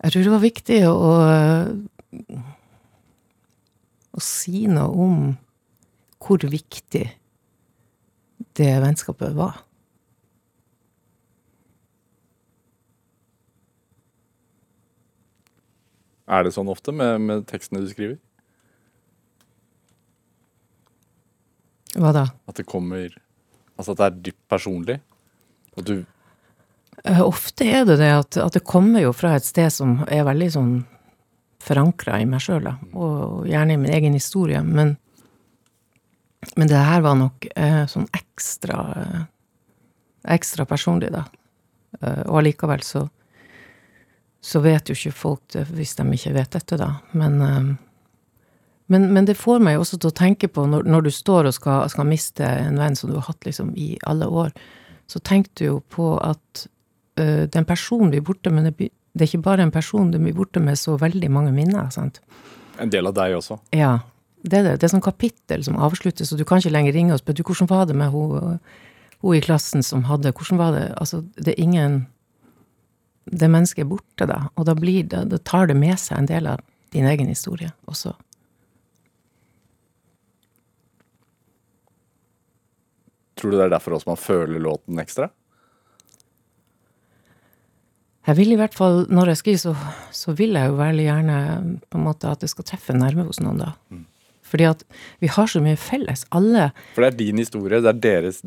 Jeg 0.00 0.12
tror 0.12 0.24
det 0.24 0.32
var 0.32 0.42
viktig 0.44 0.78
å, 0.88 0.92
å, 4.16 4.22
si 4.24 4.64
noe 4.70 5.06
om 5.06 5.18
hvor 6.20 6.46
viktig 6.52 7.04
det 8.56 8.70
vennskapet 8.84 9.34
var. 9.36 9.60
Er 16.30 16.46
det 16.46 16.54
sånn 16.54 16.70
ofte 16.70 16.94
med, 16.94 17.20
med 17.26 17.46
tekstene 17.50 17.82
du 17.82 17.90
skriver? 17.90 18.18
Hva 21.98 22.14
da? 22.14 22.28
At 22.46 22.60
det 22.60 22.68
kommer 22.70 23.08
Altså 23.80 23.94
at 23.94 23.98
det 23.98 24.06
er 24.06 24.18
dypt 24.28 24.42
personlig? 24.52 24.98
At 25.74 25.86
du 25.88 26.04
Eh, 27.04 27.20
Ofte 27.24 27.64
er 27.64 27.84
det 27.88 27.98
det 28.00 28.10
at, 28.12 28.36
at 28.36 28.56
det 28.56 28.64
kommer 28.68 29.00
jo 29.04 29.12
fra 29.16 29.34
et 29.36 29.46
sted 29.46 29.70
som 29.72 30.00
er 30.08 30.26
veldig 30.28 30.48
sånn 30.56 30.72
forankra 31.60 32.18
i 32.20 32.26
meg 32.28 32.40
sjøl, 32.44 32.70
og 32.96 33.46
gjerne 33.48 33.76
i 33.76 33.80
min 33.80 33.92
egen 33.92 34.16
historie. 34.16 34.62
Men, 34.64 34.94
men 36.56 36.70
det 36.70 36.80
her 36.80 37.04
var 37.04 37.18
nok 37.20 37.48
eh, 37.52 37.84
sånn 37.90 38.08
ekstra 38.16 38.80
eh, 38.96 39.20
ekstra 40.36 40.66
personlig, 40.68 41.12
da. 41.12 41.26
Eh, 42.00 42.22
og 42.26 42.40
allikevel 42.42 42.84
så 42.84 43.06
så 44.40 44.60
vet 44.64 44.88
jo 44.88 44.96
ikke 44.96 45.12
folk 45.16 45.42
det 45.52 45.66
hvis 45.74 45.94
de 45.98 46.06
ikke 46.16 46.34
vet 46.34 46.56
dette, 46.56 46.78
da. 46.80 46.90
Men, 47.12 47.40
eh, 47.44 47.70
men, 48.90 49.08
men 49.14 49.28
det 49.28 49.38
får 49.38 49.62
meg 49.62 49.78
også 49.78 50.00
til 50.00 50.10
å 50.10 50.16
tenke 50.16 50.48
på, 50.48 50.64
når, 50.66 50.88
når 50.88 51.06
du 51.06 51.10
står 51.14 51.50
og 51.50 51.56
skal, 51.56 51.84
skal 51.92 52.08
miste 52.08 52.46
en 52.46 52.80
venn 52.80 52.96
som 52.98 53.12
du 53.12 53.18
har 53.18 53.28
hatt 53.28 53.46
liksom 53.46 53.74
i 53.78 53.92
alle 54.08 54.26
år, 54.26 54.54
så 55.10 55.20
tenker 55.26 55.52
du 55.58 55.64
jo 55.64 55.76
på 55.90 56.14
at 56.22 56.64
uh, 57.20 57.46
den 57.50 57.66
personen 57.66 58.12
blir 58.12 58.22
borte, 58.26 58.50
men 58.54 58.68
det, 58.68 58.90
det 59.14 59.24
er 59.24 59.30
ikke 59.30 59.46
bare 59.46 59.66
en 59.66 59.74
person, 59.74 60.10
du 60.10 60.18
blir 60.22 60.34
borte 60.34 60.62
med 60.62 60.78
så 60.78 60.96
veldig 60.98 61.30
mange 61.34 61.54
minner, 61.54 61.90
sant. 61.94 62.20
En 62.82 62.90
del 62.90 63.10
av 63.10 63.16
deg 63.18 63.36
også. 63.38 63.58
Ja. 63.76 63.98
Det 64.40 64.56
er 64.56 64.64
det. 64.64 64.76
Det 64.80 64.86
er 64.86 64.94
sånn 64.94 65.04
kapittel 65.04 65.64
som 65.66 65.76
avsluttes, 65.76 66.30
og 66.32 66.40
du 66.40 66.46
kan 66.48 66.62
ikke 66.62 66.72
lenger 66.72 66.94
ringe 66.96 67.12
og 67.12 67.20
spørre 67.20 67.42
du, 67.42 67.44
hvordan 67.44 67.68
var 67.68 67.90
det 67.90 67.96
med 67.98 68.14
hun, 68.14 68.56
hun 69.20 69.36
i 69.36 69.42
klassen 69.44 69.84
som 69.84 70.06
hadde 70.08 70.32
Hvordan 70.32 70.60
var 70.60 70.72
det 70.72 70.86
Altså, 70.96 71.20
det 71.36 71.52
er 71.52 71.60
ingen 71.60 71.98
Det 73.30 73.46
mennesket 73.50 73.84
er 73.84 73.90
borte, 73.92 74.26
da, 74.26 74.40
og 74.58 74.66
da 74.66 74.74
blir 74.74 75.04
det 75.06 75.28
Da 75.30 75.38
tar 75.38 75.68
det 75.70 75.76
med 75.78 75.98
seg 76.02 76.18
en 76.18 76.30
del 76.30 76.48
av 76.50 76.64
din 76.90 77.06
egen 77.06 77.28
historie 77.30 77.70
også. 77.86 78.16
Tror 83.38 83.52
du 83.54 83.56
det 83.56 83.68
er 83.68 83.72
derfor 83.72 83.96
også 83.96 84.10
man 84.10 84.20
føler 84.20 84.60
låten 84.60 84.98
ekstra? 85.00 85.30
Jeg 88.28 88.36
vil 88.36 88.52
i 88.52 88.58
hvert 88.60 88.74
fall, 88.76 89.06
når 89.10 89.32
jeg 89.32 89.40
skriver, 89.40 89.60
så, 89.62 89.72
så 90.14 90.34
vil 90.36 90.52
jeg 90.58 90.68
jo 90.68 90.76
veldig 90.78 91.04
gjerne 91.06 91.36
på 91.90 91.98
en 91.98 92.04
måte 92.04 92.28
at 92.30 92.42
det 92.44 92.50
skal 92.52 92.66
treffe 92.68 92.92
nærme 92.94 93.22
nerve 93.24 93.30
hos 93.30 93.40
noen, 93.40 93.62
da. 93.62 93.70
Fordi 94.50 94.66
at 94.68 94.82
vi 95.22 95.30
har 95.32 95.48
så 95.48 95.62
mye 95.64 95.78
felles. 95.80 96.26
Alle 96.36 96.68
For 96.94 97.04
det 97.06 97.12
er 97.14 97.18
din 97.22 97.40
historie, 97.40 97.80
det 97.80 97.90
er 97.94 98.02
deres, 98.04 98.42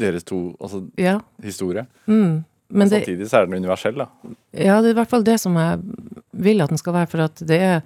deres 0.00 0.24
to 0.26 0.40
altså, 0.56 0.86
Ja. 0.98 1.18
historie. 1.44 1.84
Mm, 2.06 2.44
men 2.68 2.90
det, 2.90 3.00
Samtidig 3.00 3.30
så 3.30 3.40
er 3.40 3.48
den 3.48 3.62
universell, 3.62 3.96
da. 3.96 4.08
Ja, 4.52 4.78
det 4.82 4.90
er 4.90 4.94
i 4.94 4.98
hvert 4.98 5.12
fall 5.12 5.24
det 5.24 5.38
som 5.40 5.56
jeg 5.56 5.78
vil 6.44 6.60
at 6.60 6.72
den 6.72 6.80
skal 6.80 6.96
være, 6.98 7.10
for 7.10 7.24
at 7.24 7.40
det 7.48 7.60
er 7.64 7.78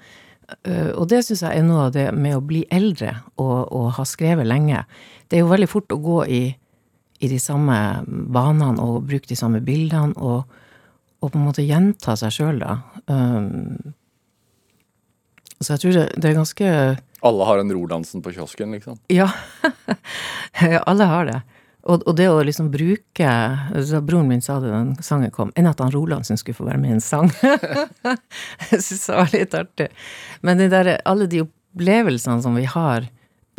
øh, 0.66 0.90
Og 0.98 1.06
det 1.10 1.22
syns 1.24 1.44
jeg 1.44 1.60
er 1.60 1.66
noe 1.66 1.86
av 1.86 1.92
det 1.94 2.08
med 2.16 2.34
å 2.36 2.42
bli 2.42 2.64
eldre 2.70 3.14
og, 3.36 3.70
og 3.70 3.92
ha 3.98 4.06
skrevet 4.08 4.48
lenge. 4.48 4.82
Det 5.30 5.38
er 5.38 5.44
jo 5.44 5.52
veldig 5.52 5.70
fort 5.70 5.94
å 5.94 6.00
gå 6.02 6.18
i, 6.26 6.42
i 7.22 7.30
de 7.30 7.38
samme 7.40 7.76
banene 8.06 8.82
og 8.82 9.06
bruke 9.06 9.30
de 9.30 9.38
samme 9.38 9.62
bildene 9.64 10.18
og, 10.18 10.50
og 11.22 11.30
på 11.30 11.38
en 11.38 11.46
måte 11.46 11.66
gjenta 11.66 12.18
seg 12.18 12.34
sjøl, 12.34 12.58
da. 12.64 12.80
Um, 13.06 13.94
så 15.62 15.76
jeg 15.76 15.82
tror 15.84 15.94
det, 15.94 16.04
det 16.18 16.30
er 16.30 16.38
ganske 16.40 16.68
Alle 17.22 17.46
har 17.46 17.62
en 17.62 17.70
Rolandsen 17.70 18.22
på 18.22 18.34
kiosken, 18.34 18.74
liksom. 18.74 18.98
Ja. 19.14 19.30
Alle 20.90 21.06
har 21.06 21.28
det. 21.30 21.40
Og, 21.82 22.04
og 22.06 22.14
det 22.14 22.28
å 22.30 22.42
liksom 22.46 22.68
bruke 22.70 23.30
så 23.88 24.00
Broren 24.06 24.28
min 24.30 24.42
sa 24.44 24.60
det 24.62 24.70
da 24.70 24.82
den 24.84 25.02
sangen 25.02 25.32
kom, 25.34 25.50
enn 25.58 25.66
at 25.66 25.80
han 25.82 25.90
Rolandsen 25.94 26.38
skulle 26.38 26.58
få 26.60 26.68
være 26.68 26.78
med 26.78 26.92
i 26.92 26.96
en 26.98 27.02
sang. 27.02 27.30
jeg 28.70 28.78
syns 28.78 29.08
det 29.08 29.16
var 29.18 29.32
litt 29.34 29.56
artig. 29.58 29.88
Men 30.46 30.62
der, 30.62 30.94
alle 31.08 31.26
de 31.30 31.42
opplevelsene 31.42 32.38
som 32.44 32.54
vi 32.58 32.68
har 32.70 33.08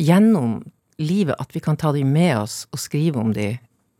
gjennom 0.00 0.62
livet, 0.96 1.36
at 1.36 1.52
vi 1.52 1.60
kan 1.60 1.76
ta 1.76 1.92
de 1.92 2.04
med 2.06 2.38
oss 2.38 2.64
og 2.72 2.80
skrive 2.80 3.20
om 3.20 3.34
de, 3.36 3.52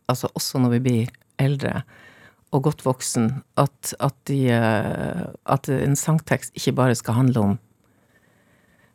altså 0.09 0.31
også 0.33 0.63
når 0.63 0.75
vi 0.77 0.81
blir 0.87 1.13
eldre 1.41 1.83
og 2.55 2.65
godt 2.65 2.85
voksen, 2.85 3.29
at, 3.59 3.93
at, 3.99 4.17
de, 4.29 4.41
eh, 4.55 5.23
at 5.51 5.69
en 5.69 5.97
sangtekst 5.99 6.55
ikke 6.55 6.75
bare 6.77 6.97
skal 6.97 7.19
handle 7.19 7.47
om 7.49 7.55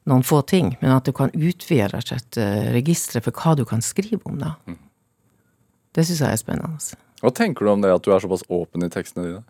noen 0.09 0.25
få 0.27 0.41
ting, 0.49 0.73
men 0.81 0.95
at 0.95 1.07
du 1.07 1.13
kan 1.15 1.31
utvide 1.37 1.91
rett 1.93 2.39
eh, 2.41 2.71
registeret 2.75 3.27
for 3.27 3.37
hva 3.37 3.59
du 3.59 3.67
kan 3.69 3.85
skrive 3.85 4.23
om, 4.25 4.41
da. 4.41 4.55
Det 5.97 6.05
syns 6.07 6.23
jeg 6.23 6.37
er 6.37 6.41
spennende. 6.41 6.99
Hva 7.21 7.33
tenker 7.35 7.67
du 7.67 7.73
om 7.73 7.83
det 7.83 7.93
at 7.93 8.05
du 8.07 8.13
er 8.15 8.23
såpass 8.23 8.47
åpen 8.49 8.87
i 8.87 8.91
tekstene 8.93 9.27
dine? 9.27 9.43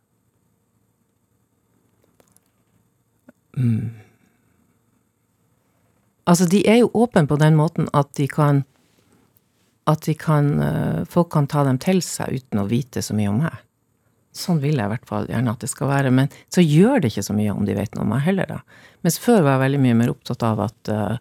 Altså, 6.31 6.47
de 6.47 6.63
er 6.69 6.81
jo 6.83 6.93
åpne 6.95 7.27
på 7.29 7.39
den 7.41 7.57
måten 7.59 7.89
at 7.97 8.13
de 8.19 8.29
kan 8.31 8.65
At 9.91 10.05
de 10.07 10.15
kan 10.15 10.61
eh, 10.63 11.05
Folk 11.09 11.33
kan 11.33 11.49
ta 11.51 11.65
dem 11.67 11.79
til 11.83 12.03
seg 12.05 12.37
uten 12.37 12.61
å 12.63 12.69
vite 12.71 13.03
så 13.03 13.17
mye 13.17 13.31
om 13.33 13.41
meg. 13.43 13.57
Sånn 14.37 14.61
vil 14.63 14.79
jeg 14.79 14.87
i 14.87 14.93
hvert 14.93 15.09
fall 15.09 15.27
gjerne 15.27 15.51
at 15.51 15.65
det 15.65 15.71
skal 15.73 15.91
være. 15.91 16.13
Men 16.15 16.29
så 16.53 16.63
gjør 16.63 17.01
det 17.01 17.11
ikke 17.11 17.25
så 17.27 17.35
mye 17.35 17.51
om 17.51 17.65
de 17.67 17.75
vet 17.75 17.97
noe 17.97 18.05
om 18.05 18.13
meg 18.15 18.23
heller, 18.23 18.47
da. 18.47 18.61
Mens 19.03 19.19
før 19.19 19.43
var 19.43 19.57
jeg 19.57 19.65
veldig 19.65 19.81
mye 19.83 19.97
mer 19.99 20.13
opptatt 20.13 20.45
av 20.47 20.63
at 20.69 20.93
eh, 20.93 21.17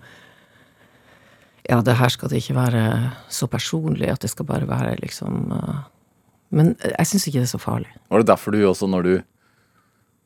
ja, 1.70 1.80
det 1.86 1.98
her 2.00 2.10
skal 2.10 2.32
det 2.32 2.42
ikke 2.42 2.58
være 2.58 2.84
så 3.30 3.48
personlig, 3.52 4.10
at 4.10 4.24
det 4.24 4.32
skal 4.32 4.48
bare 4.50 4.68
være 4.70 4.96
liksom 5.04 5.52
uh, 5.54 5.84
Men 6.50 6.74
jeg 6.82 7.06
syns 7.06 7.28
ikke 7.30 7.44
det 7.44 7.46
er 7.46 7.52
så 7.52 7.62
farlig. 7.62 7.92
Var 8.10 8.24
det 8.24 8.30
derfor 8.32 8.56
du 8.56 8.64
også, 8.66 8.88
når 8.90 9.06
du 9.06 9.12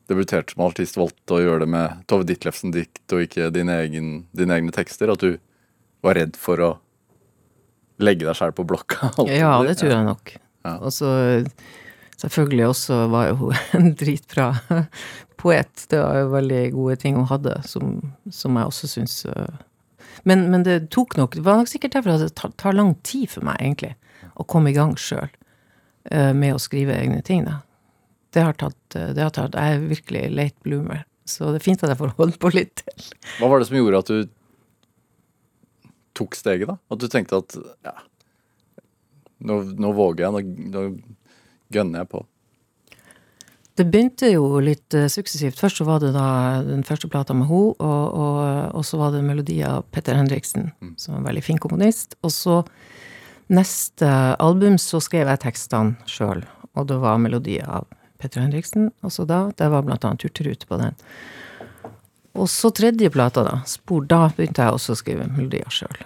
debuterte 0.07 0.55
som 0.55 0.63
artist, 0.63 0.95
valgte 0.99 1.35
å 1.35 1.41
gjøre 1.41 1.65
det 1.65 1.69
med 1.73 2.05
Tove 2.07 2.27
Ditlevsen-dikt 2.27 3.15
og 3.15 3.25
ikke 3.25 3.49
dine, 3.55 3.75
egen, 3.83 4.13
dine 4.31 4.55
egne 4.55 4.71
tekster? 4.75 5.11
At 5.11 5.23
du 5.23 5.35
var 6.03 6.15
redd 6.19 6.39
for 6.39 6.63
å 6.63 6.71
legge 8.03 8.27
deg 8.27 8.39
sjæl 8.39 8.55
på 8.55 8.65
blokka? 8.67 9.11
Ja, 9.27 9.57
det 9.67 9.77
tror 9.81 9.91
jeg 9.91 10.07
nok. 10.07 10.35
Ja. 10.63 10.77
Og 10.79 10.95
så 10.95 11.11
selvfølgelig 12.23 12.69
også 12.69 13.01
var 13.11 13.29
jo 13.33 13.37
hun 13.41 13.59
en 13.81 13.91
dritbra 13.99 14.53
poet. 15.39 15.87
Det 15.91 15.99
var 15.99 16.21
jo 16.21 16.33
veldig 16.37 16.63
gode 16.75 16.97
ting 17.03 17.19
hun 17.19 17.27
hadde, 17.27 17.59
som, 17.67 17.97
som 18.31 18.59
jeg 18.59 18.71
også 18.71 18.91
syns 18.95 19.19
men, 20.23 20.45
men 20.51 20.63
det 20.63 20.77
tok 20.93 21.17
nok 21.19 21.35
Det 21.35 21.43
var 21.45 21.57
nok 21.59 21.69
sikkert 21.71 21.97
derfor 21.97 22.15
at 22.15 22.23
det 22.23 22.51
tar, 22.57 22.75
lang 22.75 22.93
tid 23.03 23.29
for 23.31 23.45
meg, 23.47 23.59
egentlig, 23.59 23.93
å 24.39 24.45
komme 24.47 24.71
i 24.71 24.77
gang 24.77 24.95
sjøl 24.99 25.31
med 26.35 26.51
å 26.51 26.59
skrive 26.59 26.95
egne 26.99 27.21
ting, 27.23 27.45
da. 27.47 27.61
Det 28.35 28.41
har 28.43 28.55
tatt 28.59 28.95
det 28.95 29.21
har 29.23 29.31
tatt 29.31 29.53
Jeg 29.55 29.75
er 29.77 29.85
virkelig 29.87 30.23
late 30.33 30.65
bloomer, 30.65 31.05
så 31.23 31.53
det 31.53 31.61
er 31.61 31.65
fint 31.67 31.83
at 31.85 31.93
jeg 31.93 31.99
får 32.01 32.15
holde 32.17 32.39
på 32.41 32.51
litt 32.51 32.81
til. 32.81 33.05
Hva 33.37 33.51
var 33.51 33.61
det 33.61 33.69
som 33.69 33.77
gjorde 33.77 34.01
at 34.03 34.11
du 34.11 34.33
tok 36.17 36.35
steget, 36.37 36.67
da? 36.69 36.77
At 36.91 37.01
du 37.01 37.07
tenkte 37.11 37.39
at 37.39 37.55
ja, 37.87 37.95
nå, 39.47 39.59
nå 39.79 39.93
våger 39.95 40.25
jeg, 40.25 40.33
nå, 40.33 40.73
nå 40.73 40.83
gønner 41.73 42.03
jeg 42.03 42.11
på. 42.13 42.23
Det 43.73 43.87
begynte 43.89 44.29
jo 44.29 44.59
litt 44.61 44.93
uh, 44.93 45.07
suksessivt. 45.09 45.57
Først 45.57 45.79
så 45.81 45.87
var 45.87 46.03
det 46.03 46.11
da 46.13 46.61
den 46.65 46.83
første 46.85 47.09
plata 47.09 47.33
med 47.33 47.49
ho, 47.49 47.71
og, 47.73 48.03
og, 48.13 48.41
og 48.77 48.85
så 48.85 48.99
var 49.01 49.15
det 49.15 49.23
melodi 49.25 49.57
av 49.65 49.87
Petter 49.93 50.17
Henriksen, 50.19 50.69
som 51.01 51.15
er 51.15 51.21
en 51.21 51.29
veldig 51.31 51.45
fin 51.45 51.61
komponist. 51.61 52.13
Og 52.21 52.33
så 52.33 52.59
neste 53.53 54.09
album 54.41 54.77
så 54.81 55.01
skrev 55.03 55.31
jeg 55.31 55.41
tekstene 55.43 56.09
sjøl, 56.09 56.45
og 56.77 56.87
det 56.89 56.99
var 57.01 57.21
melodi 57.21 57.57
av 57.65 57.89
Petter 58.21 58.45
Henriksen. 58.45 58.91
Og 59.01 59.15
så 59.15 59.25
da, 59.29 59.47
det 59.57 59.71
var 59.73 59.85
blant 59.87 60.05
annet 60.05 60.25
Hurtigrute 60.27 60.69
på 60.69 60.77
den. 60.79 60.93
Og 62.37 62.49
så 62.49 62.69
tredje 62.73 63.09
plata, 63.13 63.43
da, 63.45 63.59
Spor, 63.69 64.05
da 64.09 64.27
begynte 64.33 64.63
jeg 64.63 64.77
også 64.77 64.93
å 64.93 65.01
skrive 65.01 65.27
melodier 65.33 65.73
sjøl. 65.73 65.97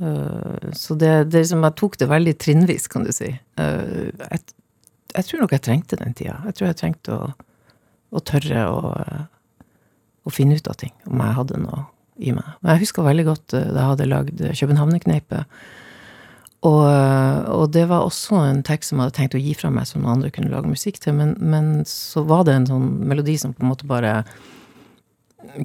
Uh, 0.00 0.72
så 0.72 0.96
det, 0.96 1.12
det 1.28 1.44
liksom, 1.44 1.64
jeg 1.68 1.76
tok 1.76 2.00
det 2.00 2.08
veldig 2.08 2.34
trinnvis, 2.40 2.88
kan 2.88 3.04
du 3.04 3.12
si. 3.12 3.34
Uh, 3.60 4.08
jeg, 4.08 4.42
jeg 5.14 5.26
tror 5.26 5.44
nok 5.44 5.54
jeg 5.56 5.64
trengte 5.66 5.98
den 6.00 6.16
tida. 6.16 6.38
Jeg 6.48 6.58
tror 6.58 6.70
jeg 6.70 6.78
trengte 6.80 7.16
å, 7.16 7.30
å 8.10 8.22
tørre 8.26 8.64
å, 8.70 8.94
å 10.24 10.32
finne 10.34 10.58
ut 10.58 10.70
av 10.70 10.78
ting, 10.80 10.94
om 11.08 11.22
jeg 11.22 11.38
hadde 11.38 11.60
noe 11.62 11.84
i 12.20 12.34
meg. 12.36 12.56
Men 12.60 12.74
jeg 12.74 12.84
husker 12.84 13.06
veldig 13.06 13.26
godt 13.30 13.46
da 13.54 13.62
jeg 13.64 13.90
hadde 13.92 14.10
lagd 14.10 14.42
Københavnerkneipet. 14.60 15.60
Og, 16.68 16.84
og 16.84 17.70
det 17.72 17.86
var 17.88 18.04
også 18.04 18.42
en 18.44 18.60
tekst 18.66 18.92
som 18.92 19.00
jeg 19.00 19.08
hadde 19.08 19.16
tenkt 19.16 19.36
å 19.38 19.40
gi 19.40 19.54
fra 19.56 19.70
meg, 19.72 19.88
som 19.88 20.04
andre 20.04 20.32
kunne 20.34 20.52
lage 20.52 20.68
musikk 20.68 21.00
til, 21.00 21.16
men, 21.16 21.32
men 21.40 21.86
så 21.88 22.22
var 22.28 22.44
det 22.44 22.58
en 22.58 22.68
sånn 22.68 22.90
melodi 23.08 23.38
som 23.40 23.54
på 23.56 23.64
en 23.64 23.70
måte 23.70 23.88
bare 23.88 24.18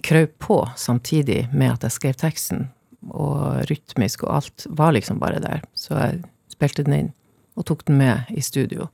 krøp 0.06 0.38
på 0.40 0.62
samtidig 0.80 1.50
med 1.52 1.74
at 1.74 1.84
jeg 1.84 1.98
skrev 1.98 2.16
teksten, 2.22 2.70
og 3.12 3.68
rytmisk 3.70 4.24
og 4.26 4.38
alt 4.40 4.66
var 4.80 4.96
liksom 4.96 5.20
bare 5.22 5.44
der. 5.44 5.66
Så 5.78 5.94
jeg 6.00 6.24
spilte 6.56 6.88
den 6.88 6.96
inn, 6.98 7.12
og 7.60 7.68
tok 7.68 7.84
den 7.90 8.00
med 8.00 8.32
i 8.32 8.44
studio 8.44 8.88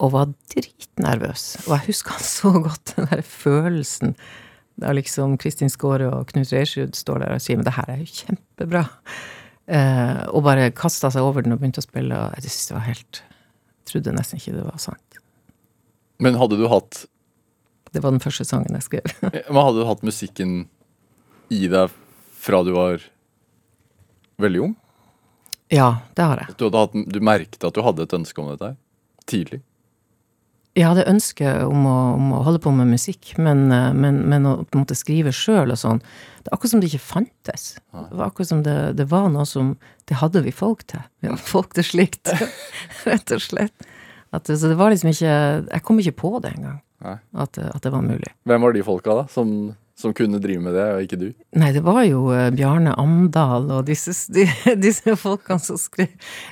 og 0.00 0.14
var 0.14 0.30
dritnervøs. 0.54 1.44
Og 1.66 1.74
jeg 1.76 1.90
husker 1.90 2.16
han 2.16 2.24
så 2.24 2.52
godt, 2.64 2.94
den 2.96 3.10
der 3.10 3.22
følelsen 3.26 4.16
da 4.80 4.94
liksom 4.96 5.36
Kristin 5.40 5.70
Skåre 5.72 6.08
og 6.08 6.30
Knut 6.30 6.52
Reiersrud 6.54 6.96
står 6.96 7.20
der 7.20 7.34
og 7.34 7.42
sier 7.44 7.58
men 7.60 7.66
det 7.66 7.76
her 7.76 7.90
er 7.92 8.00
jo 8.00 8.08
kjempebra. 8.08 8.84
Eh, 9.70 10.22
og 10.32 10.44
bare 10.46 10.70
kasta 10.74 11.10
seg 11.12 11.24
over 11.26 11.44
den 11.44 11.54
og 11.54 11.60
begynte 11.60 11.82
å 11.82 11.86
spille, 11.86 12.16
og 12.16 12.36
jeg 12.38 12.48
synes 12.48 12.70
det 12.70 12.76
var 12.78 12.86
helt 12.88 13.20
jeg 13.20 13.36
Trodde 13.90 14.12
nesten 14.14 14.38
ikke 14.38 14.52
det 14.54 14.62
var 14.62 14.76
sant. 14.78 15.16
Men 16.22 16.36
hadde 16.38 16.58
du 16.60 16.66
hatt 16.70 17.06
Det 17.90 18.02
var 18.04 18.12
den 18.12 18.22
første 18.22 18.44
sangen 18.46 18.76
jeg 18.76 18.86
skrev. 18.86 19.14
Men 19.50 19.64
hadde 19.64 19.80
du 19.80 19.88
hatt 19.88 20.04
musikken 20.06 20.52
i 21.50 21.64
deg 21.66 21.90
fra 22.40 22.60
du 22.62 22.70
var 22.76 23.02
veldig 24.40 24.62
ung? 24.68 24.76
ja, 25.70 25.88
det 26.18 26.22
har 26.26 26.40
jeg. 26.42 26.54
Du, 26.58 26.64
hadde 26.66 26.80
hatt, 26.82 26.94
du 27.14 27.18
merket 27.22 27.64
at 27.66 27.74
du 27.74 27.82
hadde 27.86 28.06
et 28.06 28.14
ønske 28.16 28.42
om 28.42 28.48
dette 28.50 28.72
her? 28.72 28.78
Tidlig? 29.30 29.60
Jeg 30.80 30.88
hadde 30.88 31.04
ønske 31.10 31.50
om 31.66 31.84
å, 31.88 31.96
om 32.16 32.32
å 32.38 32.42
holde 32.46 32.60
på 32.64 32.72
med 32.72 32.88
musikk, 32.88 33.34
men, 33.42 33.66
eh, 33.74 33.90
men, 33.92 34.22
men 34.30 34.48
å 34.48 34.54
på 34.64 34.78
en 34.78 34.84
måte 34.84 34.96
skrive 34.96 35.32
sjøl 35.34 35.74
og 35.74 35.80
sånn 35.80 36.00
Det 36.00 36.48
er 36.48 36.54
akkurat 36.56 36.72
som 36.72 36.82
det 36.82 36.88
ikke 36.88 37.04
fantes. 37.04 37.64
Det 37.92 38.16
var 38.16 38.30
akkurat 38.30 38.50
som 38.50 38.62
det, 38.64 38.76
det 38.96 39.06
var 39.10 39.28
noe 39.32 39.44
som 39.48 39.74
Det 40.08 40.20
hadde 40.22 40.44
vi 40.46 40.54
folk 40.54 40.86
til. 40.88 41.02
Vi 41.20 41.28
hadde 41.28 41.44
folk 41.44 41.74
til 41.76 41.86
slikt, 41.86 42.32
rett 43.10 43.34
og 43.36 43.44
slett. 43.44 43.90
At, 44.32 44.46
så 44.46 44.70
det 44.70 44.78
var 44.78 44.94
liksom 44.94 45.10
ikke 45.10 45.34
Jeg 45.66 45.84
kom 45.84 46.00
ikke 46.00 46.16
på 46.22 46.32
det 46.44 46.54
engang, 46.54 46.80
at, 47.02 47.58
at 47.58 47.82
det 47.84 47.92
var 47.92 48.06
mulig. 48.06 48.32
Hvem 48.48 48.64
var 48.64 48.76
de 48.76 48.86
folka, 48.86 49.16
da, 49.22 49.26
som, 49.32 49.74
som 50.00 50.14
kunne 50.16 50.40
drive 50.42 50.62
med 50.64 50.72
det, 50.74 50.86
og 50.96 51.02
ikke 51.04 51.18
du? 51.20 51.26
Nei, 51.60 51.70
det 51.76 51.82
var 51.84 52.00
jo 52.08 52.22
eh, 52.32 52.48
Bjarne 52.56 52.94
Amdal 52.98 53.68
og 53.76 53.84
disse, 53.88 54.14
disse 54.86 55.16
folkene 55.20 55.60
som 55.62 55.76
skrev, 55.80 56.08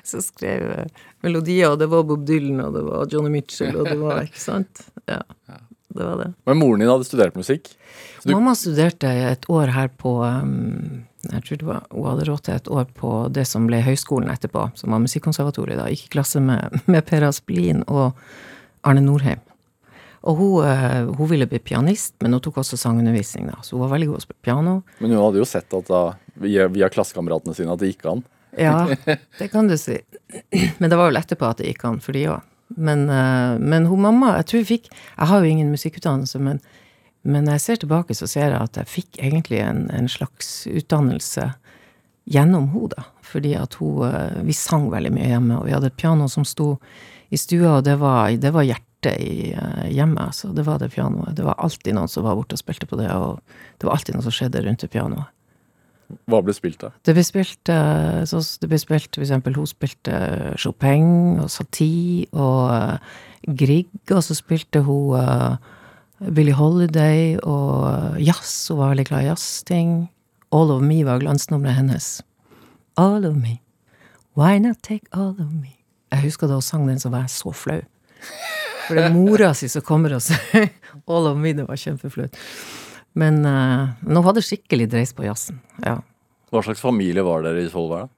som 0.06 0.20
skrev 0.24 0.66
eh, 0.74 1.06
melodier, 1.24 1.72
og 1.72 1.80
det 1.80 1.88
var 1.90 2.04
Bob 2.08 2.26
Dylan, 2.28 2.60
og 2.66 2.76
det 2.76 2.84
var 2.86 3.08
Johnny 3.12 3.32
Mitchell, 3.38 3.74
og 3.80 3.88
det 3.88 3.96
var 4.02 4.20
Ikke 4.28 4.44
sant? 4.44 4.84
Ja. 5.08 5.22
Det 5.88 6.04
var 6.04 6.18
det. 6.20 6.26
Men 6.46 6.58
moren 6.60 6.82
din 6.84 6.90
hadde 6.92 7.06
studert 7.08 7.34
musikk. 7.34 7.70
Du- 8.22 8.34
Mamma 8.34 8.52
studerte 8.54 9.08
et 9.08 9.46
år 9.50 9.70
her 9.72 9.88
på 9.88 10.12
Jeg 11.32 11.40
tror 11.46 11.58
det 11.62 11.66
var, 11.66 11.80
hun 11.90 12.04
hadde 12.10 12.26
råd 12.28 12.42
til 12.44 12.54
et 12.58 12.68
år 12.70 12.84
på 12.94 13.12
det 13.34 13.46
som 13.48 13.64
ble 13.66 13.80
høyskolen 13.82 14.28
etterpå, 14.30 14.66
som 14.78 14.92
var 14.94 15.00
musikkonservatoriet. 15.02 15.80
da, 15.80 15.88
Gikk 15.90 16.04
i 16.10 16.12
klasse 16.18 16.42
med, 16.44 16.76
med 16.92 17.06
Per 17.08 17.24
Asplin 17.30 17.80
og 17.88 18.20
Arne 18.86 19.00
Norheim. 19.02 19.40
Og 20.26 20.36
hun, 20.40 20.66
eh, 20.66 21.04
hun 21.18 21.30
ville 21.30 21.46
bli 21.46 21.60
pianist, 21.62 22.14
men 22.22 22.34
hun 22.34 22.42
tok 22.42 22.60
også 22.62 22.78
sangundervisning, 22.80 23.46
da. 23.52 23.60
Så 23.62 23.76
hun 23.76 23.84
var 23.84 23.94
veldig 23.94 24.08
god 24.10 24.18
til 24.18 24.24
å 24.24 24.26
spille 24.26 24.46
piano. 24.48 24.74
Men 24.98 25.14
hun 25.14 25.22
hadde 25.22 25.42
jo 25.42 25.48
sett 25.48 25.74
at 25.78 25.90
da, 25.90 26.02
via, 26.42 26.66
via 26.72 26.90
klassekameratene 26.90 27.54
sine 27.54 27.74
at 27.74 27.82
det 27.82 27.92
gikk 27.92 28.08
an. 28.10 28.24
Ja, 28.58 28.88
det 29.38 29.50
kan 29.52 29.68
du 29.70 29.76
si. 29.78 30.00
Men 30.78 30.90
det 30.90 30.96
var 30.98 31.10
vel 31.10 31.20
etterpå 31.20 31.46
at 31.48 31.62
det 31.62 31.70
gikk 31.70 31.86
an 31.88 32.00
for 32.02 32.16
de 32.16 32.26
òg. 32.32 32.46
Men, 32.76 33.06
eh, 33.08 33.58
men 33.58 33.86
hun 33.88 34.02
mamma, 34.04 34.34
jeg 34.36 34.48
tror 34.48 34.60
jeg 34.60 34.68
fikk 34.68 34.90
Jeg 34.92 35.28
har 35.30 35.40
jo 35.40 35.48
ingen 35.48 35.70
musikkutdannelse, 35.72 36.40
men, 36.44 36.58
men 37.24 37.46
når 37.46 37.56
jeg 37.56 37.64
ser 37.64 37.80
tilbake, 37.84 38.16
så 38.16 38.28
ser 38.28 38.50
jeg 38.52 38.60
at 38.60 38.76
jeg 38.76 38.92
fikk 38.92 39.22
egentlig 39.22 39.62
en, 39.64 39.86
en 39.94 40.10
slags 40.10 40.66
utdannelse 40.68 41.46
gjennom 42.28 42.68
henne, 42.74 42.90
da. 42.92 43.06
Fordi 43.28 43.54
at 43.60 43.78
hun 43.80 44.04
eh, 44.08 44.42
Vi 44.44 44.56
sang 44.56 44.90
veldig 44.92 45.14
mye 45.14 45.30
hjemme, 45.30 45.60
og 45.60 45.68
vi 45.68 45.76
hadde 45.76 45.92
et 45.92 46.00
piano 46.00 46.28
som 46.28 46.44
sto 46.48 46.74
i 47.28 47.40
stua, 47.40 47.78
og 47.78 47.84
det 47.84 47.98
var, 48.00 48.32
det 48.40 48.52
var 48.54 48.64
hjertet 48.64 48.87
i 49.06 49.52
eh, 49.54 49.90
hjemmet, 49.94 50.34
så 50.34 50.48
Det 50.52 50.64
var 50.66 50.78
det 50.78 50.90
pianoet. 50.90 51.36
Det 51.36 51.44
var 51.44 51.54
alltid 51.58 51.94
noen 51.94 52.08
som 52.08 52.24
var 52.24 52.34
borte 52.34 52.56
og 52.56 52.58
spilte 52.58 52.86
på 52.86 52.98
det, 52.98 53.10
og 53.10 53.40
det 53.78 53.86
var 53.86 53.94
alltid 53.94 54.16
noe 54.16 54.26
som 54.26 54.34
skjedde 54.34 54.64
rundt 54.64 54.80
det 54.82 54.90
pianoet. 54.90 55.30
Hva 56.26 56.40
ble 56.40 56.54
spilt 56.56 56.80
da? 56.80 56.90
Det 57.04 57.14
ble 57.14 57.22
spilt, 57.22 57.68
eh, 57.68 58.24
så 58.26 58.42
det 58.60 58.68
ble 58.68 58.78
spilt 58.80 59.14
for 59.14 59.22
eksempel, 59.22 59.54
hun 59.54 59.68
spilte 59.68 60.20
Chopin 60.56 61.38
og 61.38 61.50
Satie 61.52 62.26
og 62.32 62.72
eh, 62.74 62.98
Grieg, 63.54 63.92
og 64.10 64.22
så 64.24 64.34
spilte 64.34 64.82
hun 64.82 65.58
Billie 66.34 66.56
Holiday 66.58 67.36
og 67.46 68.18
jazz, 68.18 68.66
hun 68.72 68.80
var 68.80 68.96
veldig 68.96 69.06
glad 69.06 69.22
i 69.22 69.28
jazzting. 69.28 69.92
All 70.50 70.72
of 70.72 70.82
Me 70.82 71.04
var 71.04 71.20
glansnummeret 71.20 71.76
hennes. 71.76 72.22
All 72.96 73.24
of 73.24 73.36
me, 73.36 73.60
why 74.34 74.58
not 74.58 74.82
take 74.82 75.06
all 75.12 75.36
of 75.38 75.52
me? 75.52 75.76
Jeg 76.10 76.22
husker 76.22 76.48
da 76.48 76.54
hun 76.58 76.62
sang 76.62 76.88
den, 76.88 76.98
så 76.98 77.12
var 77.12 77.28
jeg 77.28 77.30
så 77.30 77.52
flau. 77.52 77.80
For 78.88 78.98
det 78.98 79.06
er 79.06 79.14
mora 79.14 79.52
si 79.56 79.68
som 79.70 79.84
kommer 79.84 80.16
og 80.16 80.24
sier 80.24 80.70
All 81.08 81.28
of 81.30 81.38
me, 81.40 81.54
det 81.56 81.66
var 81.68 81.78
kjempeflaut. 81.80 82.36
Men 83.18 83.40
uh, 83.46 83.94
var 84.04 84.24
hadde 84.26 84.44
skikkelig 84.44 84.88
dreis 84.92 85.14
på 85.16 85.26
jazzen. 85.26 85.60
Ja. 85.84 85.98
Hva 86.52 86.62
slags 86.64 86.82
familie 86.82 87.24
var 87.26 87.44
dere 87.44 87.64
i 87.64 87.70
Svolvær? 87.70 88.06
da? 88.06 88.14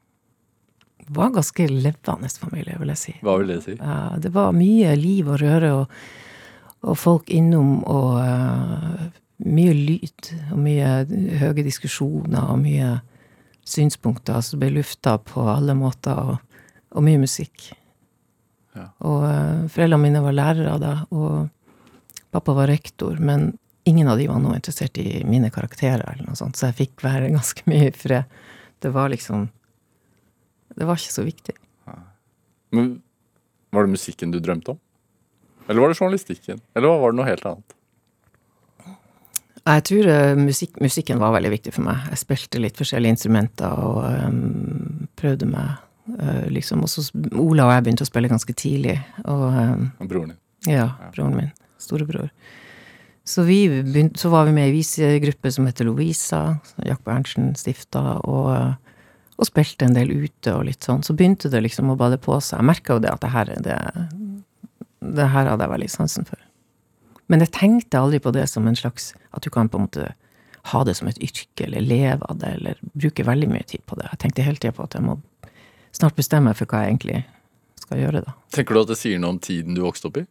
Det 1.01 1.17
var 1.17 1.31
en 1.31 1.39
ganske 1.39 1.67
levende 1.71 2.29
familie, 2.39 2.77
vil 2.79 2.93
jeg 2.93 3.01
si. 3.01 3.15
Hva 3.27 3.37
vil 3.41 3.51
det 3.51 3.61
si? 3.65 3.77
Uh, 3.81 4.17
det 4.23 4.31
var 4.35 4.53
mye 4.55 4.95
liv 4.99 5.31
og 5.31 5.41
røre, 5.43 5.73
og, 5.81 6.85
og 6.87 6.99
folk 6.99 7.33
innom, 7.35 7.81
og 7.89 8.21
uh, 8.21 9.09
mye 9.47 9.75
lyd. 9.75 10.33
Og 10.53 10.61
mye 10.63 10.93
høye 11.41 11.67
diskusjoner, 11.67 12.53
og 12.53 12.61
mye 12.63 12.99
synspunkter 13.67 14.43
som 14.45 14.63
ble 14.63 14.73
lufta 14.79 15.17
på 15.23 15.47
alle 15.51 15.75
måter, 15.79 16.19
og, 16.35 16.63
og 16.95 17.07
mye 17.07 17.23
musikk. 17.25 17.71
Ja. 18.77 18.87
Og 19.07 19.25
uh, 19.25 19.65
foreldrene 19.73 20.05
mine 20.05 20.23
var 20.25 20.37
lærere 20.37 20.77
da, 20.83 20.93
og 21.11 21.49
pappa 22.31 22.55
var 22.55 22.71
rektor, 22.71 23.19
men 23.19 23.51
ingen 23.89 24.09
av 24.09 24.21
de 24.21 24.29
var 24.31 24.39
noe 24.43 24.59
interessert 24.59 24.99
i 25.03 25.25
mine 25.27 25.51
karakterer, 25.51 26.05
eller 26.13 26.29
noe 26.29 26.39
sånt, 26.39 26.59
så 26.59 26.69
jeg 26.69 26.79
fikk 26.85 27.07
være 27.07 27.33
ganske 27.37 27.67
mye 27.71 27.91
i 27.91 27.97
fred. 27.97 28.39
Det 28.81 28.93
var 28.95 29.11
liksom 29.13 29.49
Det 30.79 30.87
var 30.87 30.97
ikke 30.97 31.13
så 31.13 31.27
viktig. 31.27 31.57
Men 32.71 33.03
Var 33.71 33.85
det 33.85 33.91
musikken 33.91 34.31
du 34.31 34.39
drømte 34.41 34.71
om? 34.71 34.79
Eller 35.69 35.81
var 35.81 35.89
det 35.89 35.99
journalistikken? 35.99 36.61
Eller 36.75 36.89
var 36.89 37.13
det 37.13 37.19
noe 37.19 37.27
helt 37.29 37.45
annet? 37.47 37.75
Jeg 39.61 39.85
tror 39.87 40.09
eh, 40.11 40.39
musikk, 40.39 40.81
musikken 40.81 41.21
var 41.21 41.35
veldig 41.37 41.53
viktig 41.53 41.75
for 41.77 41.85
meg. 41.87 42.09
Jeg 42.11 42.23
spilte 42.23 42.63
litt 42.63 42.81
forskjellige 42.81 43.15
instrumenter 43.15 43.83
og 43.85 44.01
um, 44.09 45.07
prøvde 45.21 45.47
meg, 45.51 45.77
eh, 45.77 45.85
liksom. 46.51 46.83
Og 46.87 46.91
så 46.93 47.05
Ola 47.39 47.69
og 47.69 47.75
jeg 47.75 47.85
begynte 47.87 48.07
å 48.07 48.11
spille 48.11 48.31
ganske 48.33 48.55
tidlig. 48.57 48.97
Og 49.25 49.47
um, 49.55 49.87
Og 50.01 50.11
broren 50.11 50.35
din? 50.35 50.41
ja, 50.75 50.91
broren 51.15 51.37
min. 51.39 51.53
Storebror. 51.81 52.29
Så, 53.25 53.45
vi 53.47 53.63
begynte, 53.69 54.19
så 54.19 54.29
var 54.33 54.45
vi 54.49 54.53
med 54.57 54.69
i 54.69 54.75
visegruppe 54.75 55.53
som 55.53 55.67
heter 55.69 55.87
Lovisa, 55.87 56.59
som 56.67 56.85
Jack 56.85 57.05
Berntsen 57.07 57.53
stifta, 57.57 58.19
og, 58.27 58.75
og 59.37 59.47
spilte 59.47 59.87
en 59.87 59.95
del 59.95 60.11
ute 60.11 60.55
og 60.57 60.65
litt 60.67 60.85
sånn. 60.85 61.05
Så 61.07 61.15
begynte 61.15 61.51
det 61.53 61.63
liksom 61.63 61.93
å 61.93 61.99
bade 62.01 62.19
på 62.21 62.41
seg. 62.43 62.59
Jeg 62.59 62.69
merka 62.73 62.97
jo 62.97 63.05
det 63.05 63.13
at 63.13 63.23
det 63.23 63.31
her, 63.37 63.53
det, 63.65 63.77
det 65.15 65.29
her 65.31 65.53
hadde 65.53 65.65
jeg 65.69 65.75
veldig 65.77 65.91
sansen 65.95 66.27
for. 66.29 66.43
Men 67.31 67.45
jeg 67.45 67.55
tenkte 67.55 68.01
aldri 68.01 68.19
på 68.19 68.33
det 68.35 68.49
som 68.51 68.67
en 68.67 68.75
slags 68.75 69.13
At 69.31 69.45
du 69.47 69.53
kan 69.55 69.69
på 69.71 69.79
en 69.79 69.85
måte 69.85 70.09
ha 70.73 70.81
det 70.85 70.97
som 70.99 71.09
et 71.09 71.21
yrke, 71.23 71.65
eller 71.65 71.81
leve 71.81 72.27
av 72.27 72.41
det, 72.43 72.51
eller 72.59 72.81
bruke 72.93 73.25
veldig 73.25 73.49
mye 73.49 73.65
tid 73.65 73.85
på 73.87 73.97
det. 73.97 74.11
Jeg 74.11 74.21
tenkte 74.25 74.45
hele 74.45 74.61
tida 74.61 74.75
på 74.77 74.85
at 74.85 74.97
jeg 74.99 75.07
må 75.07 75.15
snart 75.93 76.17
bestemme 76.17 76.55
for 76.55 76.67
hva 76.71 76.85
jeg 76.85 76.95
egentlig 76.95 77.21
skal 77.81 77.99
gjøre, 78.03 78.25
da. 78.27 78.35
Tenker 78.55 78.75
du 78.77 78.81
at 78.85 78.89
det 78.93 78.99
sier 79.01 79.19
noe 79.23 79.35
om 79.37 79.39
tiden 79.43 79.75
du 79.75 79.83
vokste 79.83 80.11
opp 80.11 80.21
i? 80.21 80.27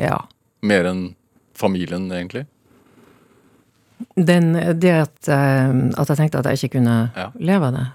Ja. 0.00 0.18
Mer 0.62 0.84
enn 0.90 1.04
familien, 1.56 2.10
egentlig? 2.12 2.44
Den, 4.16 4.52
det 4.80 4.92
at, 4.92 5.28
eh, 5.28 5.70
at 5.96 6.10
jeg 6.12 6.18
tenkte 6.20 6.40
at 6.42 6.50
jeg 6.50 6.60
ikke 6.68 6.78
kunne 6.78 6.96
Ja. 7.16 7.30
leve 7.40 7.66
av 7.70 7.72
det. 7.76 7.86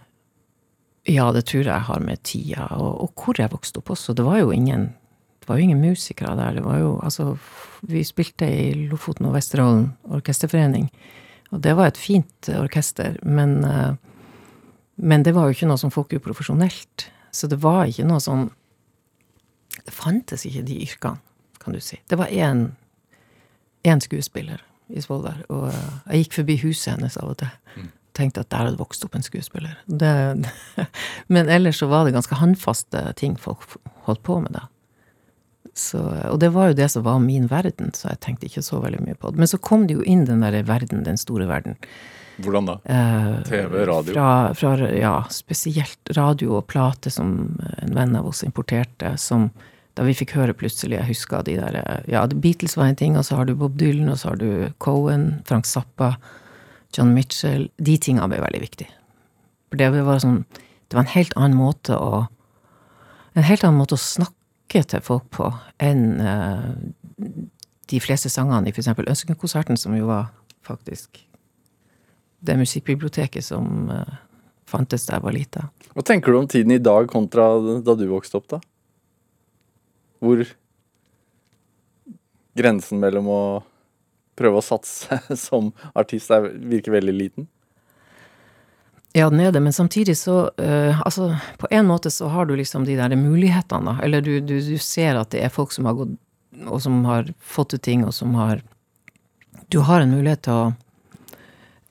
Ja, 1.14 1.32
det 1.32 1.46
tror 1.50 1.64
jeg 1.66 1.82
har 1.88 2.00
med 2.00 2.22
tida, 2.24 2.68
og, 2.78 3.02
og 3.02 3.14
hvor 3.16 3.38
jeg 3.38 3.50
vokste 3.52 3.78
opp 3.82 3.90
også. 3.90 4.14
Det 4.16 4.26
var 4.26 4.40
jo 4.42 4.52
ingen 4.52 4.94
det 5.42 5.50
var 5.50 5.58
jo 5.58 5.64
ingen 5.64 5.82
musikere 5.82 6.36
der. 6.38 6.54
Det 6.54 6.64
var 6.64 6.78
jo, 6.78 7.00
altså, 7.02 7.38
vi 7.90 8.04
spilte 8.06 8.46
i 8.46 8.74
Lofoten 8.92 9.26
og 9.26 9.34
Vesterålen 9.34 9.88
orkesterforening, 10.14 10.92
og 11.52 11.62
det 11.66 11.74
var 11.76 11.88
et 11.90 11.98
fint 11.98 12.50
orkester, 12.54 13.18
men, 13.26 13.64
eh, 13.66 13.96
men 15.02 15.26
det 15.26 15.34
var 15.34 15.50
jo 15.50 15.56
ikke 15.56 15.70
noe 15.70 15.82
som 15.82 15.92
folk 15.94 16.14
gjorde 16.14 16.28
profesjonelt. 16.30 17.08
Så 17.34 17.50
det 17.50 17.62
var 17.64 17.88
ikke 17.90 18.06
noe 18.06 18.22
sånn 18.22 18.50
Det 19.82 19.94
fantes 19.96 20.44
ikke 20.46 20.66
de 20.68 20.76
yrkene, 20.84 21.22
kan 21.62 21.74
du 21.74 21.80
si. 21.82 21.98
Det 22.12 22.20
var 22.20 22.30
én 22.30 24.04
skuespiller 24.04 24.62
i 24.92 25.02
Svolvær, 25.02 25.40
og 25.50 25.70
eh, 25.72 25.94
jeg 26.12 26.26
gikk 26.26 26.36
forbi 26.42 26.58
huset 26.66 26.92
hennes 26.94 27.16
av 27.18 27.32
og 27.32 27.40
til. 27.42 27.88
Tenkte 28.18 28.44
at 28.44 28.52
der 28.52 28.68
hadde 28.68 28.82
vokst 28.82 29.06
opp 29.08 29.16
en 29.16 29.26
skuespiller. 29.26 29.78
Det, 29.88 30.12
men 31.34 31.50
ellers 31.50 31.80
så 31.80 31.88
var 31.90 32.06
det 32.06 32.14
ganske 32.18 32.38
håndfaste 32.38 33.06
ting 33.18 33.40
folk 33.40 33.64
holdt 34.06 34.22
på 34.28 34.38
med 34.44 34.54
da. 34.58 34.68
Så, 35.74 36.02
og 36.28 36.42
det 36.44 36.52
var 36.52 36.70
jo 36.70 36.78
det 36.78 36.90
som 36.92 37.06
var 37.08 37.22
min 37.24 37.48
verden, 37.50 37.94
så 37.96 38.12
jeg 38.12 38.22
tenkte 38.26 38.50
ikke 38.50 38.66
så 38.66 38.82
veldig 38.84 39.06
mye 39.06 39.18
på 39.18 39.32
det. 39.32 39.40
Men 39.40 39.50
så 39.50 39.62
kom 39.64 39.88
det 39.88 39.96
jo 39.96 40.04
inn 40.04 40.26
den 40.28 40.44
derre 40.44 40.66
verden, 40.68 41.06
den 41.08 41.20
store 41.20 41.48
verden. 41.50 41.80
Hvordan 42.44 42.70
da? 42.70 42.78
Eh, 42.86 43.44
TV, 43.48 43.76
radio? 43.90 44.14
Fra, 44.14 44.30
fra, 44.58 44.90
ja, 44.96 45.16
spesielt 45.34 46.14
radio 46.18 46.58
og 46.60 46.68
plate 46.72 47.12
som 47.14 47.36
en 47.78 47.96
venn 47.96 48.16
av 48.18 48.30
oss 48.32 48.44
importerte, 48.48 49.16
som 49.22 49.50
da 49.98 50.06
vi 50.08 50.16
fikk 50.16 50.38
høre 50.38 50.56
plutselig, 50.56 50.96
jeg 50.96 51.10
husker 51.10 51.44
de 51.44 51.58
der 51.60 52.04
Ja, 52.08 52.24
Beatles 52.26 52.78
var 52.80 52.88
en 52.88 53.00
ting, 53.00 53.18
og 53.20 53.26
så 53.28 53.36
har 53.38 53.46
du 53.50 53.56
Bob 53.60 53.76
Dylan, 53.80 54.10
og 54.10 54.20
så 54.22 54.32
har 54.32 54.40
du 54.40 54.72
Cohen, 54.80 55.42
Frank 55.46 55.68
Zappa, 55.68 56.14
John 56.96 57.14
Mitchell. 57.16 57.68
De 57.78 57.98
tinga 58.00 58.28
ble 58.32 58.40
veldig 58.44 58.62
viktige. 58.64 58.92
For 59.70 59.80
det 59.80 59.92
var 59.96 60.20
sånn 60.20 60.44
Det 60.52 60.98
var 60.98 61.06
en 61.06 61.16
helt 61.16 61.36
annen 61.40 61.56
måte 61.56 61.96
å 61.96 62.28
En 63.36 63.48
helt 63.48 63.64
annen 63.64 63.80
måte 63.80 63.96
å 63.96 64.02
snakke 64.02 64.84
til 64.88 65.04
folk 65.04 65.30
på 65.32 65.48
enn 65.80 66.20
eh, 66.20 66.72
de 67.92 68.00
fleste 68.00 68.32
sangene 68.32 68.68
i 68.68 68.74
eksempel 68.76 69.08
Ønskekonserten, 69.12 69.80
som 69.80 69.96
jo 69.96 70.08
var 70.08 70.30
faktisk 70.68 71.20
det 72.42 72.58
musikkbiblioteket 72.60 73.46
som 73.46 73.90
eh, 73.94 74.18
fantes 74.70 75.06
da 75.08 75.18
jeg 75.18 75.26
var 75.26 75.36
lita. 75.36 75.68
Hva 75.96 76.06
tenker 76.08 76.34
du 76.34 76.42
om 76.42 76.50
tiden 76.50 76.74
i 76.76 76.82
dag 76.82 77.10
kontra 77.12 77.54
da 77.84 77.96
du 77.98 78.08
vokste 78.10 78.40
opp, 78.40 78.50
da? 78.52 78.62
Hvor 80.22 80.44
grensen 82.58 83.02
mellom 83.02 83.30
å 83.32 83.42
prøve 84.38 84.62
å 84.62 84.66
satse 84.66 85.22
som 85.48 85.72
artist 85.98 86.32
er, 86.34 86.52
virker 86.72 86.98
veldig 86.98 87.16
liten? 87.16 87.50
Ja, 89.14 89.28
den 89.28 89.42
er 89.44 89.52
det, 89.52 89.60
men 89.60 89.74
samtidig 89.76 90.14
så 90.16 90.46
uh, 90.56 91.02
Altså, 91.04 91.34
på 91.60 91.68
en 91.68 91.90
måte 91.90 92.08
så 92.16 92.30
har 92.32 92.46
du 92.48 92.54
liksom 92.56 92.86
de 92.88 92.96
der 92.96 93.12
mulighetene, 93.20 93.92
da. 93.92 94.06
Eller 94.06 94.24
du, 94.24 94.38
du, 94.40 94.56
du 94.64 94.78
ser 94.80 95.20
at 95.20 95.34
det 95.36 95.42
er 95.44 95.52
folk 95.52 95.76
som 95.76 95.90
har 95.90 95.98
gått 96.00 96.16
og 96.68 96.82
som 96.84 97.04
har 97.08 97.30
fått 97.40 97.74
til 97.74 97.80
ting, 97.80 98.06
og 98.06 98.14
som 98.14 98.36
har 98.36 98.64
Du 99.72 99.80
har 99.80 100.02
en 100.02 100.12
mulighet 100.12 100.42
til 100.44 100.54
å, 100.54 100.74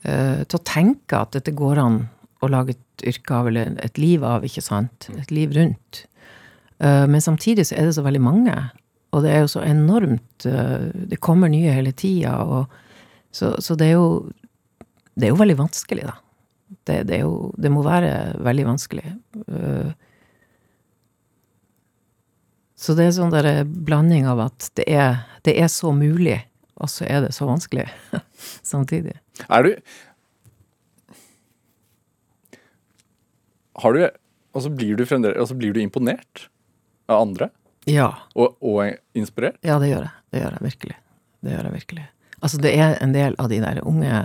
til 0.01 0.57
å 0.57 0.65
tenke 0.65 1.19
at 1.19 1.35
dette 1.37 1.53
går 1.53 1.77
an 1.83 1.99
å 2.41 2.49
lage 2.49 2.73
et 2.73 3.05
yrke 3.11 3.37
av, 3.37 3.49
eller 3.51 3.75
et 3.85 3.99
liv 4.01 4.25
av, 4.25 4.45
ikke 4.47 4.65
sant? 4.65 5.09
Et 5.13 5.33
liv 5.35 5.53
rundt. 5.57 6.05
Eh, 6.81 7.07
men 7.07 7.21
samtidig 7.21 7.67
så 7.69 7.77
er 7.77 7.89
det 7.89 7.97
så 7.97 8.05
veldig 8.05 8.23
mange, 8.25 8.57
og 9.13 9.25
det 9.25 9.33
er 9.35 9.43
jo 9.43 9.51
så 9.53 9.65
enormt 9.67 10.47
eh, 10.47 10.91
Det 11.11 11.19
kommer 11.21 11.51
nye 11.51 11.73
hele 11.75 11.93
tida, 11.93 12.65
så, 13.35 13.53
så 13.59 13.75
det 13.75 13.91
er 13.91 13.99
jo 13.99 14.31
Det 15.15 15.27
er 15.27 15.35
jo 15.35 15.41
veldig 15.41 15.59
vanskelig, 15.59 16.07
da. 16.07 16.15
Det, 16.87 17.03
det 17.11 17.21
jo 17.25 17.51
Det 17.59 17.73
må 17.75 17.83
være 17.85 18.39
veldig 18.41 18.69
vanskelig. 18.71 19.17
Eh, 19.47 19.91
så 22.81 22.95
det 22.97 23.05
er 23.05 23.13
sånn 23.13 23.35
der 23.35 23.67
blanding 23.67 24.25
av 24.31 24.41
at 24.47 24.71
det 24.79 24.87
er, 24.89 25.27
det 25.45 25.59
er 25.61 25.69
så 25.69 25.91
mulig, 25.93 26.39
og 26.81 26.91
så 26.91 27.07
er 27.09 27.27
det 27.27 27.35
så 27.37 27.49
vanskelig 27.49 27.87
samtidig. 28.73 29.19
Er 29.49 29.67
du 29.67 29.75
Har 33.81 33.97
du 33.97 34.03
Og 34.53 34.63
så 34.65 34.69
blir 34.69 34.97
du 34.99 35.07
fremdeles 35.09 35.39
Og 35.41 35.49
så 35.49 35.55
blir 35.57 35.73
du 35.73 35.81
imponert 35.81 36.49
av 37.09 37.23
andre? 37.23 37.49
Ja. 37.89 38.11
Og, 38.37 38.59
og 38.61 38.93
inspirert? 39.17 39.57
Ja, 39.67 39.79
det 39.83 39.89
gjør 39.89 40.05
jeg. 40.05 40.13
Det 40.31 40.43
gjør 40.43 40.57
jeg 40.57 40.67
virkelig. 40.67 40.97
Det 41.41 41.55
gjør 41.55 41.67
jeg 41.67 41.75
virkelig. 41.75 42.05
Altså, 42.41 42.61
det 42.63 42.73
er 42.77 42.93
en 43.03 43.15
del 43.17 43.35
av 43.41 43.49
de 43.51 43.59
der 43.65 43.81
unge 43.89 44.21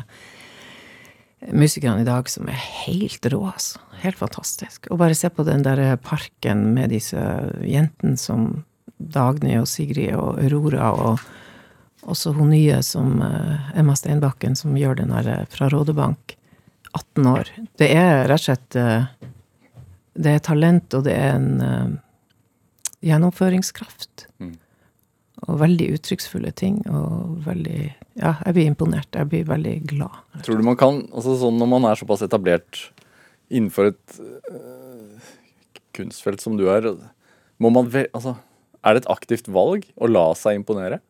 musikerne 1.55 2.03
i 2.03 2.07
dag 2.07 2.29
som 2.29 2.49
er 2.51 2.59
helt 2.85 3.25
rå, 3.31 3.41
altså. 3.49 3.81
Helt 4.03 4.19
fantastisk. 4.19 4.89
Og 4.91 4.99
bare 5.01 5.17
se 5.17 5.31
på 5.33 5.45
den 5.47 5.63
der 5.65 5.95
parken 6.03 6.67
med 6.75 6.93
disse 6.93 7.21
jentene 7.65 8.19
som 8.21 8.63
Dagny 8.99 9.57
og 9.59 9.67
Sigrid 9.69 10.13
og 10.15 10.39
Aurora 10.43 10.91
og 10.93 11.25
også 12.05 12.33
hun 12.37 12.51
nye 12.53 12.81
som 12.85 13.21
eh, 13.23 13.77
Emma 13.79 13.95
Steinbakken, 13.97 14.55
som 14.57 14.75
gjør 14.77 14.99
den 15.01 15.13
der 15.13 15.29
eh, 15.31 15.45
fra 15.51 15.69
Rådebank. 15.73 16.37
18 16.95 17.27
år. 17.27 17.49
Det 17.75 17.89
er 17.91 18.23
rett 18.29 18.39
og 18.39 18.45
slett 18.45 18.75
eh, 18.79 19.07
Det 20.15 20.35
er 20.37 20.43
talent, 20.45 20.93
og 20.95 21.03
det 21.03 21.15
er 21.17 21.33
en 21.35 21.97
gjennomføringskraft. 23.03 24.29
Mm. 24.39 24.53
Og 25.45 25.59
veldig 25.59 25.89
uttrykksfulle 25.97 26.53
ting. 26.55 26.79
Og 26.87 27.41
veldig 27.45 27.79
Ja, 28.15 28.37
jeg 28.45 28.55
blir 28.55 28.69
imponert. 28.69 29.09
Jeg 29.11 29.27
blir 29.27 29.49
veldig 29.49 29.75
glad. 29.91 30.21
Tror 30.45 30.61
du 30.61 30.63
man 30.63 30.79
kan 30.79 31.01
altså 31.11 31.35
sånn 31.41 31.59
Når 31.59 31.67
man 31.67 31.87
er 31.89 31.99
såpass 31.99 32.23
etablert 32.23 32.79
innenfor 33.51 33.91
et 33.91 34.15
øh, 34.21 35.27
kunstfelt 35.93 36.41
som 36.41 36.55
du 36.57 36.63
er, 36.71 36.87
må 37.61 37.69
man 37.69 37.91
ve 37.91 38.07
altså, 38.15 38.37
Er 38.81 38.95
det 38.95 39.03
et 39.03 39.11
aktivt 39.11 39.51
valg 39.51 39.83
å 39.99 40.07
la 40.07 40.29
seg 40.39 40.61
imponere? 40.61 41.01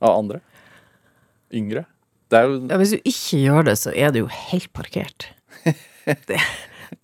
Av 0.00 0.16
andre? 0.16 0.40
Yngre? 1.54 1.84
Det 2.30 2.40
jo 2.46 2.58
Ja, 2.70 2.78
hvis 2.78 2.94
du 2.94 3.00
ikke 3.02 3.42
gjør 3.44 3.68
det, 3.68 3.76
så 3.78 3.92
er 3.94 4.12
det 4.14 4.22
jo 4.22 4.32
helt 4.32 4.72
parkert. 4.76 5.30
Det, 6.26 6.38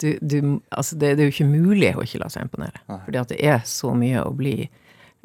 du, 0.03 0.17
du, 0.19 0.37
altså 0.75 0.97
det, 0.97 1.13
det 1.15 1.23
er 1.23 1.29
jo 1.29 1.35
ikke 1.35 1.47
mulig 1.47 1.91
å 1.95 2.03
ikke 2.03 2.19
la 2.19 2.31
seg 2.33 2.47
imponere. 2.47 2.81
Fordi 2.89 3.21
at 3.21 3.31
det 3.31 3.37
er 3.45 3.61
så 3.69 3.93
mye 3.95 4.25
å 4.25 4.33
bli 4.35 4.71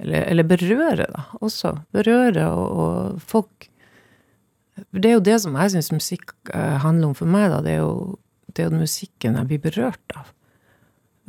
Eller, 0.01 0.25
eller 0.29 0.45
berøre, 0.45 1.07
da, 1.09 1.23
også. 1.41 1.71
Berøre 1.93 2.47
og, 2.49 2.67
og 2.83 3.21
folk 3.21 3.67
Det 4.93 5.09
er 5.09 5.15
jo 5.15 5.23
det 5.25 5.39
som 5.43 5.57
jeg 5.57 5.73
syns 5.73 5.91
musikk 5.93 6.33
eh, 6.53 6.77
handler 6.83 7.11
om 7.11 7.17
for 7.17 7.29
meg, 7.29 7.49
da. 7.53 7.61
Det 7.65 7.73
er 7.73 7.81
jo, 7.81 8.19
det 8.51 8.63
er 8.63 8.69
jo 8.69 8.83
musikken 8.83 9.39
jeg 9.39 9.49
blir 9.49 9.63
berørt 9.65 10.15
av. 10.17 10.31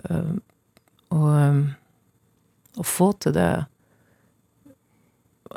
Um, 0.09 0.39
og 1.13 1.27
um, 1.29 1.63
å 2.81 2.87
få 2.87 3.13
til 3.21 3.37
det 3.37 3.51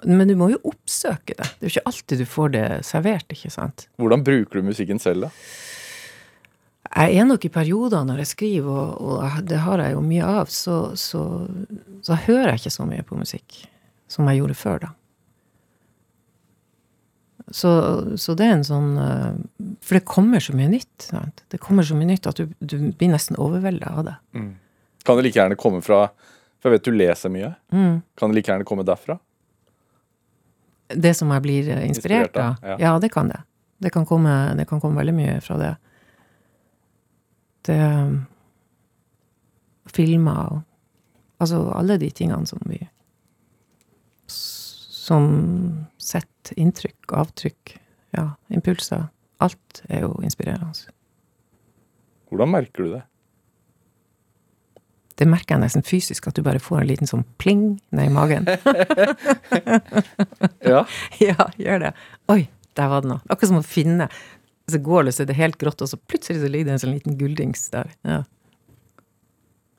Men 0.03 0.27
du 0.29 0.35
må 0.39 0.49
jo 0.53 0.59
oppsøke 0.67 1.35
det. 1.37 1.47
Det 1.59 1.63
er 1.63 1.69
jo 1.69 1.73
ikke 1.75 1.89
alltid 1.91 2.21
du 2.21 2.25
får 2.29 2.51
det 2.55 2.65
servert, 2.87 3.31
ikke 3.31 3.53
sant? 3.53 3.87
Hvordan 4.01 4.25
bruker 4.25 4.59
du 4.59 4.67
musikken 4.67 5.01
selv, 5.01 5.27
da? 5.27 5.31
Jeg 6.95 7.19
er 7.19 7.25
nok 7.27 7.43
i 7.43 7.51
perioder 7.51 8.05
når 8.07 8.21
jeg 8.23 8.31
skriver, 8.31 8.67
og, 8.71 9.23
og 9.23 9.39
det 9.49 9.57
har 9.65 9.81
jeg 9.83 9.95
jo 9.97 10.03
mye 10.05 10.27
av, 10.41 10.51
så, 10.53 10.77
så, 10.99 11.23
så 12.05 12.19
hører 12.27 12.53
jeg 12.53 12.63
ikke 12.63 12.77
så 12.77 12.85
mye 12.87 13.03
på 13.07 13.17
musikk 13.19 13.65
som 14.11 14.29
jeg 14.29 14.39
gjorde 14.39 14.57
før, 14.59 14.85
da. 14.85 14.93
Så, 17.53 17.69
så 18.17 18.33
det 18.33 18.45
er 18.47 18.55
en 18.55 18.63
sånn 18.65 18.95
eh, 18.97 19.67
For 19.85 19.99
det 19.99 20.07
kommer 20.09 20.41
så 20.41 20.55
mye 20.57 20.65
nytt. 20.71 21.09
Sant? 21.11 21.43
Det 21.53 21.59
kommer 21.61 21.85
så 21.85 21.93
mye 21.93 22.09
nytt 22.09 22.25
at 22.25 22.39
du, 22.39 22.49
du 22.57 22.77
blir 22.89 23.11
nesten 23.11 23.37
overvelda 23.37 23.91
av 23.99 24.07
det. 24.07 24.15
Kan 25.05 25.19
det 25.19 25.27
like 25.27 25.37
gjerne 25.37 25.59
komme 25.59 25.83
fra 25.85 26.07
For 26.57 26.71
jeg 26.71 26.79
vet 26.79 26.87
du 26.87 26.97
leser 26.97 27.33
mye. 27.33 27.51
Mm. 27.69 27.99
Kan 28.17 28.33
det 28.33 28.39
like 28.39 28.49
gjerne 28.49 28.65
komme 28.65 28.87
derfra? 28.87 29.19
Det 30.88 31.13
som 31.17 31.31
jeg 31.33 31.41
blir 31.41 31.69
inspirert, 31.81 32.36
av, 32.38 32.55
av? 32.61 32.69
ja. 32.69 32.77
Ja. 32.79 32.99
det 32.99 33.09
kan 33.13 33.29
det. 33.31 33.41
Det 33.77 33.89
kan, 33.91 34.05
komme, 34.05 34.53
det 34.55 34.67
kan 34.69 34.79
komme 34.81 35.01
veldig 35.01 35.13
mye 35.13 35.41
fra 35.43 35.57
det. 35.59 35.73
Det 37.65 37.81
Filmer 39.95 40.53
og 40.53 40.61
Altså 41.43 41.57
alle 41.75 41.97
de 41.99 42.07
tingene 42.15 42.47
som 42.47 42.61
vi 42.63 42.77
Som 44.27 45.25
setter 45.99 46.55
inntrykk, 46.61 47.11
avtrykk, 47.11 47.73
ja, 48.15 48.29
impulser. 48.53 49.07
Alt 49.43 49.81
er 49.89 50.05
jo 50.05 50.13
inspirerende. 50.23 50.93
Hvordan 52.29 52.51
merker 52.53 52.86
du 52.86 52.93
det? 52.93 53.01
Det 55.19 55.27
merker 55.29 55.55
jeg 55.55 55.63
nesten 55.65 55.86
fysisk, 55.86 56.27
at 56.27 56.38
du 56.38 56.43
bare 56.45 56.61
får 56.61 56.81
en 56.81 56.89
liten 56.89 57.09
sånn 57.09 57.25
pling 57.41 57.81
ned 57.91 58.09
i 58.09 58.13
magen. 58.13 58.47
Ja. 60.66 60.86
ja, 61.28 61.49
gjør 61.61 61.84
det. 61.88 61.91
Oi, 62.34 62.41
der 62.78 62.89
var 62.91 63.05
det 63.05 63.11
noe. 63.13 63.22
Akkurat 63.30 63.51
som 63.53 63.61
å 63.61 63.66
finne 63.66 64.09
Så 64.66 64.80
går 64.82 65.05
det, 65.05 65.11
så 65.13 65.22
er 65.24 65.30
det 65.30 65.38
helt 65.38 65.59
grått, 65.61 65.84
og 65.86 65.89
så 65.91 65.99
plutselig 66.09 66.41
så 66.41 66.49
ligger 66.49 66.72
det 66.72 66.74
en 66.74 66.82
sånn 66.82 66.95
liten 66.95 67.18
gulldings 67.20 67.68
der. 67.70 67.91
Ja. 68.01 68.24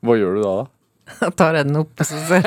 Hva 0.06 0.14
gjør 0.14 0.36
du 0.38 0.44
da? 0.44 0.52
da? 0.62 1.30
Tar 1.38 1.58
jeg 1.58 1.68
den 1.68 1.80
opp, 1.80 1.92
og 1.98 2.06
så 2.06 2.20
så 2.28 2.38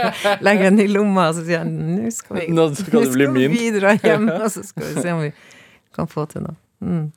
legger 0.43 0.69
jeg 0.69 0.73
den 0.73 0.83
i 0.85 0.87
lomma, 0.91 1.29
og 1.31 1.37
så 1.37 1.43
sier 1.43 1.61
jeg 1.61 1.69
nå 1.71 2.11
skal 2.15 2.39
vi, 2.39 2.47
Nå 2.55 2.67
skal 2.79 2.95
nå 2.95 3.03
skal 3.11 3.37
vi 3.51 3.69
dra 3.75 3.93
hjem, 4.03 4.27
og 4.35 4.47
så 4.53 4.63
skal 4.67 4.87
vi 4.87 5.03
se 5.03 5.15
om 5.15 5.23
vi 5.23 5.31
kan 5.95 6.09
få 6.11 6.25
til 6.31 6.45
noe. 6.47 6.55
Mm. 6.79 7.07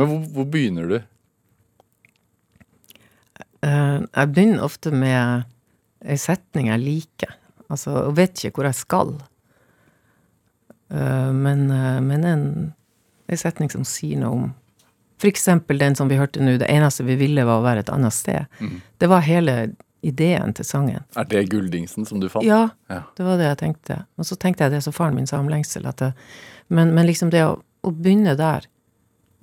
Men 0.00 0.08
hvor, 0.08 0.20
hvor 0.32 0.48
begynner 0.48 0.88
du? 0.88 0.98
Eh, 3.62 3.98
jeg 4.00 4.32
begynner 4.34 4.64
ofte 4.64 4.92
med 4.94 5.44
ei 6.02 6.18
setning 6.18 6.70
jeg 6.72 6.82
liker, 6.82 7.36
altså, 7.68 7.94
og 8.08 8.16
vet 8.18 8.40
ikke 8.40 8.60
hvor 8.60 8.70
jeg 8.70 8.80
skal. 8.80 9.14
Eh, 10.92 11.32
men, 11.32 11.70
eh, 11.70 12.00
men 12.04 12.24
en, 12.24 12.44
en 13.26 13.40
setning 13.40 13.70
som 13.72 13.84
sier 13.88 14.20
noe 14.20 14.36
om 14.36 14.50
eksempel 15.22 15.78
den 15.78 15.94
som 15.94 16.08
vi 16.10 16.16
hørte 16.18 16.42
nå, 16.42 16.56
det 16.58 16.66
eneste 16.66 17.04
vi 17.06 17.14
ville 17.14 17.44
var 17.46 17.60
å 17.60 17.62
være 17.62 17.84
et 17.84 17.90
annet 17.94 18.14
sted. 18.14 18.48
Det 18.98 19.06
var 19.06 19.22
hele 19.22 19.54
ideen 20.02 20.50
til 20.58 20.66
sangen. 20.66 21.04
Er 21.14 21.28
det 21.30 21.44
gulldingsen 21.52 22.06
som 22.08 22.18
du 22.20 22.28
fant? 22.28 22.44
Ja, 22.44 22.70
Ja. 22.90 23.02
det 23.16 23.22
var 23.22 23.38
det 23.38 23.46
jeg 23.46 23.58
tenkte. 23.58 24.00
Og 24.18 24.26
så 24.26 24.34
tenkte 24.36 24.64
jeg 24.64 24.72
det 24.72 24.82
som 24.82 24.92
faren 24.92 25.14
min 25.14 25.26
sa 25.30 25.38
om 25.38 25.48
lengsel. 25.48 25.86
Det, 25.96 26.12
men, 26.68 26.90
men 26.94 27.06
liksom 27.06 27.30
det 27.30 27.44
å, 27.46 27.60
å 27.86 27.90
begynne 27.94 28.34
der, 28.36 28.66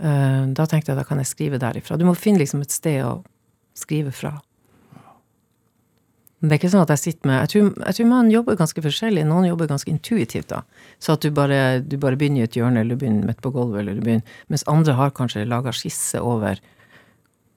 uh, 0.04 0.52
da 0.52 0.66
tenkte 0.68 0.92
jeg 0.92 1.00
da 1.00 1.08
kan 1.08 1.18
jeg 1.24 1.32
skrive 1.32 1.62
derifra. 1.64 1.98
Du 1.98 2.04
må 2.04 2.14
finne 2.14 2.44
liksom 2.44 2.62
et 2.62 2.76
sted 2.76 3.00
å 3.08 3.22
skrive 3.74 4.12
fra. 4.12 4.36
Det 6.40 6.54
er 6.54 6.60
ikke 6.62 6.72
sånn 6.72 6.86
at 6.86 6.92
jeg 6.94 7.02
sitter 7.02 7.28
med 7.28 7.38
Jeg 7.42 7.50
tror, 7.52 7.66
jeg 7.84 7.96
tror 7.98 8.08
man 8.08 8.30
jobber 8.32 8.56
ganske 8.60 8.84
forskjellig. 8.86 9.26
Noen 9.28 9.50
jobber 9.50 9.68
ganske 9.68 9.92
intuitivt, 9.92 10.48
da. 10.54 10.62
Så 11.04 11.18
at 11.18 11.26
du 11.26 11.34
bare, 11.36 11.82
du 11.84 11.98
bare 12.00 12.16
begynner 12.20 12.46
i 12.46 12.48
et 12.48 12.56
hjørne, 12.56 12.80
eller 12.80 12.96
du 12.96 13.02
begynner 13.04 13.28
midt 13.28 13.42
på 13.44 13.52
gulvet, 13.52 13.82
eller 13.82 14.00
du 14.00 14.04
begynner 14.06 14.38
Mens 14.48 14.64
andre 14.72 14.96
har 14.96 15.12
kanskje 15.18 15.44
laga 15.50 15.74
skisse 15.76 16.22
over 16.24 16.62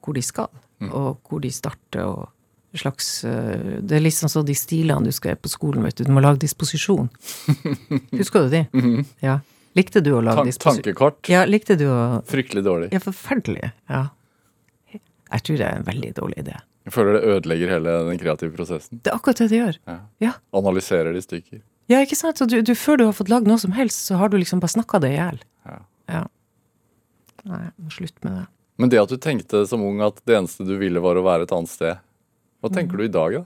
hvor 0.03 0.17
de 0.17 0.23
skal, 0.25 0.49
og 0.89 1.21
hvor 1.29 1.39
de 1.39 1.51
starter, 1.55 2.03
og 2.03 2.27
slags 2.75 3.23
eh, 3.23 3.79
Det 3.85 3.95
er 3.95 4.03
liksom 4.03 4.27
så 4.33 4.41
de 4.43 4.55
stilene 4.57 5.05
du 5.07 5.15
skal 5.15 5.37
på 5.39 5.51
skolen, 5.51 5.85
vet 5.85 6.01
du. 6.01 6.03
Du 6.07 6.11
må 6.11 6.23
lage 6.23 6.41
disposisjon. 6.43 7.07
Husker 8.19 8.49
du 8.49 8.57
de? 8.57 8.65
Ja. 9.23 9.39
Likte 9.77 10.03
du 10.03 10.11
å 10.17 10.21
lage 10.21 10.41
Tan 10.41 10.49
disposisjon? 10.49 10.81
tankekart? 10.83 11.29
Ja, 11.31 11.45
likte 11.47 11.77
du 11.79 11.87
å 11.87 12.01
Fryktelig 12.27 12.65
dårlig. 12.65 12.91
Ja, 12.91 12.99
forferdelig. 13.01 13.71
Ja. 13.89 14.03
Jeg 14.93 15.45
tror 15.47 15.57
det 15.61 15.69
er 15.69 15.79
en 15.79 15.87
veldig 15.87 16.11
dårlig 16.19 16.43
idé. 16.43 16.57
Jeg 16.83 16.91
føler 16.95 17.15
det 17.15 17.23
ødelegger 17.31 17.69
hele 17.71 17.91
den 18.09 18.17
kreative 18.19 18.51
prosessen. 18.55 18.99
Det 19.03 19.11
er 19.13 19.15
akkurat 19.15 19.39
det 19.39 19.49
det 19.53 19.59
gjør. 19.61 19.77
Ja. 19.87 19.97
Ja, 20.25 20.31
Analyserer 20.59 21.13
det 21.15 21.21
i 21.23 21.27
stykker. 21.27 21.61
ja 21.91 22.01
ikke 22.03 22.17
sant? 22.19 22.37
Så 22.41 22.47
du, 22.49 22.57
du, 22.61 22.73
før 22.75 22.97
du 22.99 23.05
har 23.07 23.13
fått 23.15 23.31
lagd 23.31 23.47
noe 23.47 23.57
som 23.61 23.71
helst, 23.77 24.01
så 24.09 24.17
har 24.19 24.29
du 24.33 24.37
liksom 24.41 24.59
bare 24.63 24.73
snakka 24.75 24.99
det 25.03 25.13
i 25.13 25.19
hjel. 25.19 25.39
Ja. 25.69 25.77
Ja. 26.11 26.23
Nei, 27.47 27.61
jeg 27.69 27.73
må 27.85 27.93
slutte 27.95 28.23
med 28.27 28.35
det. 28.41 28.45
Men 28.81 28.89
det 28.91 28.99
at 28.99 29.11
du 29.13 29.17
tenkte 29.21 29.63
som 29.69 29.83
ung 29.85 30.01
at 30.03 30.19
det 30.27 30.35
eneste 30.35 30.65
du 30.67 30.73
ville 30.81 30.99
var 31.03 31.15
å 31.19 31.23
være 31.23 31.45
et 31.47 31.51
annet 31.55 31.71
sted, 31.71 31.99
hva 32.63 32.71
tenker 32.73 32.99
du 32.99 33.03
i 33.05 33.11
dag, 33.11 33.35
da? 33.39 33.43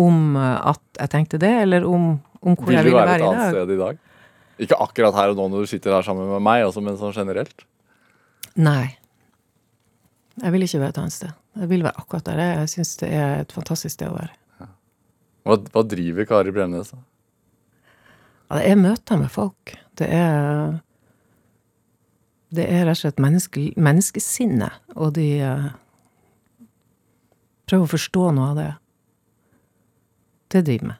Om 0.00 0.36
eh, 0.38 0.58
at 0.70 0.82
jeg 1.02 1.12
tenkte 1.12 1.40
det, 1.42 1.50
eller 1.64 1.84
om, 1.86 2.12
om 2.40 2.54
hvor 2.56 2.70
Vil 2.70 2.78
jeg 2.78 2.86
ville 2.88 2.96
være 3.00 3.18
et 3.18 3.20
være 3.20 3.20
et 3.20 3.28
annet 3.28 3.42
dag? 3.42 3.58
sted 3.58 3.74
i 3.74 3.80
dag? 3.80 3.98
Ikke 4.60 4.78
akkurat 4.84 5.16
her 5.16 5.32
og 5.32 5.38
nå 5.40 5.46
når 5.52 5.64
du 5.66 5.70
sitter 5.72 5.94
her 5.96 6.04
sammen 6.06 6.28
med 6.30 6.42
meg, 6.44 6.64
også, 6.68 6.82
men 6.84 6.96
sånn 7.00 7.14
generelt. 7.16 7.64
Nei. 8.60 8.96
Jeg 10.40 10.52
vil 10.54 10.64
ikke 10.64 10.80
være 10.80 10.94
et 10.94 10.98
annet 11.02 11.14
sted. 11.14 11.32
Jeg 11.60 11.68
vil 11.68 11.82
være 11.84 12.00
akkurat 12.00 12.26
der. 12.26 12.40
Jeg 12.40 12.68
syns 12.72 12.94
det 13.02 13.10
er 13.12 13.42
et 13.42 13.52
fantastisk 13.52 13.98
sted 13.98 14.08
å 14.08 14.16
være. 14.16 14.36
Hva, 15.44 15.56
hva 15.72 15.82
driver 15.88 16.28
Kari 16.28 16.52
Bremnes? 16.54 16.92
da? 16.94 17.00
Ja, 18.50 18.58
det 18.58 18.64
er 18.70 18.80
møter 18.80 19.20
med 19.20 19.30
folk. 19.32 19.74
Det 19.98 20.08
er 20.10 20.80
Det 22.50 22.64
er 22.66 22.82
rett 22.82 22.98
og 22.98 22.98
slett 22.98 23.20
menneske, 23.22 23.68
menneskesinnet, 23.78 24.80
og 24.98 25.12
de 25.14 25.26
uh, 25.38 25.68
prøver 27.70 27.84
å 27.84 27.90
forstå 27.92 28.24
noe 28.34 28.48
av 28.50 28.56
det. 28.58 28.70
Det 30.50 30.64
driver 30.66 30.88
med. 30.88 30.98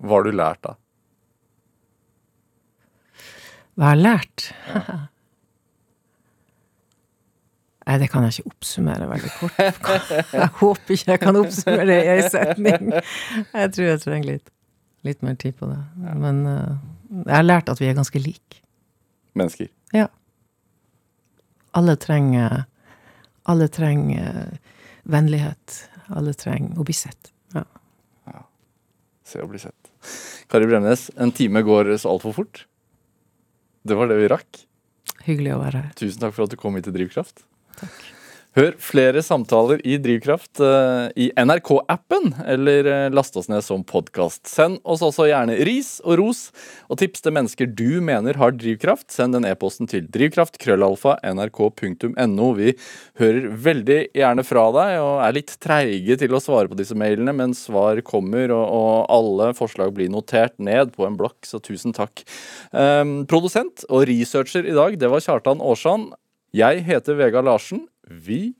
Hva 0.00 0.16
har 0.16 0.24
du 0.24 0.32
lært 0.32 0.62
da? 0.64 0.72
Hva 3.76 3.90
jeg 3.90 3.98
har 3.98 4.00
lært? 4.00 4.46
Nei, 7.82 7.98
det 7.98 8.08
kan 8.12 8.22
jeg 8.26 8.36
ikke 8.36 8.52
oppsummere 8.52 9.08
veldig 9.10 9.30
kort. 9.40 9.60
Jeg 10.32 10.48
håper 10.60 10.94
ikke 10.94 11.10
jeg 11.14 11.22
kan 11.22 11.38
oppsummere 11.40 11.86
det 11.88 11.98
i 12.04 12.10
ei 12.12 12.24
setning. 12.30 12.92
Jeg 12.94 13.72
tror 13.74 13.88
jeg 13.88 14.02
trenger 14.04 14.28
litt, 14.28 14.52
litt 15.08 15.24
mer 15.26 15.38
tid 15.40 15.56
på 15.58 15.66
det. 15.70 15.80
Men 16.22 16.42
eh, 16.46 16.74
jeg 17.24 17.34
har 17.34 17.46
lært 17.48 17.72
at 17.72 17.82
vi 17.82 17.90
er 17.90 17.98
ganske 17.98 18.22
like. 18.22 18.62
Mennesker. 19.38 19.70
Ja. 19.96 20.06
Alle 21.72 21.96
trenger 21.96 22.66
Alle 23.48 23.66
trenger 23.72 24.58
vennlighet. 25.02 25.78
Alle 26.14 26.34
trenger 26.38 26.78
å 26.78 26.86
bli 26.86 26.94
sett. 26.94 27.32
Ja. 27.56 27.64
Se 29.26 29.40
å 29.42 29.48
bli 29.50 29.58
sett. 29.58 29.90
Kari 30.52 30.68
Bremnes, 30.68 31.08
en 31.16 31.32
time 31.34 31.62
går 31.64 31.96
så 31.98 32.12
altfor 32.12 32.36
fort. 32.36 32.66
Det 33.82 33.96
var 33.98 34.10
det 34.10 34.18
vi 34.20 34.28
rakk. 34.30 34.60
Hyggelig 35.26 35.56
å 35.56 35.62
være 35.62 35.80
her. 35.86 35.94
Tusen 35.98 36.22
takk 36.22 36.36
for 36.36 36.46
at 36.46 36.52
du 36.52 36.58
kom 36.60 36.76
hit 36.78 36.86
til 36.86 36.94
Drivkraft. 36.94 37.42
Hør 38.52 38.74
flere 38.84 39.22
samtaler 39.24 39.80
i 39.88 39.94
Drivkraft 39.96 40.60
eh, 40.60 41.06
i 41.24 41.30
NRK-appen, 41.40 42.34
eller 42.52 42.84
eh, 42.84 43.06
last 43.08 43.38
oss 43.40 43.48
ned 43.48 43.64
som 43.64 43.80
podkast. 43.88 44.42
Send 44.44 44.76
oss 44.84 45.00
også 45.00 45.24
gjerne 45.30 45.56
ris 45.64 45.94
og 46.04 46.18
ros, 46.20 46.42
og 46.92 47.00
tips 47.00 47.24
til 47.24 47.32
mennesker 47.32 47.70
du 47.72 48.02
mener 48.04 48.36
har 48.36 48.52
drivkraft. 48.52 49.08
Send 49.14 49.38
den 49.38 49.48
e-posten 49.48 49.88
til 49.88 50.04
drivkraft.krøllalfa 50.12 51.16
nrk.no. 51.32 52.50
Vi 52.60 52.76
hører 53.22 53.48
veldig 53.70 53.98
gjerne 54.20 54.44
fra 54.44 54.68
deg, 54.76 54.98
og 55.00 55.24
er 55.24 55.38
litt 55.40 55.56
treige 55.64 56.20
til 56.20 56.36
å 56.36 56.44
svare 56.44 56.68
på 56.68 56.76
disse 56.76 56.98
mailene, 56.98 57.32
men 57.32 57.56
svar 57.56 58.04
kommer, 58.04 58.52
og, 58.52 59.08
alle 59.12 59.54
forslag 59.56 59.96
blir 59.96 60.12
notert 60.12 60.58
ned 60.60 60.92
på 60.92 61.08
en 61.08 61.16
blokk, 61.16 61.40
så 61.48 61.56
tusen 61.62 61.96
takk. 61.96 62.20
Um, 62.76 63.22
produsent 63.28 63.86
og 63.88 64.04
researcher 64.12 64.68
i 64.68 64.76
dag, 64.76 65.00
det 65.00 65.08
var 65.08 65.24
Kjartan 65.24 65.64
Aarsand. 65.64 66.12
Jeg 66.52 66.82
heter 66.84 67.16
Vegard 67.16 67.46
Larsen. 67.48 67.86
Vi 68.04 68.52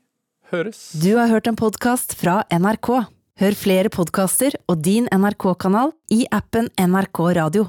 høres. 0.49 0.95
Du 0.97 1.11
har 1.13 1.29
hørt 1.29 1.45
en 1.45 1.57
podkast 1.59 2.15
fra 2.17 2.39
NRK. 2.49 2.89
Hør 3.37 3.57
flere 3.57 3.91
podkaster 3.93 4.57
og 4.65 4.81
din 4.81 5.05
NRK-kanal 5.13 5.93
i 6.09 6.23
appen 6.33 6.71
NRK 6.73 7.21
Radio. 7.37 7.67